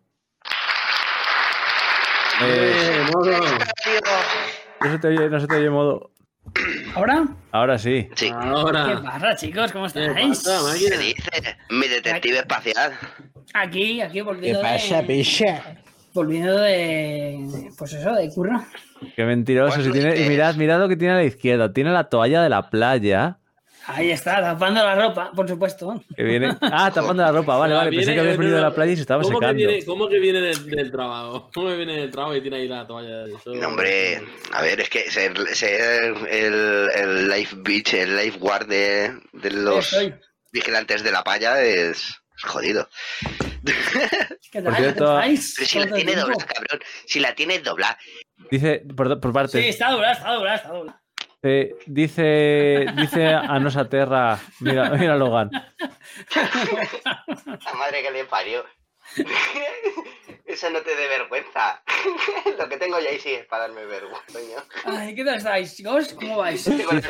[2.42, 3.30] Eh, Eh, modo.
[4.82, 6.12] no se te oye, no se te oye modo.
[6.94, 7.28] ¿Ahora?
[7.52, 8.08] Ahora sí.
[8.14, 8.26] Sí.
[8.26, 9.02] ¿Qué Ahora.
[9.02, 9.72] pasa, chicos?
[9.72, 10.42] ¿Cómo ¿Qué estáis?
[10.78, 11.56] ¿Qué dice?
[11.70, 12.92] Mi detective espacial.
[13.54, 15.02] Aquí, aquí ¿Qué volviendo pasa, de...
[15.04, 15.62] picha?
[16.12, 17.70] Volviendo de...
[17.76, 18.64] Pues eso, de curro.
[19.16, 19.74] Qué mentiroso.
[19.74, 21.72] Pues si tiene, mirad, mirad lo que tiene a la izquierda.
[21.72, 23.38] Tiene la toalla de la playa.
[23.94, 26.02] Ahí está, tapando la ropa, por supuesto.
[26.16, 26.48] Que viene.
[26.62, 27.56] Ah, tapando la ropa.
[27.56, 27.90] Vale, Ah, vale.
[27.90, 29.58] Pensé viene- que habías venido de la playa y se estaba ¿Cómo secando.
[29.58, 31.50] Que viene, ¿Cómo que viene del, del trabajo?
[31.54, 33.26] ¿Cómo que viene del trabajo y tiene ahí la toalla?
[33.26, 34.22] Eso- No, hombre,
[34.52, 39.50] a ver, es que ser, ser el, el life beach, el life guard de, de
[39.50, 39.96] los
[40.52, 42.88] vigilantes de la playa es jodido.
[44.50, 44.76] ¿Qué Por tal?
[44.82, 46.80] cierto- si la ¿Cuánto tiene doblada, cabrón.
[47.06, 47.98] Si la tiene doblada.
[48.50, 49.66] Dice, por, por Sí, partes.
[49.66, 51.02] está doblada, está doblada, está doblada.
[51.42, 54.38] Eh, dice, dice Anosa Terra.
[54.60, 55.50] Mira, mira Logan.
[56.34, 58.64] La madre que le parió.
[60.44, 61.82] Eso no te dé vergüenza.
[62.58, 64.64] Lo que tengo ya ahí sí es para darme vergüenza.
[64.84, 66.12] Ay, ¿qué tal estáis, chicos?
[66.14, 66.66] ¿Cómo vais?
[66.66, 67.00] Una.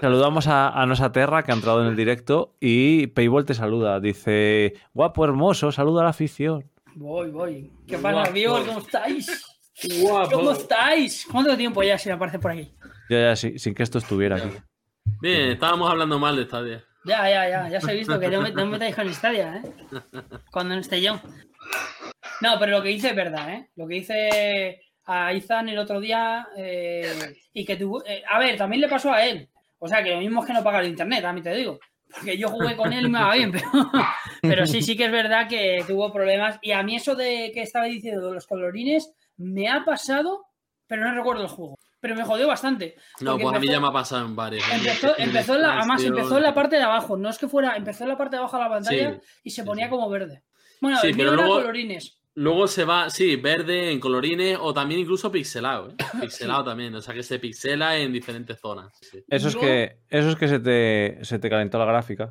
[0.00, 2.56] Saludamos a Anosa Terra, que ha entrado en el directo.
[2.60, 4.00] Y Payball te saluda.
[4.00, 6.70] Dice, guapo, hermoso, saluda a la afición.
[6.94, 7.72] Voy, voy.
[7.86, 8.64] ¿Qué pasa, amigos?
[8.66, 9.46] ¿Cómo estáis?
[10.00, 10.30] Guapo.
[10.32, 11.26] ¿Cómo estáis?
[11.30, 12.74] ¿Cuánto tiempo ya sin aparecer por aquí?
[13.08, 14.48] Ya, ya, sí, sin que esto estuviera aquí.
[15.20, 16.84] Bien, estábamos hablando mal de Stadia.
[17.04, 19.56] Ya, ya, ya, ya os he visto que no me, no me metáis con Stadia,
[19.56, 19.62] ¿eh?
[20.50, 21.20] Cuando no esté yo.
[22.40, 23.70] No, pero lo que dice es verdad, ¿eh?
[23.76, 28.04] Lo que dice a Izan el otro día eh, y que tuvo...
[28.04, 29.48] eh, a ver, también le pasó a él.
[29.78, 31.78] O sea, que lo mismo es que no paga el internet, a mí te digo.
[32.12, 33.66] Porque yo jugué con él y me va bien, pero,
[34.40, 36.58] pero sí, sí que es verdad que tuvo problemas.
[36.62, 40.46] Y a mí eso de que estaba diciendo de los colorines me ha pasado,
[40.86, 41.78] pero no recuerdo el juego.
[42.00, 42.94] Pero me jodió bastante.
[43.20, 44.64] No, pues a mí ya me ha pasado en varios.
[44.72, 47.76] Empezó, empezó en la, además empezó en la parte de abajo, no es que fuera,
[47.76, 49.90] empezó en la parte de abajo de la pantalla Sí, y se ponía sí.
[49.90, 50.42] como verde.
[50.80, 52.14] Bueno, Sí, el pero luego- colorines.
[52.34, 55.88] Luego se va, sí, verde en colorines o también incluso pixelado.
[55.90, 55.94] ¿eh?
[56.20, 58.96] Pixelado también, o sea que se pixela en diferentes zonas.
[59.00, 59.24] Sí.
[59.28, 62.30] Eso es Luego- que, eso es que se, te, se te calentó la gráfica.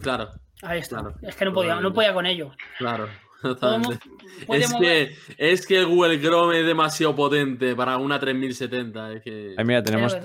[0.00, 0.30] Claro,
[0.62, 1.00] Ahí está.
[1.00, 1.14] Claro.
[1.22, 2.52] Es que no podía, no podía con ello.
[2.78, 3.08] claro.
[3.42, 3.98] Totalmente.
[4.48, 9.12] Es que, es que el Google Chrome es demasiado potente para una 3070.
[9.14, 9.54] Es que...
[9.56, 10.16] Ay, mira, Mira tenemos,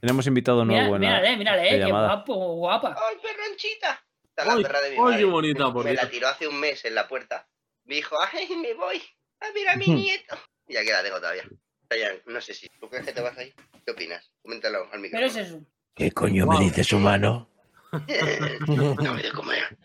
[0.00, 2.06] tenemos invitado Mira, nuevo la, mírale, mírale, la eh, qué llamada.
[2.08, 2.96] guapo, guapa.
[3.08, 4.04] ¡Ay, perronchita!
[4.24, 5.18] Está la Ay, perra de mi ay, madre.
[5.18, 7.48] qué bonita, por Me la tiró hace un mes en la puerta.
[7.84, 9.00] Me dijo, ¡ay, me voy!
[9.40, 10.36] ¡A ver a mi nieto!
[10.68, 11.42] Y aquí la tengo todavía.
[11.90, 12.68] Ryan, no sé si.
[12.80, 13.52] ¿Tú crees que te vas ahí?
[13.84, 14.30] ¿Qué opinas?
[14.42, 15.26] Coméntalo al Pero micrófono.
[15.26, 15.60] es eso.
[15.94, 16.58] ¿Qué coño Wow.
[16.58, 17.48] me dices, humano?
[17.92, 19.76] Dame de comer.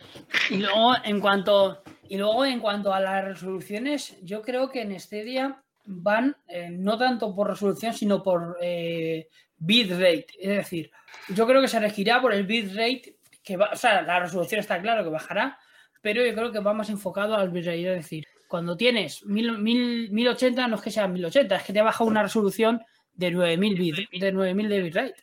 [0.52, 5.00] Y luego, en cuanto, y luego, en cuanto a las resoluciones, yo creo que en
[5.00, 9.28] Stadia van eh, no tanto por resolución, sino por eh,
[9.58, 10.28] bitrate.
[10.40, 10.92] Es decir,
[11.30, 14.82] yo creo que se regirá por el bitrate, que va, o sea, la resolución está
[14.82, 15.60] claro que bajará,
[16.02, 17.96] pero yo creo que va más enfocado al bitrate.
[17.96, 21.82] Es decir, cuando tienes 1000, 1000, 1080, no es que sea 1080, es que te
[21.82, 22.82] baja una resolución
[23.14, 25.16] de 9000 bit, de 9000 de bitrate.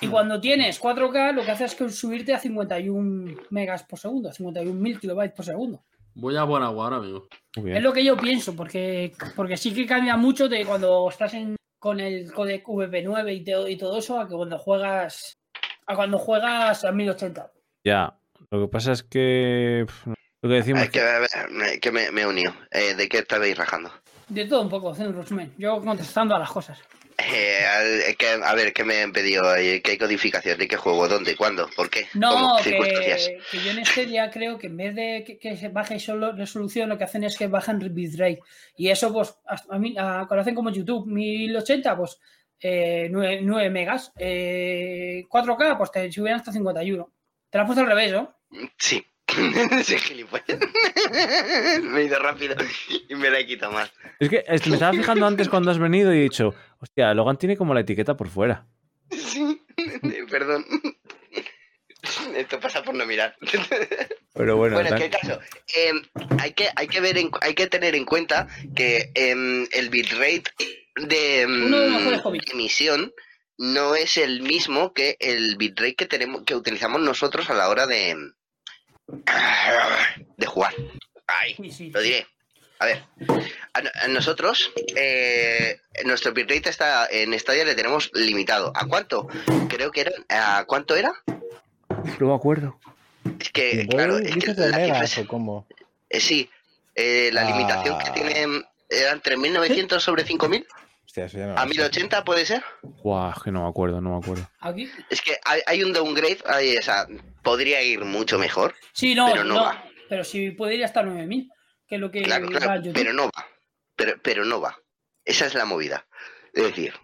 [0.00, 4.28] Y cuando tienes 4K, lo que hace es que subirte a 51 megas por segundo,
[4.28, 5.82] a 51.000 kilobytes por segundo.
[6.14, 6.66] Voy a ahora,
[6.96, 7.26] amigo.
[7.54, 11.56] Es lo que yo pienso, porque, porque sí que cambia mucho de cuando estás en,
[11.78, 15.38] con el codec VP9 y, te- y todo eso, a que cuando juegas
[15.86, 17.50] a cuando juegas a 1080.
[17.84, 18.14] Ya.
[18.50, 19.86] Lo que pasa es que.
[20.42, 20.82] Lo que decimos.
[20.82, 22.52] Hay que, ver, que me, me he unido.
[22.70, 23.90] Eh, ¿De qué estabais rajando?
[24.28, 25.52] De todo un poco, haciendo un resumen.
[25.58, 26.78] Yo contestando a las cosas.
[27.32, 29.54] Eh, que- a ver, ¿qué me han pedido?
[29.56, 30.58] Eh, ¿Qué codificación?
[30.58, 31.08] ¿De qué juego?
[31.08, 31.36] ¿Dónde?
[31.36, 31.68] ¿Cuándo?
[31.76, 32.06] ¿Por qué?
[32.14, 32.56] No, ¿Cómo?
[32.58, 33.30] que, Circunstancias.
[33.50, 36.32] que yo en este día creo que en vez de que, que se baje solo
[36.32, 38.40] resolución, lo que hacen es que bajan bitrate.
[38.76, 42.18] Y eso, pues, a mí, a, lo hacen como YouTube, 1080, pues
[42.60, 44.12] eh, 9, 9 megas.
[44.18, 47.12] Eh, 4K, pues te suben hasta 51.
[47.50, 48.38] Te lo has puesto al revés, ¿no?
[48.78, 49.04] Sí.
[49.98, 50.58] gilipollas.
[51.82, 52.56] me he ido rápido
[53.08, 53.92] y me la he quitado más.
[54.18, 57.56] Es que me estaba fijando antes cuando has venido y he dicho, hostia, Logan tiene
[57.56, 58.66] como la etiqueta por fuera.
[59.10, 59.62] Sí,
[60.30, 60.64] perdón.
[62.36, 63.36] Esto pasa por no mirar.
[64.34, 65.38] Pero bueno, Bueno, en qué caso,
[65.74, 65.92] eh,
[66.40, 70.44] hay, que, hay, que ver en- hay que tener en cuenta que em, el bitrate
[70.96, 73.12] de, em, de emisión
[73.58, 77.86] no es el mismo que el bitrate que tenemos que utilizamos nosotros a la hora
[77.86, 78.16] de
[80.36, 80.74] de jugar.
[81.26, 81.90] Ay, Sí, sí.
[81.90, 82.26] lo diré.
[82.78, 83.02] A ver,
[83.74, 88.72] a, a nosotros, eh, nuestro bitrate está en Stadia le tenemos limitado.
[88.74, 89.28] ¿A cuánto?
[89.68, 90.58] Creo que era.
[90.58, 91.12] ¿A cuánto era?
[92.18, 92.80] no me acuerdo.
[93.38, 95.66] Es que, claro, es que ¿Dices de la megas es- cómo?
[96.10, 96.50] eh, sí,
[96.96, 97.50] eh, la Ah.
[97.56, 98.40] limitación que tiene
[98.90, 100.66] eran 3.900 sobre 5.000.
[101.12, 101.78] Hostia, eso ya no A lo sé.
[101.80, 102.64] 1080 puede ser.
[102.82, 104.48] Guau, que no me acuerdo, no me acuerdo.
[104.60, 104.90] Aquí.
[105.10, 107.06] Es que hay, hay un downgrade, hay, o sea,
[107.42, 108.74] podría ir mucho mejor.
[108.94, 109.62] Sí, no, Pero no no.
[109.62, 109.84] va.
[110.08, 111.50] Pero si puede ir hasta 9000,
[111.86, 112.94] que es lo que Claro, va claro, YouTube.
[112.94, 113.46] pero no va.
[113.94, 114.78] Pero, pero no va.
[115.22, 116.06] Esa es la movida.
[116.54, 116.94] Es decir,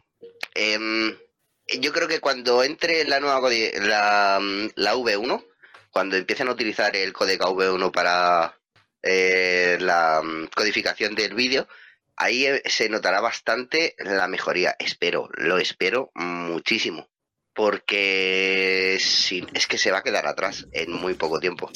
[0.55, 1.14] em,
[1.78, 3.40] yo creo que cuando entre la nueva
[3.80, 4.40] la,
[4.74, 5.44] la V1,
[5.90, 8.59] cuando empiecen a utilizar el código V1 para
[9.02, 11.68] eh, la mm, codificación del vídeo,
[12.19, 14.77] ahí eh, se notará bastante la mejoría.
[14.78, 17.09] Espero, lo espero muchísimo.
[17.55, 21.70] Porque es que se va a quedar atrás en muy poco tiempo.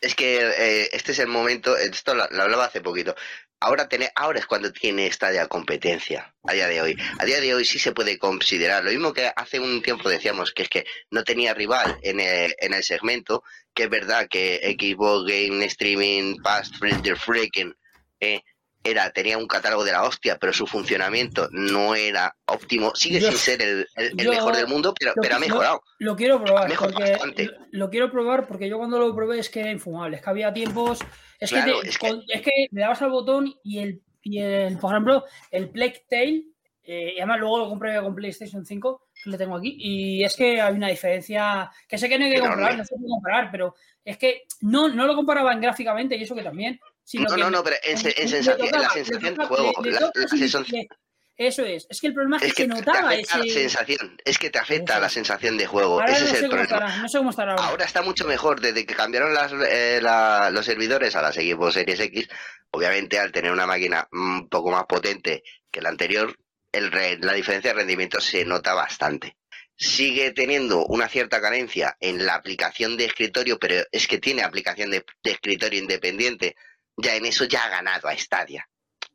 [0.00, 3.14] Es que eh, este es el momento, esto lo, lo hablaba hace poquito.
[3.60, 6.96] Ahora, tiene, ahora es cuando tiene esta competencia, a día de hoy.
[7.20, 8.82] A día de hoy sí se puede considerar.
[8.82, 12.56] Lo mismo que hace un tiempo decíamos, que es que no tenía rival en el,
[12.58, 17.72] en el segmento, que es verdad que Xbox Game Streaming Past the Freaking
[18.18, 18.42] eh,
[18.84, 22.92] era, tenía un catálogo de la hostia, pero su funcionamiento no era óptimo.
[22.94, 25.82] Sigue Yo- sin ser el, el- mejor del mundo, pero, pero ha mejorado.
[25.98, 29.60] Lo quiero probar, Mejor porque lo, quiero probar porque yo cuando lo probé es que
[29.60, 30.98] era infumable, es que había tiempos,
[31.38, 34.02] es, Claro, que, te- es que- con- es que le dabas al botón y el,
[34.22, 36.44] y el por ejemplo, el Plague Tale,
[36.84, 40.34] eh, y además luego lo compré con PlayStation 5, que lo tengo aquí, y es
[40.34, 43.48] que hay una diferencia, que sé que no hay que comparar, no se puede comparar,
[43.52, 46.80] pero es que no, no lo comparaban gráficamente y eso que también.
[47.12, 49.90] Sino No, que no, no, pero en, sensación, tocaba- la sensación de tocaba- juego, le-
[49.90, 50.88] le la- tocaba la y sensación- le-
[51.36, 53.50] Eso es, es que el problema es que, es que se notaba la ese...
[53.50, 56.62] sensación, es que te afecta la sensación de juego, Ahora ese no es el problema.
[56.64, 57.64] estará, no sé cómo estará ahora.
[57.66, 61.74] Ahora está mucho mejor, desde que cambiaron las, eh, la- los servidores a las Xbox
[61.74, 62.28] Series X,
[62.70, 66.34] obviamente al tener una máquina un poco más potente que la anterior,
[66.72, 66.90] el
[67.20, 69.36] la diferencia de rendimiento se nota bastante.
[69.76, 74.90] Sigue teniendo una cierta carencia en la aplicación de escritorio, pero es que tiene aplicación
[74.90, 76.54] de, de escritorio independiente.
[76.96, 78.68] Ya en eso ya ha ganado a Stadia.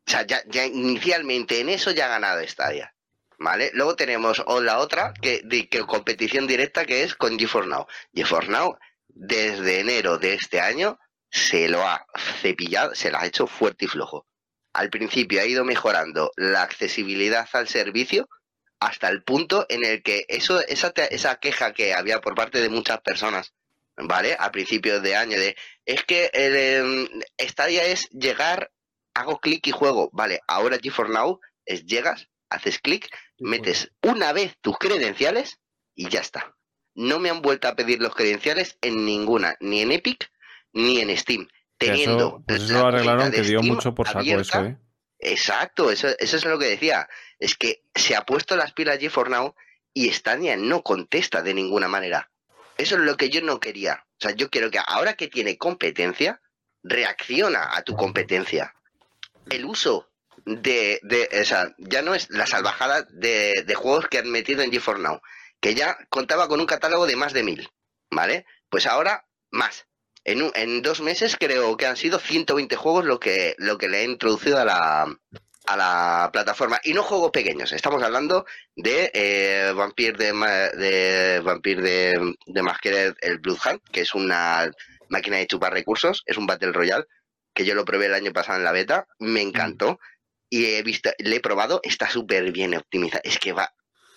[0.07, 2.93] O sea, ya, inicialmente en eso ya ha ganado Stadia.
[3.39, 3.69] ¿Vale?
[3.73, 7.85] Luego tenemos la otra, que, de, que competición directa, que es con GeForce Now.
[8.13, 8.77] GeForce Now,
[9.09, 10.99] desde enero de este año,
[11.29, 12.05] se lo ha
[12.41, 14.25] cepillado, se lo ha hecho fuerte y flojo.
[14.73, 18.27] Al principio ha ido mejorando la accesibilidad al servicio
[18.79, 22.69] hasta el punto en el que eso, esa, esa queja que había por parte de
[22.69, 23.53] muchas personas,
[23.97, 24.35] ¿vale?
[24.39, 25.55] A principios de año, de
[25.85, 27.07] es que el, em,
[27.39, 28.71] Stadia es llegar,
[29.13, 30.41] hago clic y juego, ¿vale?
[30.47, 33.09] Ahora GeForce Now es llegas, haces clic,
[33.39, 35.59] metes una vez tus credenciales
[35.95, 36.55] y ya está.
[36.93, 40.31] No me han vuelto a pedir los credenciales en ninguna, ni en Epic
[40.73, 41.47] ni en Steam.
[41.77, 44.41] Teniendo eso, pues eso lo arreglaron, que dio Steam mucho por saco abierta.
[44.41, 44.77] eso, ¿eh?
[45.19, 47.07] Exacto, eso, eso es lo que decía.
[47.39, 49.55] Es que se ha puesto las pilas GeForce Now
[49.93, 52.31] y Stadia no contesta de ninguna manera.
[52.77, 54.05] Eso es lo que yo no quería.
[54.19, 56.41] O sea, yo quiero que ahora que tiene competencia,
[56.83, 58.73] reacciona a tu competencia.
[59.49, 60.09] El uso
[60.45, 60.99] de,
[61.39, 65.21] o sea, ya no es la salvajada de, juegos que han metido en GeForce Now,
[65.59, 67.69] que ya contaba con un catálogo de más de mil,
[68.09, 68.45] ¿vale?
[68.69, 69.85] Pues ahora más.
[70.23, 74.01] En, en dos meses creo que han sido 120 juegos lo que, lo que le
[74.01, 75.17] he introducido a la,
[75.67, 76.79] a la plataforma.
[76.83, 78.45] Y no juegos pequeños, estamos hablando
[78.75, 80.31] de eh, Vampire de,
[80.77, 84.71] de Vampire de, de Masquerade, el Bloodhound, que es una
[85.09, 87.05] máquina de chupar recursos, es un Battle Royale,
[87.53, 89.99] que yo lo probé el año pasado en la beta, me encantó.
[90.49, 93.21] Y he visto, le he probado, está súper bien optimizado.
[93.25, 93.73] Es que va.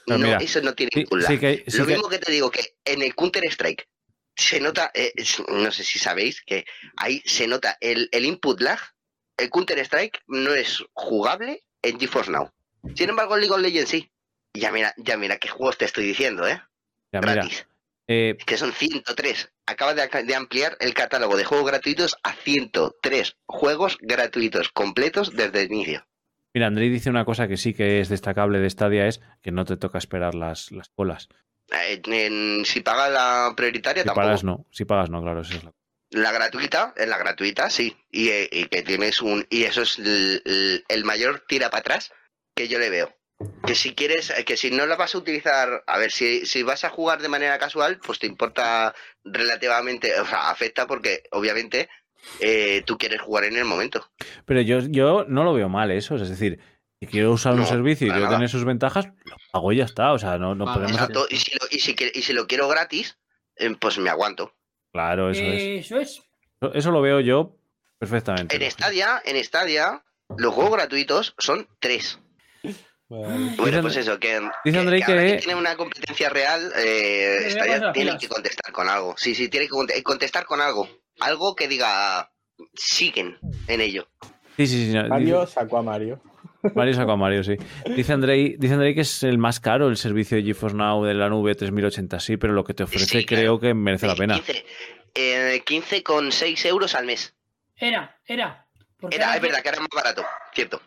[0.07, 1.27] No, mira, eso no tiene Sí, duda.
[1.27, 3.89] sí que, sí Lo que- mismo que te digo que en el Counter Strike
[4.37, 5.13] se nota, eh,
[5.49, 6.65] no sé si sabéis que
[6.97, 8.79] ahí se nota el, el input lag.
[9.41, 12.51] El Counter Strike no es jugable en GeForce Now.
[12.95, 14.11] Sin embargo, League of Legends sí.
[14.55, 16.61] Ya mira, ya mira qué juegos te estoy diciendo, ¿eh?
[17.13, 17.67] Ya, mira, Gratis.
[18.09, 19.53] eh, Que son 103.
[19.67, 25.63] Acaba de, de ampliar el catálogo de juegos gratuitos a 103 juegos gratuitos completos desde
[25.63, 26.05] el inicio.
[26.53, 29.65] mira, Andrei dice una cosa que sí que es destacable de Stadia es que no
[29.65, 31.29] te toca esperar las, las colas.
[31.71, 34.27] Eh, en- si pagas la prioritaria, Si tampoco.
[34.27, 35.73] pagas no, si pagas no, claro, eso es la-
[36.11, 37.97] La gratuita, en la gratuita, sí.
[38.11, 39.47] Y, eh, y que tienes un.
[39.49, 42.13] Y eso es el, mayor tira para atrás
[42.55, 43.17] que yo le veo.
[43.65, 46.63] Que si quieres, eh, que si no la vas a utilizar, a ver, si, si
[46.63, 51.89] vas a jugar de manera casual, pues te importa relativamente, o sea, afecta porque obviamente
[52.41, 54.11] eh, tú quieres jugar en el momento.
[54.45, 56.59] Pero yo, yo no lo veo mal eso, es decir,
[57.01, 58.37] si quiero usar un servicio y quiero nada.
[58.37, 61.01] tener sus ventajas, lo pago y ya está, o sea, no, no Vale, podemos...
[61.01, 61.27] Exacto.
[61.31, 63.17] Y si lo, y si, y si lo quiero gratis,
[63.57, 64.53] eh, pues me aguanto.
[64.93, 65.87] Claro, eso es.
[65.87, 66.23] Eso es.
[66.75, 67.57] Eso- lo veo yo
[67.99, 68.57] perfectamente.
[68.57, 70.03] En Stadia, en Stadia,
[70.37, 72.19] los juegos gratuitos son tres.
[73.09, 77.93] Bueno, pues eso, que, dice Andrei ahora que- tiene una competencia real, eh, a Stadia
[77.93, 79.17] tiene que contestar con algo.
[79.17, 80.89] Sí, sí, tiene que eh, contestar con algo.
[81.19, 82.31] Algo que diga,
[82.75, 83.37] siguen
[83.67, 84.07] en ello.
[84.57, 84.93] Sí, sí, sí.
[84.95, 86.21] no, Mario dice- sacó a Mario.
[86.75, 87.55] Mario sacó a Mario, sí.
[87.97, 91.15] Dice Andrei, dice Andrei que es el más caro el servicio de GeForce Now de
[91.15, 93.41] la nube 3080, sí, pero lo que te ofrece Sí, claro.
[93.43, 94.35] creo que merece la pena.
[94.35, 94.65] 15,
[95.15, 97.35] eh, 15,6 euros al mes.
[97.77, 98.67] Era, era.
[99.11, 100.23] Era, ahora es verdad que era más barato,
[100.53, 100.81] cierto.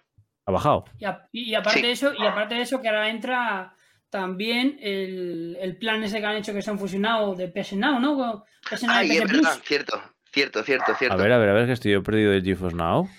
[0.46, 0.86] Ha bajado.
[1.00, 1.86] Y, a- y aparte Sí.
[1.86, 3.74] de eso, y aparte de eso, que ahora entra
[4.10, 8.00] también el, el plan ese que han hecho que se han fusionado de PS Now,
[8.00, 8.44] ¿no?
[8.70, 9.62] PS Now Ay, es verdad, Plus.
[9.64, 10.02] cierto,
[10.32, 11.16] cierto, cierto, cierto.
[11.16, 13.10] A ver, a ver, a ver, que estoy yo perdido de GeForce Now.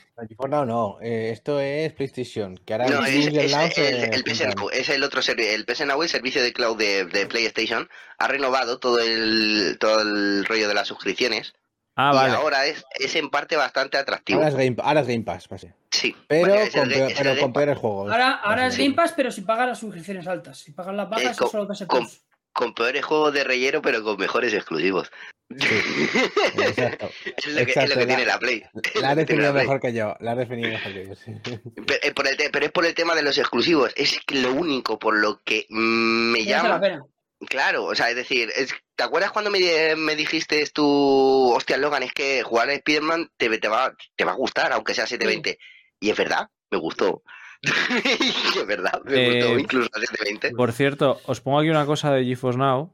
[0.49, 2.57] No, no, eh, esto es PlayStation.
[2.59, 4.55] Que ahora No, el es, el el, se el PS juntan.
[4.57, 7.89] Now, es el otro servicio, el PS Now, el servicio de cloud de, de PlayStation,
[8.19, 11.55] ha renovado todo el, todo el rollo de las suscripciones
[11.97, 12.35] Ah, y vale.
[12.35, 14.39] ahora es, es en parte bastante atractivo.
[14.41, 15.75] Ahora es Game, ahora es Game Pass, pase.
[15.93, 18.11] Sí, Pero, vale, con, el pero peores juegos.
[18.11, 18.77] Ahora, ahora es.
[18.79, 20.59] Game Pass, pero si pagas las suscripciones altas.
[20.59, 22.09] Si pagas las bajas, Eh, es con- solo PS con-
[22.53, 25.11] con peores juegos de relleno, pero con mejores exclusivos.
[25.51, 27.11] Exacto.
[27.37, 28.63] es lo que, es Exacto, lo que la- tiene la Play.
[29.01, 29.63] La ha lo que tiene definido Play.
[29.67, 30.17] mejor que yo.
[30.21, 31.33] La ha definido mejor que yo, sí.
[31.87, 33.93] Pero, eh, por el te- pero es por el tema de los exclusivos.
[33.97, 36.81] Es que lo único por lo que me llama.
[36.81, 37.05] pena.
[37.49, 39.61] Claro, o sea, es decir, es- ¿te acuerdas cuando me,
[39.97, 44.33] me dijiste tú, hostia, Logan, es que jugar a Spider-Man te, te va, te va
[44.33, 45.59] a gustar, aunque sea 720?
[46.01, 47.23] Y es verdad, me gustó.
[47.63, 50.51] Es verdad, me Eh, gustó incluso a 720.
[50.53, 52.93] Por cierto, os pongo aquí una cosa de GeForce Now.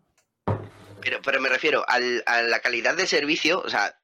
[1.02, 3.97] Pero, pero me refiero al- a la calidad de servicio, o sea,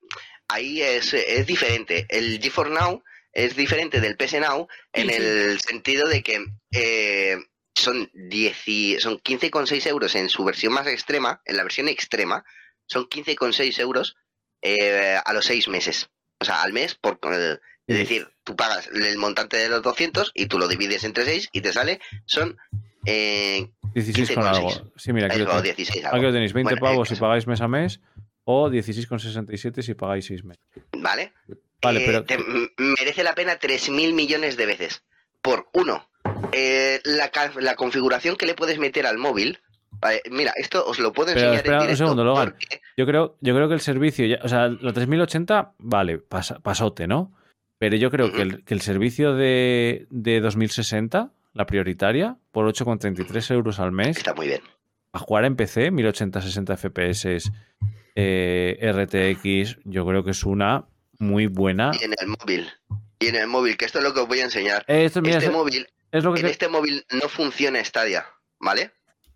[0.49, 2.07] ahí es, es diferente.
[2.09, 3.03] El GeForce Now
[3.33, 5.23] es diferente del PS Now en Sí, sí.
[5.23, 7.37] el sentido de que eh,
[7.75, 12.45] son, 10 y- son 15,6 euros en su versión más extrema, en la versión extrema,
[12.87, 14.17] son 15,6 euros
[14.63, 16.09] eh, a los 6 meses.
[16.41, 20.33] O sea, al mes, por, eh, es decir, tú pagas el montante de los 200
[20.35, 22.57] y tú lo divides entre 6 y te sale, son
[23.07, 24.57] eh, 16 con 15,6.
[24.57, 24.71] algo.
[24.97, 25.77] Sí, mira, aquí lo, eso, tenéis.
[25.77, 26.27] 16 Aquí algo.
[26.27, 26.53] lo tenéis.
[26.53, 28.01] 20 Bueno, pavos eh, si pagáis mes a mes
[28.45, 30.63] o 16,67 si pagáis 6 meses.
[30.93, 31.33] ¿Vale?
[31.83, 32.39] Vale, Eh, pero- te-
[32.79, 35.03] merece la pena 3.000 millones de veces.
[35.43, 36.09] Por uno,
[36.53, 37.31] eh, la,
[37.61, 39.61] la configuración que le puedes meter al móvil.
[40.01, 42.51] vale, mira, esto os lo puedo Pero enseñar espera en un directo segundo, Logan.
[42.51, 46.59] porque- Yo creo, yo creo que el servicio, ya- o sea, la 3080, vale, pasa-
[46.61, 47.33] pasote, ¿no?
[47.79, 53.51] Pero yo creo que, el, que el servicio de, de 2060, la prioritaria, por 8,33
[53.55, 54.61] euros al mes, Está muy bien.
[55.13, 57.51] a jugar en PC, 1080-60 FPS,
[58.15, 60.85] eh, RTX, yo creo que es una
[61.19, 61.93] muy buena.
[62.01, 62.71] Y en el móvil.
[63.19, 64.85] Y en el móvil, que esto es lo que os voy a enseñar.
[64.87, 66.41] Eh, Esto, mira, Este es, móvil, es lo que...
[66.41, 68.27] en este móvil no funciona Stadia,
[68.61, 68.91] ¿vale?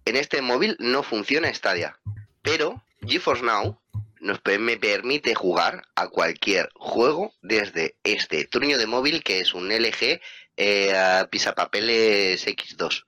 [0.05, 1.98] En este móvil no funciona Stadia.
[2.42, 3.80] Pero GeForce Now
[4.20, 9.68] nos, me permite jugar a cualquier juego desde este truño de móvil que es un
[9.70, 10.20] LG
[10.61, 13.05] eh, pisapapeles X2.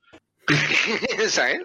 [1.28, 1.60] ¿Sabes?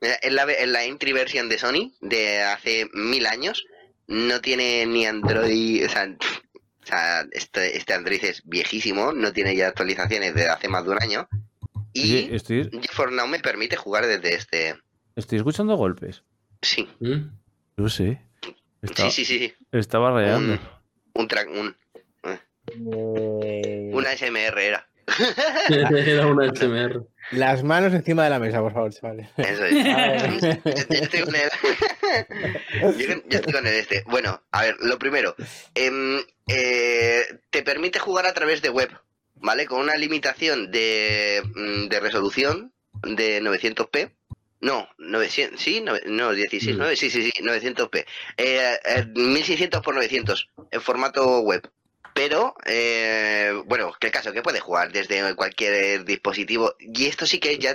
[0.00, 3.64] En la, en la entry version de Sony de hace mil años
[4.06, 6.06] no tiene ni Android, o sea,
[6.82, 10.90] o sea, este, este Android es viejísimo, no tiene ya actualizaciones desde hace más de
[10.90, 11.28] un año.
[11.92, 14.76] Y estoy, GeForce Now me permite jugar desde este.
[15.16, 16.22] estoy escuchando golpes.
[16.60, 17.30] Sí, ¿Mm?
[17.76, 18.20] No sé.
[18.82, 19.48] Estaba, sí, sí, sí.
[19.48, 19.54] sí.
[19.72, 20.52] estaba rayando.
[20.52, 21.76] Un, un, tra- un-
[22.72, 24.88] Eh, una SMR era.
[25.68, 27.06] Era una HMR.
[27.30, 29.28] Las manos encima de la mesa, por favor, chavales.
[29.36, 29.74] Eso es.
[30.64, 31.42] Yo, estoy con el.
[32.98, 34.02] yo, yo estoy con el este.
[34.06, 35.34] Bueno, a ver, lo primero.
[35.74, 38.90] em, eh, te permite jugar a través de web,
[39.36, 39.66] ¿vale?
[39.66, 42.72] Con una limitación de, mm, de resolución
[43.02, 44.12] de 900p.
[44.60, 46.78] No, 900, sí, no, no 16, Mm.
[46.78, 48.06] 9, sí, sí, sí, 900p.
[48.38, 51.62] Eh, eh, 1600 por 900 en formato web.
[52.16, 56.72] Pero, eh, bueno, que el caso que puede jugar desde cualquier dispositivo.
[56.80, 57.72] Y esto sí que ya,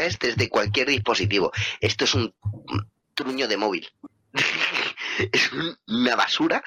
[0.00, 1.52] es desde cualquier dispositivo.
[1.80, 2.34] Esto es un
[3.14, 3.88] truño de móvil.
[5.32, 6.64] es un- una basura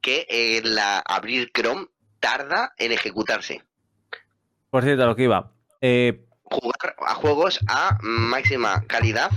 [0.00, 1.86] que eh, la abrir Chrome
[2.18, 3.62] tarda en ejecutarse.
[4.70, 5.52] Por cierto, lo que iba.
[5.82, 9.30] Eh, Jugar a juegos a máxima calidad,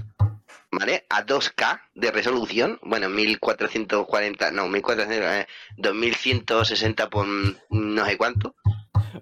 [0.77, 1.05] ¿vale?
[1.09, 5.47] A 2K de resolución, bueno, 1440, no, 1400, eh,
[5.77, 7.25] 2160 por
[7.69, 8.55] no sé cuánto.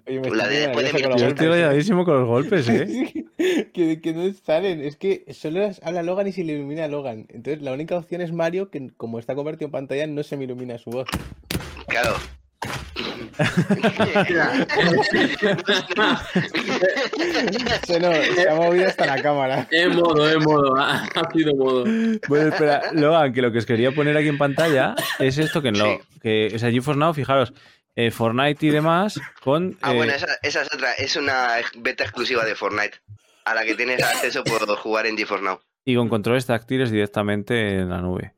[0.06, 3.26] Oye, me La estoy de después de con estoy golpes, rayadísimo con los golpes, ¿eh?
[3.38, 3.70] ¿eh?
[3.72, 4.80] que, que no salen.
[4.80, 7.26] Es que solo habla Logan y se le ilumina a Logan.
[7.28, 10.44] Entonces la única opción es Mario, que como está convertido en pantalla, no se me
[10.44, 11.08] ilumina su voz.
[11.86, 12.14] Claro.
[17.86, 19.66] Se, no, se ha movido hasta la cámara.
[19.70, 20.76] Es modo, es modo.
[20.76, 21.84] Ha, ha sido modo.
[22.28, 25.72] Bueno, espera, Logan, que lo que os quería poner aquí en pantalla es esto que
[25.72, 25.98] no.
[26.20, 27.52] Que, o sea, GeForce Now, fijaros,
[27.96, 29.78] eh, Fortnite y demás con.
[29.82, 32.98] Ah, eh, bueno, esa, esa es otra, es una beta exclusiva de Fortnite,
[33.44, 35.60] a la que tienes acceso por jugar en GeForce Now.
[35.84, 38.34] Y con controles táctiles directamente en la nube.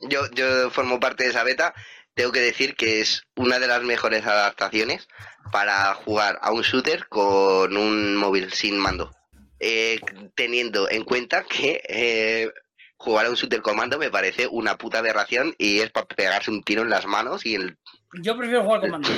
[0.00, 1.72] Yo, yo formo parte de esa beta.
[2.14, 5.08] Tengo que decir que es una de las mejores adaptaciones
[5.50, 9.10] para jugar a un shooter con un móvil sin mando.
[9.58, 10.00] Eh,
[10.34, 12.50] teniendo en cuenta que eh,
[12.96, 16.50] jugar a un shooter con mando me parece una puta aberración y es para pegarse
[16.50, 17.78] un tiro en las manos y el...
[18.22, 19.08] Yo prefiero jugar con mando.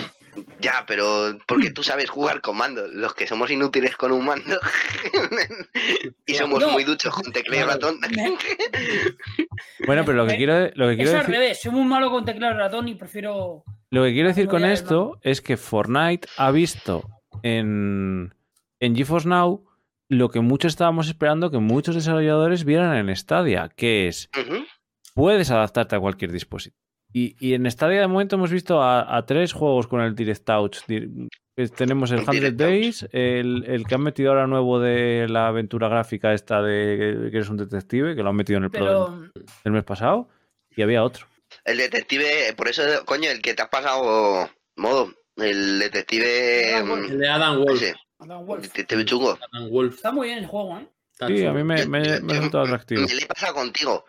[0.60, 2.86] Ya, pero porque tú sabes jugar con mando.
[2.88, 4.58] Los que somos inútiles con un mando
[6.26, 6.70] y somos No.
[6.70, 7.98] muy duchos con teclado y ratón.
[9.86, 11.34] Bueno, pero lo que quiero, lo que quiero Es al decir.
[11.34, 13.64] revés, soy muy malo con teclado y ratón y prefiero.
[13.90, 17.08] Lo que quiero decir con esto es que Fortnite ha visto
[17.42, 18.34] en,
[18.80, 19.64] en GeForce Now
[20.08, 24.30] lo que muchos estábamos esperando que muchos desarrolladores vieran en Stadia, que es
[25.14, 26.82] puedes adaptarte a cualquier dispositivo.
[27.16, 30.44] Y, y en Stadia de momento hemos visto a, a tres juegos con el Direct
[30.44, 30.78] Touch.
[30.88, 31.08] Eh,
[31.76, 35.46] Tenemos el El 100 Direct Days, el, el que han metido ahora nuevo de la
[35.46, 38.84] aventura gráfica esta de que eres un detective, que lo han metido en el Pro
[38.84, 39.30] Pero
[39.62, 40.28] del mes pasado,
[40.74, 41.26] y había otro.
[41.64, 46.82] El detective, por eso, coño, el que te has pasado modo, el detective.
[46.82, 47.04] Mm.
[47.12, 47.80] El de Adam Wolf.
[47.80, 48.62] ese, Adam el Wolf.
[48.62, 49.38] detective chungo.
[49.52, 49.94] Adam Wolf.
[49.94, 50.88] Está muy bien el juego, ¿eh?
[51.28, 53.02] Sí, a mí me, me, me ha resultado atractivo.
[53.02, 54.04] Me le he pasado contigo.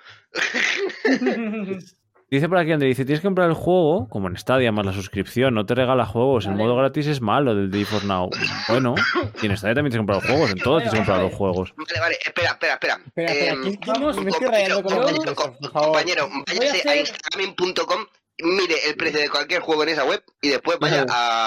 [2.30, 4.94] Dice por aquí André, dice, tienes que comprar el juego, como en Stadia, más la
[4.94, 8.32] suscripción, no te regala juegos, el modo gratis es malo del Day for Now.
[8.68, 8.96] Bueno,
[9.42, 11.34] y en Stadia también tienes que comprar los juegos, en todos tienes que comprar los
[11.34, 11.74] juegos.
[11.78, 13.00] Vale, vale, espera, espera, espera.
[13.06, 15.36] Espera, espera, Em, aquí- vamos, me estoy rayando con los compañero,
[15.72, 18.06] compañero, váyase a instagramin.com,
[18.40, 21.46] mire el precio de cualquier juego en esa web y después vaya a,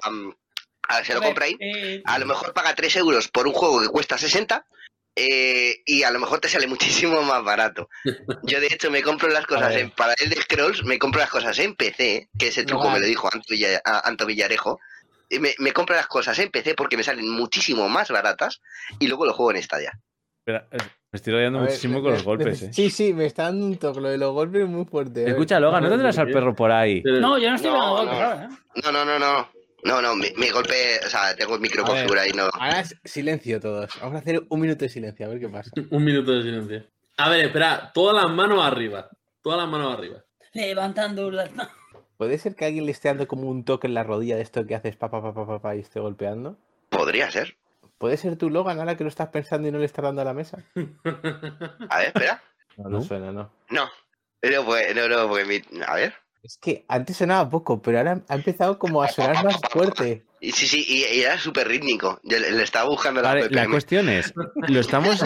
[0.88, 1.56] a se lo compra ahí.
[1.58, 4.64] eh, A lo mejor paga 3 euros por un juego que cuesta 60
[5.18, 6.66] eh, y a lo mejor te sale
[7.08, 7.88] muchísimo más barato.
[8.44, 11.30] Yo de hecho me compro las cosas en para el de Scrolls, me compro las
[11.30, 14.78] cosas en PC, que ese truco No, me lo dijo Anto, Villa- a- Anto Villarejo.
[15.30, 18.60] Y me, me compro las cosas en PC porque me salen muchísimo más baratas
[18.98, 19.92] y luego lo juego en Stadia.
[20.46, 20.78] Espera, eh,
[21.12, 22.72] me estoy ver, muchísimo con los golpes, eh.
[22.72, 24.00] Sí, sí, me está dando un toque.
[24.00, 25.24] Lo de los golpes es muy fuerte.
[25.24, 25.28] eh.
[25.30, 27.02] Escucha, Logan, ¿no tendrás al perro por ahí?
[27.04, 28.32] No, yo no estoy No, dando golpes, no.
[28.44, 28.48] eh?
[28.84, 29.48] No, no, no, no.
[29.88, 30.74] No, no, mi, mi golpe,
[31.04, 32.44] o sea, tengo el micro configurado y no.
[32.52, 33.90] Ahora es silencio todos.
[34.00, 35.70] Vamos a hacer un minuto de silencio, a ver qué pasa.
[35.90, 36.84] Un minuto de silencio.
[37.16, 39.08] A ver, espera, todas las manos arriba.
[39.42, 40.22] Todas las manos arriba.
[40.52, 41.72] Levantando las manos.
[42.18, 44.66] ¿Puede ser que alguien le esté dando como un toque en la rodilla de esto
[44.66, 46.58] que haces pa pa pa pa pa, pa y esté golpeando?
[46.90, 47.56] Podría ser.
[47.96, 50.24] ¿Puede ser tú, Logan, ahora que lo estás pensando y no le estás dando a
[50.24, 50.62] la mesa?
[51.88, 52.42] A ver, espera.
[52.76, 53.02] No, no ¿No?
[53.02, 53.50] suena, no.
[53.70, 53.88] No.
[54.42, 56.14] No, pues, no, no, porque mi- A ver.
[56.42, 60.24] Es que antes sonaba poco, pero ahora ha empezado como a sonar más fuerte.
[60.40, 62.20] Sí, sí, y, y era súper rítmico.
[62.22, 64.32] Yo le, le estaba buscando la Vale, la cuestión es,
[64.68, 65.20] lo estamos,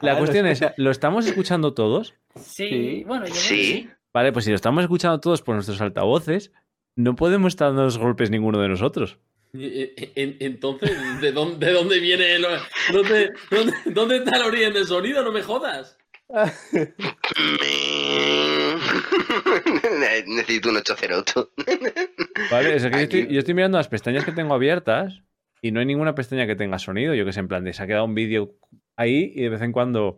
[0.00, 0.60] la cuestión es.
[0.76, 2.14] ¿lo estamos escuchando todos?
[2.36, 3.04] Sí, Sí.
[3.06, 3.88] bueno, yo Sí.
[4.12, 6.52] Vale, pues si lo estamos escuchando todos por nuestros altavoces,
[6.96, 9.18] no podemos estar dando los golpes ninguno de nosotros.
[9.52, 12.46] Entonces, ¿de dónde, de dónde viene el,
[12.92, 15.22] dónde, dónde, dónde está el origen del sonido?
[15.22, 15.96] No me jodas.
[20.26, 21.50] Necesito un 808.
[22.50, 25.20] Vale, es que yo estoy, yo estoy mirando las pestañas que tengo abiertas
[25.62, 27.14] y no hay ninguna pestaña que tenga sonido.
[27.14, 28.54] Yo que sé, en plan de se ha quedado un vídeo
[28.96, 30.16] ahí y de vez en cuando.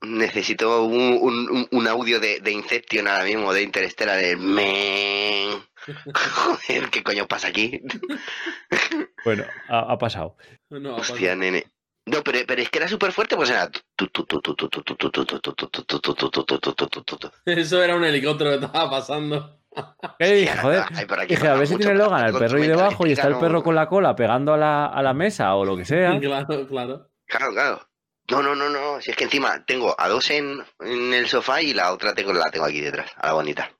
[0.00, 5.58] Necesito un, un- audio de, de Inception ahora mismo, de Interstellar, de men.
[6.14, 7.80] Joder, ¿qué coño pasa aquí?
[9.24, 10.36] Bueno, ha, ha pasado.
[10.70, 11.64] No, Hostia, nene.
[12.08, 13.70] No, pero, pero es que era súper fuerte, pues era.
[17.46, 19.60] Eso era un helicóptero que estaba pasando.
[20.18, 20.84] Ey, joder.
[20.94, 23.62] Ay, Dije, a ver si tiene Logan al perro ahí debajo y está el perro
[23.62, 26.18] con la cola pegando a la, a la mesa o lo que sea.
[26.18, 27.10] Claro, claro.
[27.26, 27.80] Claro, claro.
[28.30, 29.00] No, no, no, no.
[29.00, 32.32] Si es que encima tengo a dos en, en el sofá y la otra tengo,
[32.32, 33.70] la tengo aquí detrás, a la bonita.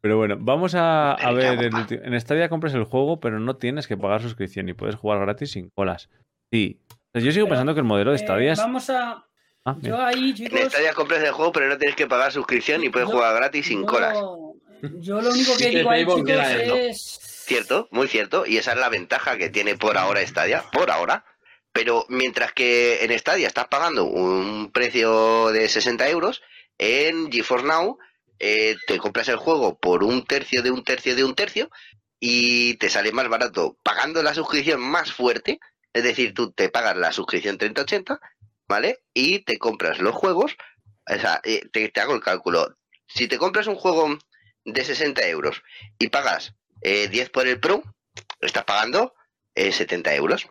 [0.00, 1.58] Pero bueno, vamos a, a ver.
[1.58, 5.20] El, en Stadia compras el juego, pero no tienes que pagar suscripción y puedes jugar
[5.20, 6.08] gratis sin colas.
[6.52, 6.80] Sí,
[7.14, 8.58] yo sigo Pero, pensando que el modelo de Eh, Stadia es.
[8.58, 9.24] Vamos a.
[9.64, 10.70] Ah, Yo ahí, En.
[10.70, 13.66] Stadia compras el juego, pero no tienes que pagar suscripción y puedes yo- jugar gratis
[13.66, 14.16] sin yo- colas.
[15.00, 17.18] Yo lo único que Dice digo es.
[17.46, 18.46] Cierto, muy cierto.
[18.46, 21.24] Y esa es la ventaja que tiene por ahora Stadia, por ahora.
[21.72, 26.42] Pero mientras que en Stadia estás pagando un precio de 60 euros,
[26.78, 27.98] en GeForce Now
[28.38, 31.70] eh, te compras el juego por un tercio de un tercio de un tercio
[32.20, 35.58] y te sale más barato pagando la suscripción más fuerte.
[35.92, 38.20] Es decir, tú te pagas la suscripción 3080,
[38.68, 39.00] ¿vale?
[39.14, 40.56] Y te compras los juegos.
[41.10, 42.76] O sea, eh, te, te hago el cálculo.
[43.06, 44.18] Si te compras un juego
[44.64, 45.62] de 60 euros
[45.98, 47.82] y pagas eh, 10 por el Pro,
[48.40, 49.14] estás pagando
[49.54, 50.46] eh, 70 euros.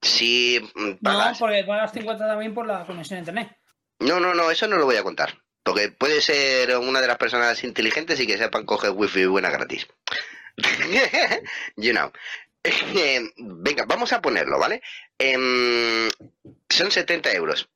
[0.00, 1.38] Si mm, No, pagas...
[1.38, 3.56] porque pagas 50 también por la conexión a internet.
[4.00, 5.34] No, no, no, eso no lo voy a contar.
[5.62, 9.86] Porque puede ser una de las personas inteligentes y que sepan coger wifi buena gratis.
[11.76, 12.12] you know.
[12.96, 14.80] Eh, venga, vamos a ponerlo, ¿vale?
[15.18, 16.08] Em,
[16.68, 17.68] son 70 euros.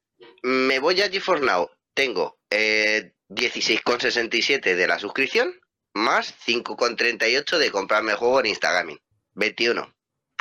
[0.43, 1.71] Me voy a GeForce Now.
[1.93, 5.53] Tengo eh, 16,67 de la suscripción
[5.95, 8.97] más 5,38 de comprarme el juego en Instagram.
[9.35, 9.95] 21.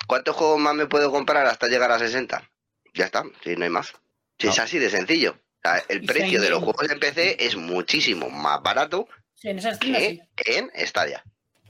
[0.07, 2.49] ¿Cuántos juegos más me puedo comprar hasta llegar a 60?
[2.93, 3.93] Ya está, si no hay más.
[4.39, 5.31] Si es así de sencillo.
[5.31, 9.59] O sea, el precio de los juegos en PC es muchísimo más barato Sí, en
[9.59, 11.23] esas que en Stadia.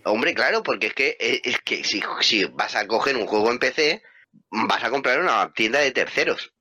[0.10, 3.52] Hombre, claro, porque es que, eh, es que si, si vas a coger un juego
[3.52, 4.02] en PC,
[4.50, 6.54] vas a comprar una tienda de terceros.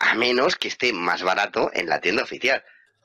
[0.00, 2.62] A menos que esté más barato en la tienda oficial.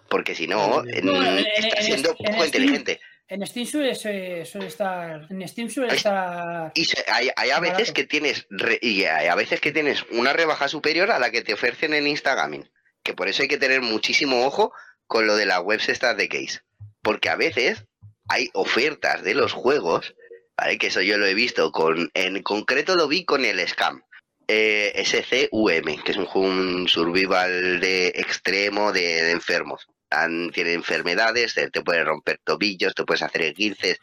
[0.09, 2.99] Porque si no, No, en- en- en- está en- siendo en poco inteligente.
[3.27, 5.25] En Steam suele, suele- estar.
[5.29, 6.71] En Steam suele estar.
[6.75, 7.93] Y se- hay, hay a veces Barato.
[7.93, 11.41] que tienes re- y hay a veces que tienes una rebaja superior a la que
[11.41, 12.63] te ofrecen en Instagram.
[13.01, 14.71] Que por eso hay que tener muchísimo ojo
[15.07, 16.59] con lo de las webs estas de case.
[17.01, 17.85] Porque a veces
[18.29, 20.15] hay ofertas de los juegos,
[20.57, 20.77] ¿vale?
[20.77, 24.01] Que eso yo lo he visto con, en concreto lo vi con el Scam.
[24.47, 29.87] Eh, SCUM, que es un juego un survival de extremo de, de enfermos.
[30.09, 33.99] Han- tiene enfermedades, te, te puede romper tobillos, te puedes hacer esguinces,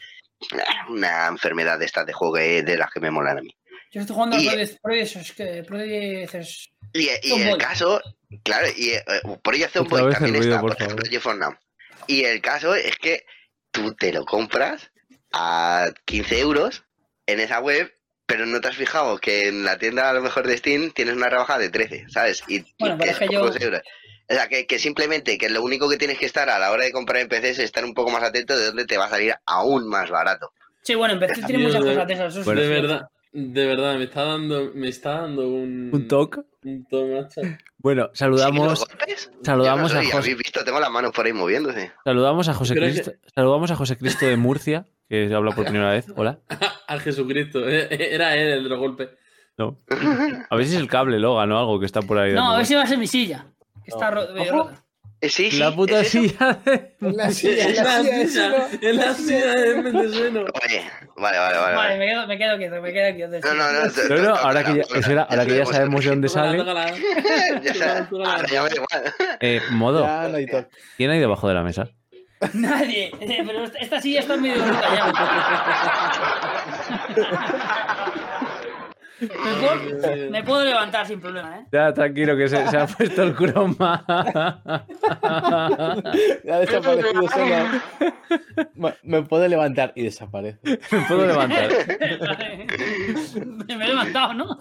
[0.88, 3.55] una enfermedad de estas de juego que- de las que me molan a mí.
[3.92, 7.09] Yo estoy jugando Y- a Project- Project- que- Project- Y,
[7.42, 8.01] el caso,
[8.42, 9.02] claro, y eh,
[9.42, 11.05] por ello Otra Zomboid también está, por por ejemplo.
[11.10, 11.55] GeForce Now.
[12.06, 13.24] Y el caso es que
[13.70, 14.90] tú te lo compras
[15.32, 16.84] a 15 euros
[17.26, 17.92] en esa web,
[18.26, 21.14] pero no te has fijado que en la tienda a lo mejor de Steam tienes
[21.16, 22.42] una rebaja de 13, ¿sabes?
[22.48, 23.82] Y, y Bueno, pero es que yo- pocos euros.
[24.28, 26.84] O sea, que, que simplemente que lo único que tienes que estar a la hora
[26.84, 29.10] de comprar en PC es estar un poco más atento de dónde te va a
[29.10, 30.52] salir aún más barato.
[30.82, 32.36] Sí, bueno, en de tiene muchas cosas de esas.
[32.36, 32.56] eso sí.
[32.60, 35.90] de verdad, de verdad, me está dando, me está dando un.
[35.93, 36.40] Un toque.
[36.65, 37.40] Un toque, macho.
[37.82, 38.86] Bueno, ¿Sí que los saludamos,
[39.43, 40.16] saludamos no a sé, José.
[40.19, 40.62] ¿Habéis visto?
[40.65, 41.90] Tengo las manos por ahí moviéndose.
[42.05, 45.65] saludamos a José Creo que- Cristo, saludamos a José Cristo de Murcia, que habla por
[45.65, 46.05] primera vez.
[46.15, 46.40] Hola.
[46.89, 47.66] Al Jesucristo.
[47.69, 49.09] Era él el de los golpes.
[49.57, 49.78] No.
[50.51, 52.35] A ver si es el cable Logan o algo que está por ahí.
[52.35, 53.47] No, a ver si va a ser mi silla.
[53.82, 54.27] Que está ro-
[55.20, 55.26] eh, rota.
[55.26, 56.22] Eh, Sí, sí, La puta es eso.
[56.22, 56.94] silla de...
[57.01, 60.40] En la silla, en En la la silla, silla, en la silla de Mendeseno.
[60.40, 60.82] Oye,
[61.16, 61.59] vale, vale, vale.
[61.59, 61.98] Vale, vale.
[61.98, 63.47] me quedo, me quedo quieto, me quedo quieto.
[63.48, 63.80] No, no, no.
[64.16, 66.59] No, no, ahora que ya, ahora que ya sabemos de dónde sale.
[67.62, 69.14] Ya sabes, ahora ya me da igual.
[69.40, 70.06] Eh, modo.
[70.97, 71.88] ¿quién hay debajo de la mesa?
[72.55, 73.10] Nadie.
[73.20, 75.12] Eh, Pero esta- esta silla está medio rota ya.
[79.20, 81.66] Me puedo, me puedo levantar sin problema, ¿eh?
[81.72, 84.05] Ya, tranquilo, que se, se ha puesto el croma.
[86.44, 87.55] Ya ha desaparecido solo.
[88.74, 90.59] Me- Me puedo levantar y desaparece.
[90.64, 91.68] Me puedo levantar.
[93.68, 94.59] me he levantado, ¿no?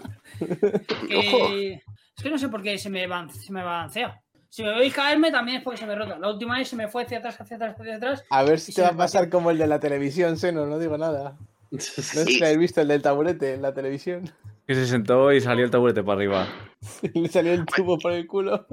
[1.08, 1.74] Que-
[2.18, 4.20] Es que no sé por qué se me, ban- se me balancea.
[4.50, 6.18] Si me veis caerme, también es porque se me rota.
[6.20, 8.26] La última vez se me fue hacia atrás, hacia atrás, hacia atrás.
[8.32, 10.98] A ver si te va a pasar como el de la televisión, Seno, no digo
[10.98, 11.38] nada.
[11.72, 14.32] No sé si habéis visto el del taburete en la televisión.
[14.68, 16.48] Que se sentó y salió el taburete para arriba.
[17.14, 18.68] Le salió el tubo por el culo.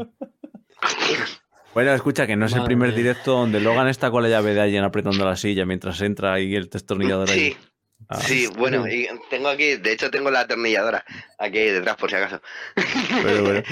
[1.74, 2.96] Bueno, escucha, que no es el primer mía.
[2.96, 6.54] directo donde Logan está con la llave de alguien apretando la silla mientras entra y
[6.54, 7.50] el destornillador ahí.
[7.52, 7.56] Sí,
[8.08, 11.02] Ah, sí, bueno, y tengo aquí, de hecho tengo la atornilladora
[11.38, 12.40] aquí detrás por si acaso.
[13.22, 13.62] pero bueno.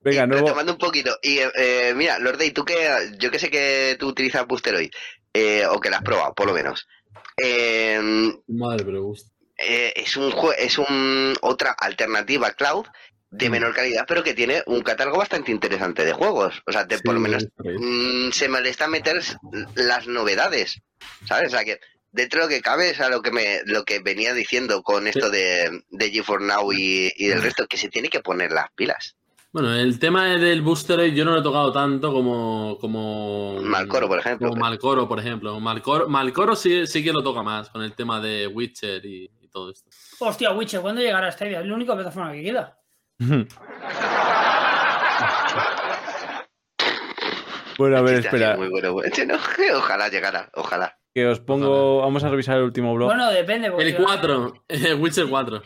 [0.00, 0.46] Venga, Y nuevo.
[0.46, 1.10] retomando un poquito.
[1.22, 2.74] Y eh, mira, Lorde, tú que
[3.18, 4.90] yo que sé que tú utilizas Boosteroid,
[5.34, 6.86] eh, o que la has probado, por lo menos.
[7.42, 8.00] Eh,
[8.48, 9.12] Madre, pero
[9.56, 12.86] eh, es un es un otra alternativa cloud
[13.30, 16.62] de menor calidad, pero que tiene un catálogo bastante interesante de juegos.
[16.66, 17.46] O sea, te- por lo menos
[17.78, 19.20] mm, se me le están meter
[19.74, 20.80] las novedades,
[21.26, 21.48] ¿sabes?
[21.48, 21.78] O sea que
[22.10, 25.06] dentro de lo que cabe es a lo que me lo que venía diciendo con
[25.06, 28.70] esto de, de GeForce Now y, y del resto, que se tiene que poner las
[28.74, 29.14] pilas.
[29.60, 32.78] Bueno, el tema del Booster yo no lo he tocado tanto como.
[32.80, 34.50] como Malcoro, por ejemplo.
[34.50, 35.58] Como Malcoro, por ejemplo.
[35.58, 39.48] Malcoro, Malcoro sí, sí que lo toca más con el tema de Witcher y, y
[39.48, 39.90] todo esto.
[40.20, 41.58] Hostia, Witcher, ¿cuándo llegará Stadia?
[41.58, 42.78] Es la única plataforma que queda.
[47.78, 48.56] bueno, a ver, espera.
[48.56, 49.10] Muy bueno, bueno.
[49.26, 49.34] No,
[49.78, 51.00] ojalá llegara, ojalá.
[51.12, 52.02] Que os pongo.
[52.02, 53.08] Vamos a revisar el último blog.
[53.08, 53.72] Bueno, depende.
[53.72, 55.62] Porque El 4, el Witcher 4.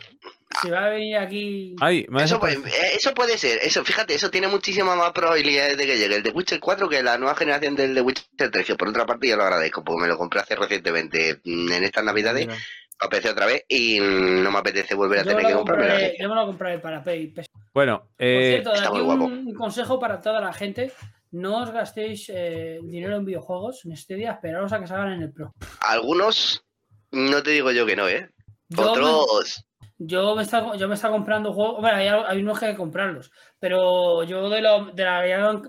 [0.63, 1.75] Si va a venir aquí.
[1.81, 5.85] Ay, Eso, puede- eh, eso puede ser, eso, fíjate, eso tiene muchísiima más probabilidades de
[5.85, 8.75] que llegue el de Witcher 4 que la nueva generación del de Witcher 3, que
[8.75, 12.03] por otra parte yo lo agradezco, porque me lo compré hace recientemente mm, en estas
[12.03, 12.59] navidades, Mira.
[12.99, 16.15] aparece otra vez y mm, no me apetece volver a Yo, tener que lo comprarme
[16.19, 17.27] yo me lo compraré para Pay.
[17.27, 19.25] Por Bueno, eh, cierto, está aquí muy guapo.
[19.25, 20.91] un consejo para toda la gente.
[21.31, 25.21] No os gastéis eh, dinero en videojuegos en este día, esperaros a que salgan en
[25.23, 25.51] el Pro.
[25.79, 26.63] Algunos,
[27.11, 28.29] no te digo yo que no, ¿eh?
[28.69, 29.65] Yo Otros,
[30.05, 31.75] Yo me está, yo me está comprando juegos.
[31.77, 33.31] Hombre, hay, hay unos que hay que comprarlos.
[33.59, 35.61] Pero yo de, lo- de la gran,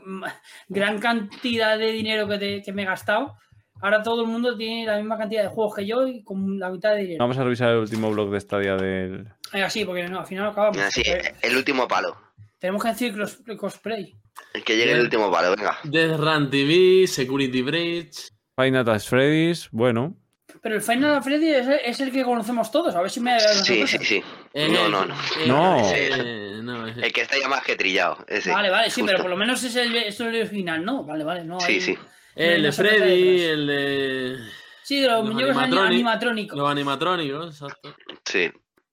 [0.69, 3.37] gran cantidad de dinero que, te- que me he gastado,
[3.81, 6.71] ahora todo el mundo tiene la misma cantidad de juegos que yo y con la
[6.71, 7.19] mitad de dinero.
[7.21, 9.29] vamos a revisar el último blog de Stadia del.
[9.53, 10.79] Eh, Así, porque no, al final acabamos.
[10.79, 11.03] así,
[11.43, 12.17] el último palo,
[12.59, 13.15] Tenemos que decir
[13.59, 14.15] cosplay.
[14.55, 15.79] el que llegue el último palo, venga.
[15.85, 18.31] Death Run TV, Security Breach.
[18.59, 20.17] Final Freddy's, bueno.
[20.61, 22.95] Pero el Final Freddy es, el- es el que conocemos todos.
[22.95, 23.39] A ver si me.
[23.41, 24.23] Sí, sí, sí.
[24.53, 25.15] Eh, No, no, no.
[25.15, 25.91] eh, No.
[25.95, 26.87] eh, no.
[26.87, 28.51] El que está ya más que trillado, ese.
[28.53, 31.03] Vale, vale, sí, pero por lo menos es el, es el original, ¿no?
[31.05, 31.59] Vale, vale, no.
[31.61, 31.99] Sí, hay- sí.
[32.37, 34.37] El de Freddy, el de.
[34.83, 35.93] Sí, de los, Los muñecos ani- animatronic.
[35.95, 36.59] animatrónicos.
[36.59, 37.97] Los animatrónicos, exacto.
[38.25, 38.51] Sí,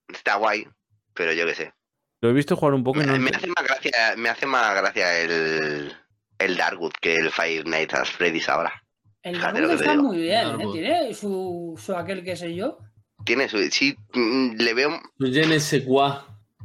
[0.08, 0.66] está guay,
[1.14, 1.74] pero yo qué sé.
[2.22, 3.14] Lo he visto jugar un poco y no.
[3.14, 5.92] Me, me hace más gracia, me hace más gracia el,
[6.40, 8.72] el Darkwood que el Five Nights at Freddy's ahora.
[9.24, 10.04] El te está digo.
[10.04, 10.44] muy bien, ¿eh?
[10.46, 10.74] Darkwood.
[10.74, 12.80] Tiene su, su aquel que sé yo.
[13.24, 16.12] Tiene su, sí, mm, le veo, Je ne sais quoi.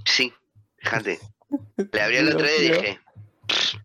[0.05, 0.33] sí,
[0.79, 1.19] fíjate.
[1.93, 3.01] Le abrí el otro día y dije,
[3.47, 3.79] "Pss,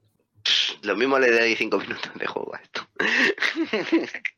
[0.43, 2.81] pss, lo mismo le doy cinco minutos de juego a esto.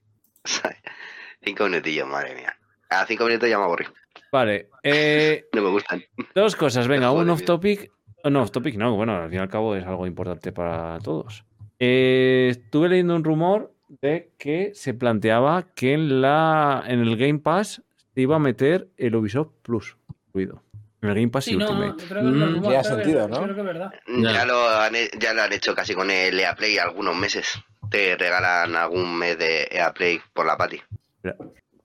[1.44, 2.56] Cinco minutillos, madre mía.
[2.90, 3.86] A cinco minutos ya me aburrí.
[4.32, 6.04] Vale, eh, No me gustan.
[6.36, 6.88] dos cosas.
[6.88, 7.92] Venga, un off topic.
[8.24, 11.00] oh, No, off topic no, bueno, al fin y al cabo es algo importante para
[11.00, 11.44] todos.
[11.80, 17.40] Eh, estuve leyendo un rumor de que se planteaba que en, la, en el Game
[17.40, 17.82] Pass
[18.14, 19.98] se iba a meter el Ubisoft Plus
[20.28, 20.62] incluido.
[21.02, 22.06] En el Game Pass Sí, y no, Ultimate.
[22.08, 22.34] creo que Mm.
[22.34, 23.42] rumor, Tiene creo que- sentido, ¿no?
[23.44, 23.92] Creo que es verdad.
[24.08, 24.32] Ya.
[24.34, 27.48] Ya lo, han, he- ya lo han hecho casi con el EA Play algunos meses.
[27.92, 30.82] Te regalan algún mes de EA Play por la pati.
[31.24, 31.36] Ya.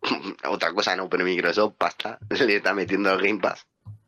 [0.48, 3.66] Otra cosa no, pero Microsoft pasta le está metiendo al Game Pass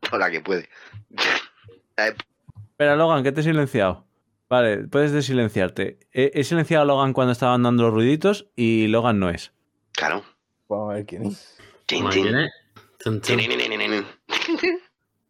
[0.09, 0.69] por la que puede.
[1.97, 4.05] Espera, Logan, que te he silenciado.
[4.51, 5.97] Vale, puedes desilenciarte.
[6.11, 9.53] He, he silenciado a Logan cuando estaban dando los ruiditos y Logan no es.
[9.93, 10.25] Claro.
[10.67, 11.57] Vamos a ver quién es.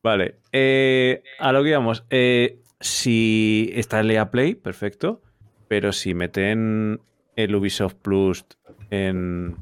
[0.01, 2.03] Vale, eh, a lo que íbamos.
[2.09, 5.21] Eh, si está el EA Play, perfecto.
[5.67, 6.99] Pero si meten
[7.35, 8.43] el Ubisoft Plus
[8.89, 9.55] en.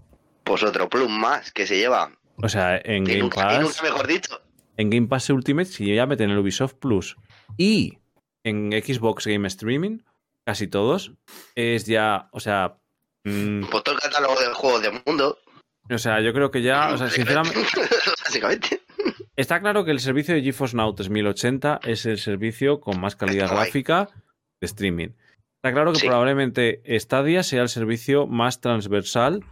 [0.45, 2.14] Pues otro plus más que se lleva.
[2.38, 3.61] O sea, en Game nunca, Pass.
[3.61, 4.41] nunca mejor dicho.
[4.77, 7.18] En Game Pass Ultimate, si ya meten el Ubisoft Plus
[7.57, 7.98] y
[8.44, 9.99] en Xbox Game Streaming,
[10.45, 11.14] casi todos,
[11.56, 12.30] es ya.
[12.32, 12.78] O sea.
[13.26, 15.38] mm, Pues todo el catálogo del juego del mundo.
[15.91, 16.94] o sea, yo creo que ya.
[16.94, 17.60] O sea, sinceramente.
[18.24, 18.82] Básicamente.
[19.36, 23.45] Está claro que el servicio de GeForce Now 3080 es el servicio con más calidad
[23.45, 23.66] Está guay.
[23.66, 24.10] gráfica
[24.61, 25.10] de streaming.
[25.61, 26.07] Está claro que Sí.
[26.07, 29.44] probablemente Stadia sea el servicio más transversal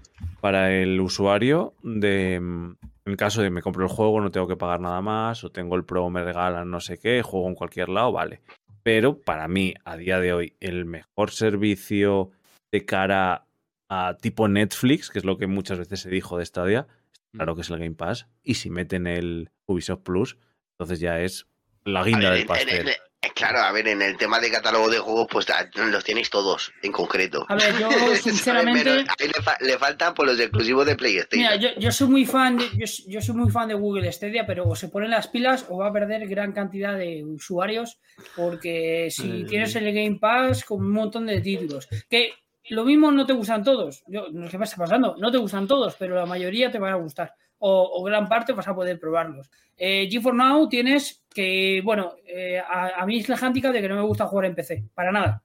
[0.41, 4.57] para el usuario de mm, en caso de me compro el juego, no tengo que
[4.57, 7.87] pagar nada más, o tengo el Pro, me regalan no sé qué, juego en cualquier
[7.89, 8.41] lado, vale.
[8.87, 12.31] Pero para mí, a día de hoy, el mejor servicio
[12.71, 13.45] de cara
[13.89, 16.87] a tipo Netflix, que es lo que muchas veces se dijo de Stadia,
[17.33, 18.27] claro que es el Game Pass.
[18.43, 20.37] Y si meten el Ubisoft Plus,
[20.71, 21.47] entonces ya es
[21.83, 22.89] la guinda ver, del pastel.
[23.33, 26.73] Claro, a ver, en el tema de catálogo de juegos, pues ah, los tenéis todos,
[26.81, 27.45] en concreto.
[27.49, 27.89] A ver, yo
[28.21, 28.83] sinceramente.
[28.83, 31.39] Pero ahí le, fa- le faltan por los exclusivos de PlayStation.
[31.39, 34.45] Mira, yo, yo soy muy fan de, yo, yo soy muy fan de Google Stadia,
[34.45, 37.99] pero o se ponen las pilas o va a perder gran cantidad de usuarios,
[38.35, 39.47] porque si Mm.
[39.47, 42.33] tienes el Game Pass con un montón de títulos, que
[42.69, 45.37] lo mismo no te gustan todos, yo, no sé qué me está pasando, no te
[45.37, 48.75] gustan todos, pero la mayoría te van a gustar, o, o gran parte vas a
[48.75, 49.49] poder probarlos.
[49.77, 53.89] Eh, G4 Now tienes que, bueno, eh, a, a mí es la handicap de que
[53.89, 55.43] no me gusta jugar en PC, para nada.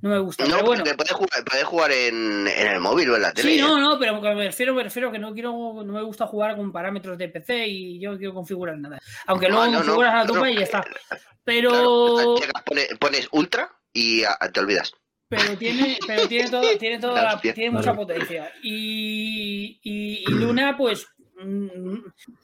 [0.00, 0.84] No me gusta, no, pero bueno.
[0.96, 3.48] puedes jugar, puedes jugar en, en el móvil o en la tele.
[3.50, 3.62] Sí, ¿eh?
[3.62, 6.70] no, no, pero me refiero, me refiero que no quiero, no me gusta jugar con
[6.70, 9.00] parámetros de PC y yo no quiero configurar nada.
[9.26, 10.48] Aunque No, luego no, no, configuras a la no.
[10.48, 10.82] y ya está.
[10.82, 14.22] Claro, Pero, llegas, pones, pones ultra y
[14.52, 14.92] te olvidas.
[15.28, 18.52] pero tiene, pero tiene todo, tiene toda la- tiene mucha potencia.
[18.62, 21.06] Y, y- y Luna, pues,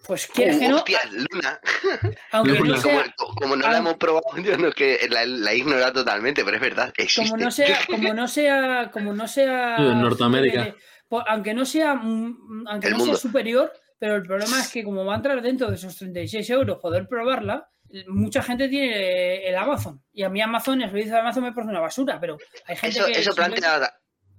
[0.07, 1.61] pues quieres que no, Hostia, Luna.
[2.33, 2.81] aunque Luna.
[2.81, 5.93] Como, sea, como no la hemos probado, yo no es que la, la he ignorado
[5.93, 6.93] totalmente, pero es verdad.
[6.97, 7.31] Existe.
[7.31, 10.61] como no sea, como no sea, como no sea En Norteamérica.
[10.67, 10.77] superior-
[11.09, 13.15] pues, aunque no sea, mm, aunque El no mundo.
[13.17, 16.49] sea superior, pero el problema es que como va a entrar dentro de esos 36
[16.51, 17.69] euros poder probarla,
[18.09, 21.71] mucha gente tiene el Amazon y a mí Amazon, el servicio de Amazon me parece
[21.71, 23.95] una basura, pero hay gente Eso, que eso plantea,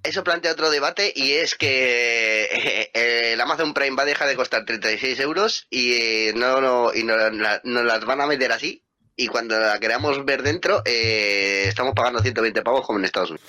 [0.05, 2.45] eso plantea otro debate y es que
[2.93, 6.93] eh, el Amazon Prime va a dejar de costar 36 euros y, eh, no, no,
[6.93, 8.83] y nos, la- nos las van a meter así
[9.15, 13.47] y cuando la queramos ver dentro eh, estamos pagando 120 pavos como en Estados Unidos.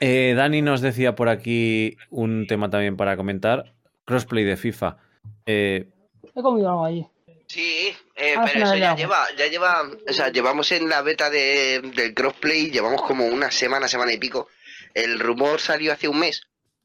[0.00, 3.74] Eh, Dani nos decía por aquí un tema también para comentar.
[4.04, 4.96] Crossplay de FIFA.
[5.44, 5.88] Eh,
[6.34, 7.06] He comido algo allí.
[7.48, 8.94] Sí, eh, Ah, pero eso ya.
[8.94, 13.50] lleva, ya lleva, o sea, llevamos en la beta de, del crossplay, llevamos como una
[13.50, 14.48] semana, semana y pico.
[14.94, 16.42] El rumor salió hace un mes,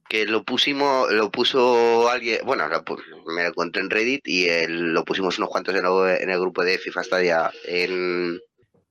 [0.09, 3.01] que lo pusimos, lo puso alguien, bueno, lo pu-
[3.33, 6.63] me lo encontré en Reddit y lo pusimos unos cuantos en, el- en el grupo
[6.63, 8.39] de FIFA Stadia en,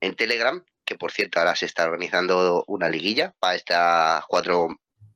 [0.01, 4.67] en Telegram, que por cierto ahora se está organizando una liguilla para estas cuatro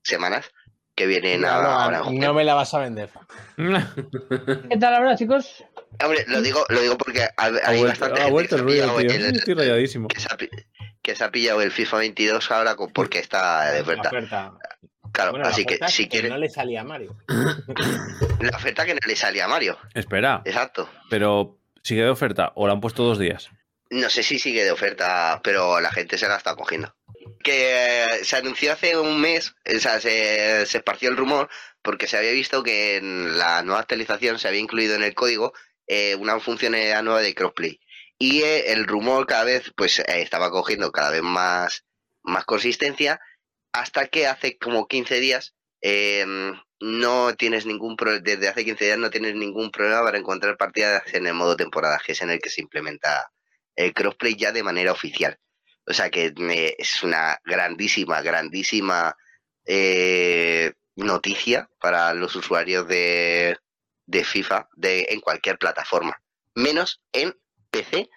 [0.03, 0.49] semanas
[0.95, 3.09] que vienen No, a- no, me la vas a vender.
[3.57, 5.63] ¿Qué tal ahora, chicos?
[6.03, 8.95] Hombre, lo digo, lo digo porque hay, ha vuelto, ha gente vuelto el ha ruido,
[8.97, 9.27] pillado tío.
[9.27, 10.07] el- Estoy rayadísimo.
[10.07, 10.49] que se, ha, pi-
[11.07, 14.09] que se ha pillado el FIFA 22 ahora porque está de oferta.
[14.09, 14.53] oferta.
[15.13, 17.15] Claro, Bueno, la así que si que quieren no le salía a Mario.
[18.41, 20.89] la oferta que no le salía a Mario, Espera, exacto.
[21.09, 23.49] pero sigue de oferta o la han puesto dos días.
[23.89, 26.93] No sé si sigue de oferta, pero la gente se la está cogiendo.
[27.41, 31.47] Que eh, se anunció hace un mes, o sea, se, se esparció el rumor
[31.81, 35.53] porque se había visto que en la nueva actualización se había incluido en el código
[35.87, 37.79] eh, una funcionalidad nueva de crossplay.
[38.19, 41.85] Y eh, el rumor cada vez pues eh, estaba cogiendo cada vez más,
[42.23, 43.19] más consistencia
[43.73, 46.25] hasta que hace como 15 días eh,
[46.79, 51.03] no tienes ningún pro- desde hace 15 días no tienes ningún problema para encontrar partidas
[51.13, 53.31] en el modo temporada, que es en el que se implementa
[53.75, 55.37] el crossplay ya de manera oficial.
[55.85, 59.15] O sea que eh, es una grandísima, grandísima
[59.65, 63.57] eh, noticia para los usuarios de,
[64.05, 66.19] de FIFA de, en cualquier plataforma,
[66.55, 67.35] menos en
[67.81, 68.09] PC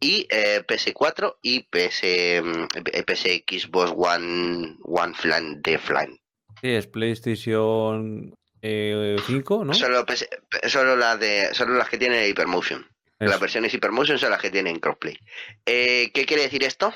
[0.00, 2.66] y eh, PS4 y PS, mm,
[3.06, 6.18] PS Xbox One, One Flan de Flan.
[6.60, 9.74] Sí, es PlayStation eh, 5, ¿no?
[9.74, 10.28] Solo, PS
[10.68, 12.86] solo, las de, solo las que tienen Hypermotion.
[13.18, 13.30] Eso.
[13.30, 15.18] Las versiones Hypermotion son las que tienen crossplay.
[15.66, 16.94] Eh, ¿Qué quiere decir esto?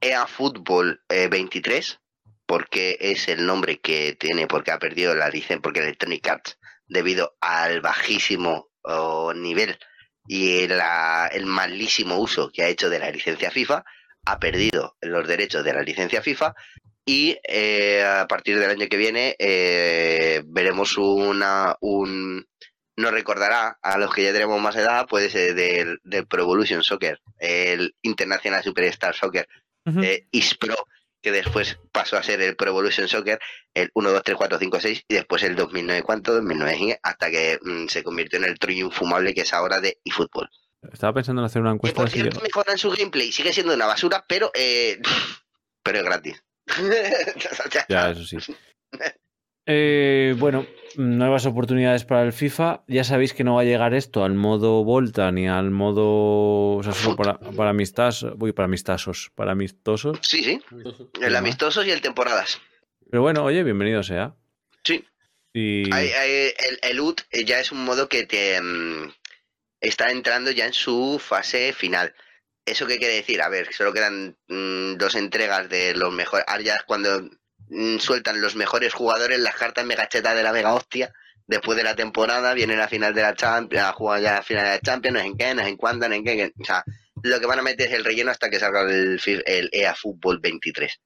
[0.00, 2.00] EA Football eh, 23,
[2.44, 7.36] porque es el nombre que tiene, porque ha perdido la licencia, porque Electronic Arts, debido
[7.40, 9.78] al bajísimo oh, nivel
[10.26, 13.84] y la- el malísimo uso que ha hecho de la licencia FIFA,
[14.24, 16.54] ha perdido los derechos de la licencia FIFA
[17.04, 22.46] y eh, a partir del año que viene eh, veremos una un
[22.96, 26.82] nos recordará a los que ya tenemos más edad puede ser del, del Pro Evolution
[26.84, 29.48] Soccer el International Superstar Soccer
[29.86, 30.02] Ujú.
[30.02, 30.76] eh, ISPRO
[31.22, 33.38] que después pasó a ser el Pro Evolution Soccer
[33.74, 37.58] el 1, 2, 3, 4, 5, 6 y después el 2009 cuánto 2009 hasta que
[37.62, 40.50] mm, se convirtió en el trillo infumable que es ahora de eFootball
[40.92, 41.96] Estaba pensando en hacer una que encuesta.
[41.96, 45.00] por así cierto que- mejoran su gameplay sigue siendo una basura pero eh,
[45.82, 46.42] pero es gratis
[47.88, 48.36] Ya, eso sí.
[49.66, 50.66] Eh, bueno,
[50.96, 52.82] nuevas oportunidades para el FIFA.
[52.88, 56.76] Ya sabéis que no va a llegar esto al modo Volta ni al modo.
[56.76, 58.36] O sea, solo para, para amistosos.
[58.36, 59.30] Voy para amistosos.
[59.34, 60.18] Para amistosos.
[60.22, 60.60] sí sí
[61.20, 62.60] el amistosos y el temporadas
[63.10, 64.34] Pero bueno, oye, bienvenido sea.
[64.84, 65.04] Sí.
[65.54, 69.12] Y Hay- hay- el, el UT ya es un modo que te mm,
[69.80, 72.14] está entrando ya en su fase final.
[72.64, 73.42] ¿Eso qué quiere decir?
[73.42, 76.44] A ver, solo quedan mm, dos entregas de los mejores.
[76.48, 77.28] Ahora ya es cuando
[78.00, 81.12] sueltan los mejores jugadores, las cartas megacheta de la mega hostia.
[81.46, 84.70] Después de la temporada viene la final de la Champions, a ya la final de
[84.70, 86.52] la Champions, no sé en qué, no sé en cuándo, no sé en qué.
[86.60, 86.84] o sea,
[87.22, 90.38] lo que van a meter es el relleno hasta que salga el, el EA Fútbol
[90.40, 91.00] 23.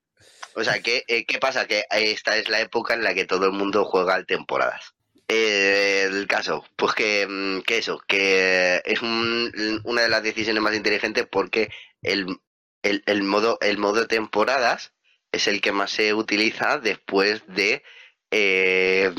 [0.54, 1.66] O sea, que, eh, ¿qué pasa?
[1.66, 4.94] Que esta es la época en la que todo el mundo juega temporadas.
[5.28, 10.62] Eh, el caso, pues que, mm, que eso, que es un- una de las decisiones
[10.62, 11.70] más inteligentes porque
[12.02, 12.26] el,
[12.82, 14.92] el, el modo, el modo temporadas
[15.36, 17.82] es el que más se utiliza después de
[18.30, 19.12] eh,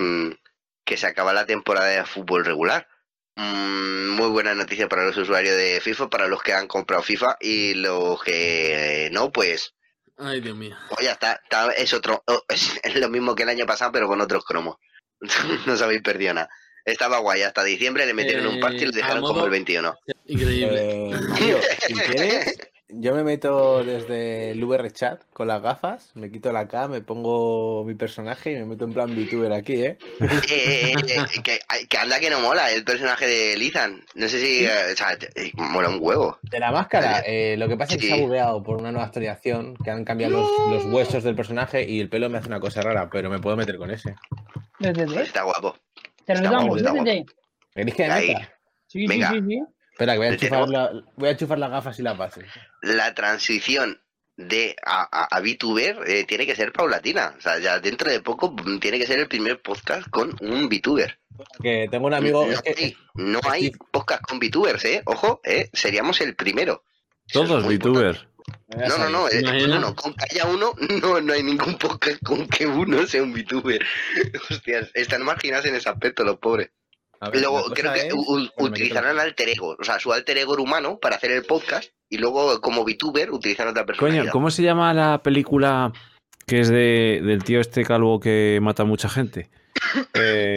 [0.85, 2.87] que se acaba la temporada de fútbol regular.
[3.35, 7.37] Mm, muy buena noticia para los usuarios de FIFA, para los que han comprado FIFA
[7.39, 9.73] y los que no, pues
[10.17, 10.75] Ay, Dios mío.
[10.89, 14.07] pues ya está, está- es otro, es, es lo mismo que el año pasado, pero
[14.07, 14.77] con otros cromos.
[15.65, 16.49] no os habéis perdido nada.
[16.85, 19.51] Estaba guay, hasta diciembre le metieron un parche y lo Eh, dejaron modo- como el
[19.51, 19.93] 21.
[20.25, 20.79] Increíble.
[21.11, 22.55] Eh, Mario, si quieres,
[22.89, 27.01] yo me meto desde el VR chat con las gafas, me quito la K, me
[27.01, 29.97] pongo mi personaje y me meto en plan VTuber aquí, ¿eh?
[30.49, 34.03] Eh, eh, eh, que, que anda que no mola el personaje de Lizan.
[34.15, 34.65] No sé si.
[34.65, 36.39] eh, o sea, te- eh, mola un huevo.
[36.43, 38.13] De la máscara, eh, lo que pasa es que Sí.
[38.13, 41.83] se ha bugueado por una nueva actualización que han cambiado los, los huesos del personaje
[41.89, 44.15] y el pelo me hace una cosa rara, pero me puedo meter con ese.
[44.79, 45.75] Desde Pues te está guapo.
[46.27, 47.25] lo está damos, guapo, está desde
[47.73, 48.39] ¿Queréis que me meta?
[48.87, 49.29] Sí, sí, Venga.
[49.31, 49.61] sí, sí.
[49.97, 50.71] Espera, que voy a, enchufar luego.
[50.71, 52.45] la- voy a enchufar las gafas y la base.
[52.83, 53.99] La transición
[54.35, 57.33] de a, a, a VTuber eh, tiene que ser paulatina.
[57.35, 60.69] O sea, ya dentro de poco mm, tiene que ser el primer podcast con un
[60.69, 61.17] VTuber.
[61.63, 62.45] Que tengo un amigo.
[62.45, 65.01] no, es que- hay, no hay podcast con VTubers, ¿eh?
[65.05, 65.71] Ojo, ¿eh?
[65.73, 66.83] Seríamos el primero.
[67.25, 68.27] Es Todos muy VTubers.
[68.67, 72.21] No, no, no, eh, no, no, con que haya uno, no, no hay ningún podcast
[72.23, 73.83] con que uno sea un VTuber.
[74.49, 76.69] Hostias, están marginados en ese aspecto los pobres.
[77.21, 80.55] Ver, luego creo que es- u- utilizarán la- alter ego, o sea, su alter ego
[80.55, 84.21] humano para hacer el podcast y luego como VTuber utilizar otra personalidad.
[84.23, 85.91] Coño, ¿cómo se llama la película
[86.45, 89.49] que es de, del tío este calvo que mata a mucha gente?
[90.13, 90.55] Eh,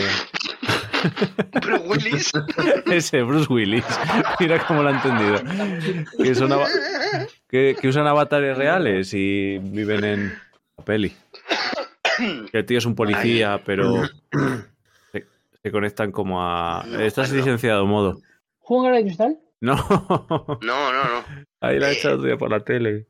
[1.63, 2.33] Bruce Willis.
[2.87, 3.85] ese, Bruce Willis.
[4.41, 5.41] Mira cómo lo ha entendido.
[6.23, 6.69] Que, son ava-
[7.49, 10.39] que, que usan avatares reales y viven en
[10.79, 11.13] la peli.
[12.53, 14.03] Que el tío es un policía, pero
[15.63, 16.85] se, conectan como a...
[16.87, 17.37] No, ¿Estás no.
[17.39, 18.21] licenciado, modo?
[18.59, 19.39] ¿Juega de cristal?
[19.61, 19.75] No.
[20.63, 21.25] No, no, no.
[21.61, 23.07] Ahí la he Eh, echado otro día por la tele.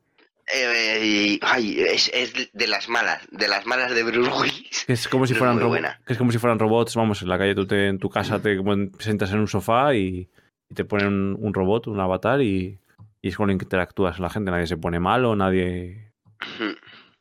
[0.53, 4.83] Eh, y- ay, es, es de las malas, de las malas de Bruce Willis.
[4.85, 6.01] Que es como si No fueran buena.
[6.05, 8.41] que es como si fueran robots, vamos, en la calle tú te, en tu casa
[8.41, 8.59] te
[8.99, 10.29] sientas en un sofá y,
[10.69, 12.79] y te ponen un, un robot, un avatar y,
[13.21, 16.11] y es con el que interactúas con la gente, nadie se pone malo, nadie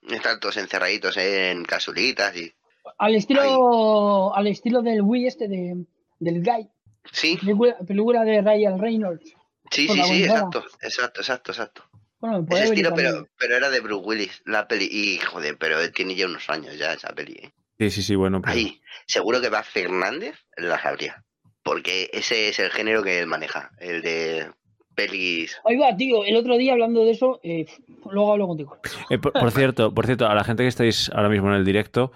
[0.08, 2.52] Están todos encerraditos en casulitas y...
[3.00, 5.84] Al estilo, al estilo del Wii este de,
[6.18, 6.68] del Guy,
[7.12, 9.34] Sí, película, película de Ryan Reynolds.
[9.70, 11.82] sí, sí, sí, exacto, exacto, exacto, exacto.
[12.20, 14.86] Bueno, me puede Ese estilo, pero, pero era de Bruce Willis, la peli.
[14.90, 17.32] Y joder, pero tiene ya unos años ya esa peli.
[17.42, 17.52] ¿eh?
[17.78, 18.42] Sí, sí, sí, bueno.
[18.42, 21.24] pero- Ahí, seguro que va Fernández, la sabría.
[21.62, 24.50] Porque ese es el género que él maneja, el de
[24.94, 25.56] pelis.
[25.64, 27.64] Ahí va, tío, el otro día hablando de eso, eh,
[28.10, 28.78] luego hablo contigo.
[29.08, 31.64] Eh, por, por cierto, por cierto, a la gente que estáis ahora mismo en el
[31.64, 32.12] directo,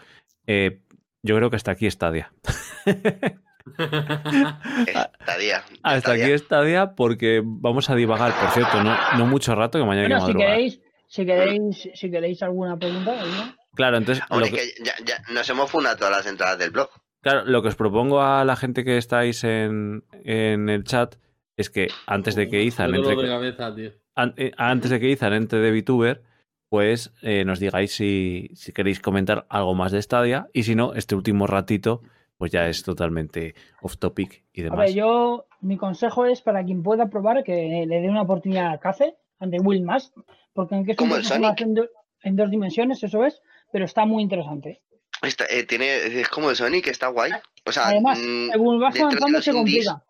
[0.47, 0.81] eh,
[1.23, 2.33] yo creo que hasta aquí Stadia.
[4.87, 5.65] Estadia.
[5.83, 10.03] Hasta aquí Stadia porque vamos a divagar, por cierto, no, no mucho rato, que mañana
[10.03, 10.49] hay que Bueno, si madrugar.
[10.57, 13.55] queréis, si queréis, si queréis alguna pregunta, ¿no?
[13.75, 16.59] Claro, entonces, lo Hombre, que- es que ya, ya nos hemos fundado todas las entradas
[16.59, 16.89] del blog.
[17.23, 21.15] Claro, lo que os propongo a la gente que estáis en, en el chat
[21.57, 23.91] es que antes de que Izan entre, de cabeza, tío.
[24.15, 26.23] an- eh, antes de que Izan entre de VTuber,
[26.74, 30.92] pues eh, nos digáis si, si queréis comentar algo más de Stadia y si no,
[30.94, 32.02] este último ratito
[32.36, 34.78] pues ya es totalmente off topic y A demás.
[34.80, 38.80] ver, yo, mi consejo es para quien pueda probar que le dé una oportunidad a
[38.80, 40.12] Cace, ante Will más,
[40.52, 41.88] porque aunque es un Como el personaje en, do-
[42.24, 43.40] en dos dimensiones, eso es,
[43.70, 44.82] pero está muy interesante.
[45.22, 45.86] Está- eh, tiene,
[46.22, 47.30] es como el Sonic, está guay.
[47.66, 50.02] O sea, Además, mm, según vas avanzando se complica.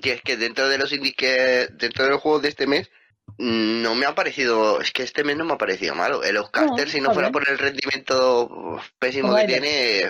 [0.00, 2.90] que es que dentro de los indies que dentro de los juegos de este mes
[3.38, 6.86] no me ha parecido es que este mes no me ha parecido malo el Outcaster
[6.86, 10.00] No, si no fuera por el rendimiento pésimo que tiene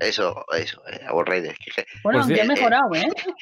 [0.00, 3.08] eso eso eh, que- Bueno, Por aunque ha cierto, mejorado, ¿eh?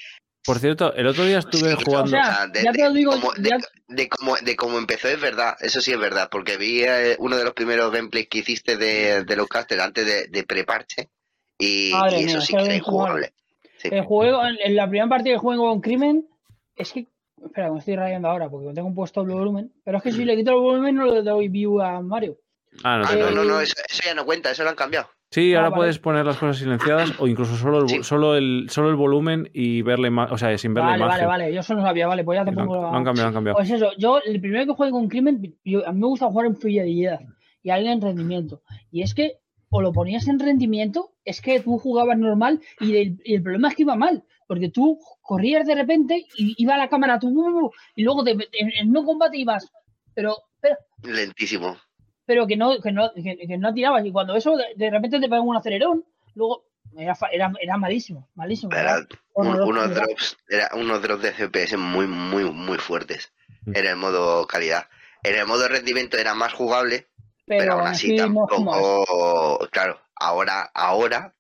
[0.45, 2.07] Por cierto, el otro día estuve Sí, jugando...
[2.19, 3.59] O sea, de, ya te de- lo digo, como- de- ya-
[3.89, 7.37] de cómo de cómo empezó es verdad eso sí es verdad porque vi eh, uno
[7.37, 11.11] de los primeros gameplays que hiciste de, de Outcaster antes de, de preparche
[11.59, 13.33] y, y eso mía, sí que era injugable
[13.79, 13.89] Sí.
[13.91, 16.29] El juego, en, en la primera partida que juego con Crimen,
[16.77, 17.09] es que.
[17.45, 19.73] Espera, me estoy rayando ahora porque tengo puesto el volumen.
[19.85, 22.37] Pero es que si le quito el volumen no le doy view a Mario.
[22.85, 25.07] Ah, no, ah no no no eso, eso ya no cuenta eso lo han cambiado
[25.31, 25.81] Sí, Ah, ahora vale.
[25.81, 28.03] puedes poner las cosas silenciadas o incluso solo el, Sí.
[28.03, 31.27] solo el, solo el volumen y ver la imagen, o sea, sin ver Vale, vale,
[31.27, 31.53] vale.
[31.55, 32.89] Yo eso no sabía, vale, pues ya te pongo lo la.
[32.97, 33.57] han cambiado, lo han cambiado.
[33.59, 36.47] Pues eso, yo el primero que juegue con Crimen, yo- a mí me gusta jugar
[36.47, 37.21] en fidelidad
[37.63, 38.63] y a él en rendimiento.
[38.91, 39.39] Y es que
[39.71, 43.69] o lo ponías en rendimiento, es que tú jugabas normal y el, y el problema
[43.69, 47.29] es que iba mal, porque tú corrías de repente y iba a la cámara tú,
[47.29, 49.67] uh, uh, y luego te, en, en no combate ibas,
[50.15, 51.79] pero, pero, lentísimo
[52.27, 54.05] pero que no, que no, que, que no tirabas.
[54.05, 56.05] Y cuando eso de, de repente te pega un acelerón,
[56.35, 56.65] luego
[56.95, 58.73] era, era, era malísimo, malísimo.
[58.73, 58.99] Era era
[59.35, 63.33] un- horroroso, unos drops, era unos drops de FPS muy, muy, muy fuertes
[63.65, 63.77] Mm.
[63.77, 64.89] en el modo calidad.
[65.23, 67.07] En el modo rendimiento era más jugable,
[67.47, 69.69] pero, pero aún así tampoco.
[69.71, 71.35] Claro, ahora, ahora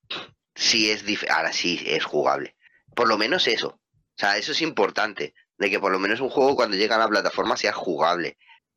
[0.55, 2.55] sí es dif- ahora sí es jugable.
[2.95, 3.69] Por lo menos eso.
[3.69, 5.35] O sea, eso es importante.
[5.59, 8.37] De que por lo menos un juego cuando llega a la plataforma sea jugable.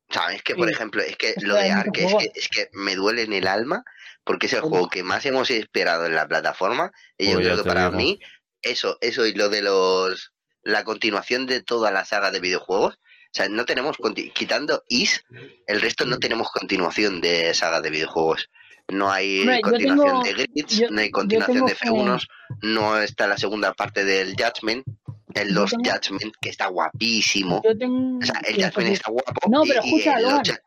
[0.10, 0.44] ¿Sabes?
[0.44, 0.74] Que, por Sí.
[0.76, 3.84] ejemplo, es que lo de Ark es que, es que me duele en el alma
[4.24, 6.92] porque es el juego que más hemos esperado en la plataforma.
[7.18, 7.98] Y yo Pues creo que para digo.
[7.98, 8.20] mí,
[8.62, 10.32] eso, eso y lo de los.
[10.62, 13.00] La continuación de toda la saga de videojuegos
[13.36, 13.98] sea, no tenemos,
[14.34, 15.24] quitando Is,
[15.68, 18.50] el resto no tenemos continuación de saga de videojuegos.
[18.88, 22.28] No hay Hombre, continuación tengo- de Grids, yo- no hay continuación de F1,
[22.62, 24.86] no está la segunda parte del Judgment,
[25.34, 27.62] el tengo- Judgment, que está guapísimo.
[27.66, 28.20] Yo tengo.
[28.20, 29.50] O sea, el sí, Judgment está guapo.
[29.50, 30.60] No, pero y- y escucha,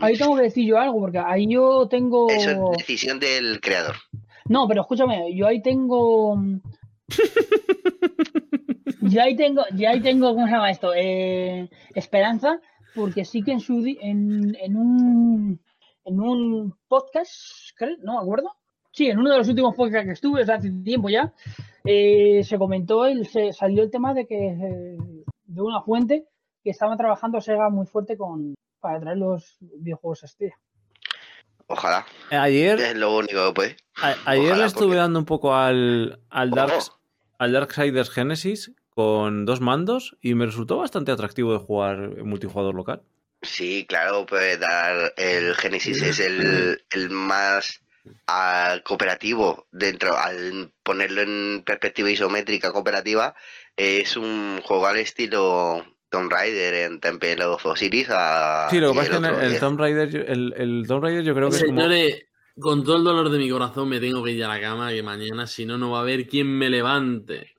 [0.00, 2.30] Ahí tengo que decir yo algo, porque ahí yo tengo.
[2.30, 3.96] Eso es decisión del creador.
[4.44, 6.40] No, pero escúchame, yo ahí tengo.
[9.02, 10.92] yo ahí tengo, yo ahí tengo, ¿cómo se llama esto?
[10.94, 12.60] Eh, esperanza,
[12.94, 15.60] porque sí que en su en, en un
[16.04, 17.32] en un podcast,
[17.76, 18.54] creo, no me acuerdo.
[18.92, 21.32] Sí, en uno de los últimos podcasts que estuve, o sea, hace tiempo ya,
[21.84, 24.96] eh, se comentó, el, se salió el tema de que eh,
[25.44, 26.24] de una fuente
[26.64, 30.58] que estaba trabajando Sega muy fuerte con para traer los videojuegos a Stadia.
[31.66, 32.06] Ojalá.
[32.30, 33.76] Ayer, Es lo único que puede.
[34.02, 36.72] a- ayer Ojalá, le estuve porque- dando un poco al, al, Dark,
[37.38, 42.74] al Darksiders Genesis con dos mandos y me resultó bastante atractivo de jugar en multijugador
[42.74, 43.00] local.
[43.42, 45.14] Sí, claro, puede dar.
[45.16, 47.80] El Genesis es el, el más
[48.26, 50.16] ah, cooperativo dentro.
[50.18, 53.36] Al ponerlo en perspectiva isométrica cooperativa,
[53.76, 58.08] es un juego al estilo Tomb Raider en Temple of Osiris.
[58.10, 61.04] a- Sí, lo que pasa es que el, el Tomb Raider, yo- el, el Tomb
[61.04, 61.80] Raider yo creo que es como...
[62.58, 65.00] Con todo el dolor de mi corazón me tengo que ir a la cama, que
[65.04, 67.54] mañana si no, no va a haber quien me levante.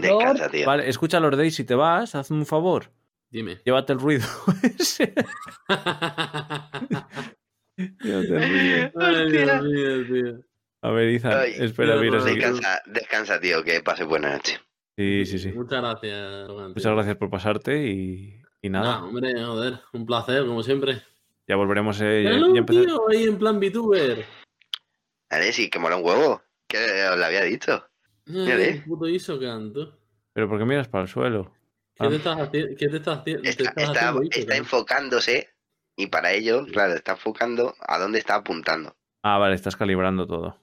[0.00, 0.66] Descansa, tío.
[0.66, 2.90] Vale, escucha los Days, si te vas, hazme un favor.
[3.30, 3.58] Dime.
[3.64, 4.26] Llévate el ruido.
[7.76, 8.90] Llévate el ruido.
[9.00, 10.44] Ay, Dios mío, tío.
[10.82, 14.60] A ver, Izan, Ay, espera, no, mira Descansa, descansa, tío, que pase buena noche.
[14.96, 15.52] Sí, sí, sí.
[15.52, 16.74] Muchas gracias, Logan, tío.
[16.76, 21.02] Muchas gracias por pasarte y, y nada, No, hombre, joder, un placer, como siempre.
[21.48, 22.00] ya volveremos.
[22.00, 24.24] eh, ya- Hello, ya empezar- tío, ahí en plan VTuber.
[25.30, 26.42] Vale, sí, que mola un huevo.
[26.68, 26.78] Que
[27.10, 27.87] os lo había dicho.
[28.28, 28.68] Mírale.
[28.70, 29.98] Eh, puto ISO canto.
[30.32, 31.52] Pero ¿por qué miras para el suelo?
[31.94, 32.08] ¿Qué Ah.
[32.08, 32.76] te estás haciendo?
[32.78, 33.42] ¿Qué te estás haciendo?
[33.42, 35.48] te Está, estás está- haciendo, está enfocándose
[35.96, 38.94] y para ello, claro, está enfocando a dónde está apuntando.
[39.22, 40.58] Ah, vale, estás calibrando todo.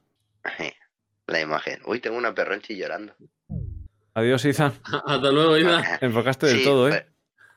[1.28, 1.82] La imagen.
[1.86, 3.14] Uy, tengo una perronchi llorando.
[4.14, 4.74] Adiós, Izan.
[5.06, 5.98] Hasta luego, Ida.
[6.02, 7.08] Enfocaste del Sí, todo, pues, ¿eh?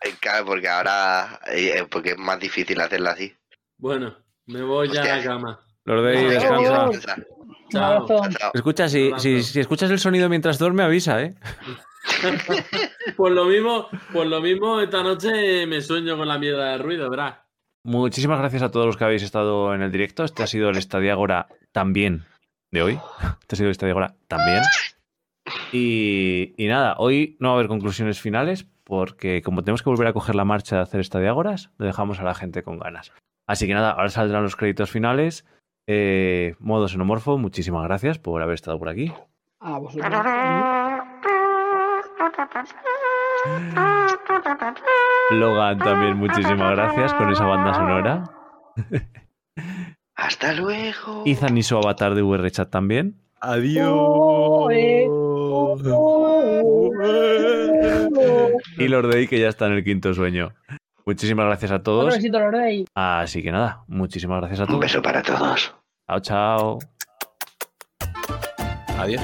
[0.02, 3.32] eh, Claro, porque ahora eh, porque es más difícil hacerla así.
[3.76, 4.16] Bueno,
[4.46, 5.60] me voy ya a la cama.
[5.84, 7.16] Los de descansa.
[7.70, 8.06] Chao.
[8.54, 11.34] Escucha, si, si, si escuchas el sonido mientras duerme, avisa, ¿eh?
[13.16, 17.10] Pues lo mismo, pues lo mismo esta noche me sueño con la mierda de ruido,
[17.10, 17.42] ¿verdad?
[17.84, 20.24] Muchísimas gracias a todos los que habéis estado en el directo.
[20.24, 22.24] Este ha sido el Estadiagora también
[22.70, 22.98] de hoy.
[23.40, 24.62] Este ha sido el Estadiagora también.
[25.72, 30.06] Y, y nada, hoy no va a haber conclusiones finales porque como tenemos que volver
[30.06, 33.12] a coger la marcha de hacer Estadiagoras, lo dejamos a la gente con ganas.
[33.46, 35.46] Así que nada, ahora saldrán los créditos finales.
[35.90, 39.10] Eh, modo xenomorfo, muchísimas gracias por haber estado por aquí.
[39.58, 40.04] A vosotros.
[45.30, 48.24] Logan también, muchísimas gracias con esa banda sonora.
[50.14, 51.22] Hasta luego.
[51.24, 53.22] Izan y su avatar de VRChat también.
[53.40, 55.08] Oh, eh.
[58.76, 60.52] Y Lord Day, que ya está en el quinto sueño.
[61.08, 62.14] Muchísimas gracias a todos.
[62.14, 62.84] besito, Lorday.
[62.94, 64.80] Así que nada, muchísimas gracias a Un todos.
[64.80, 65.74] beso para todos.
[66.06, 66.78] Chao, chao.
[68.98, 69.22] Adiós.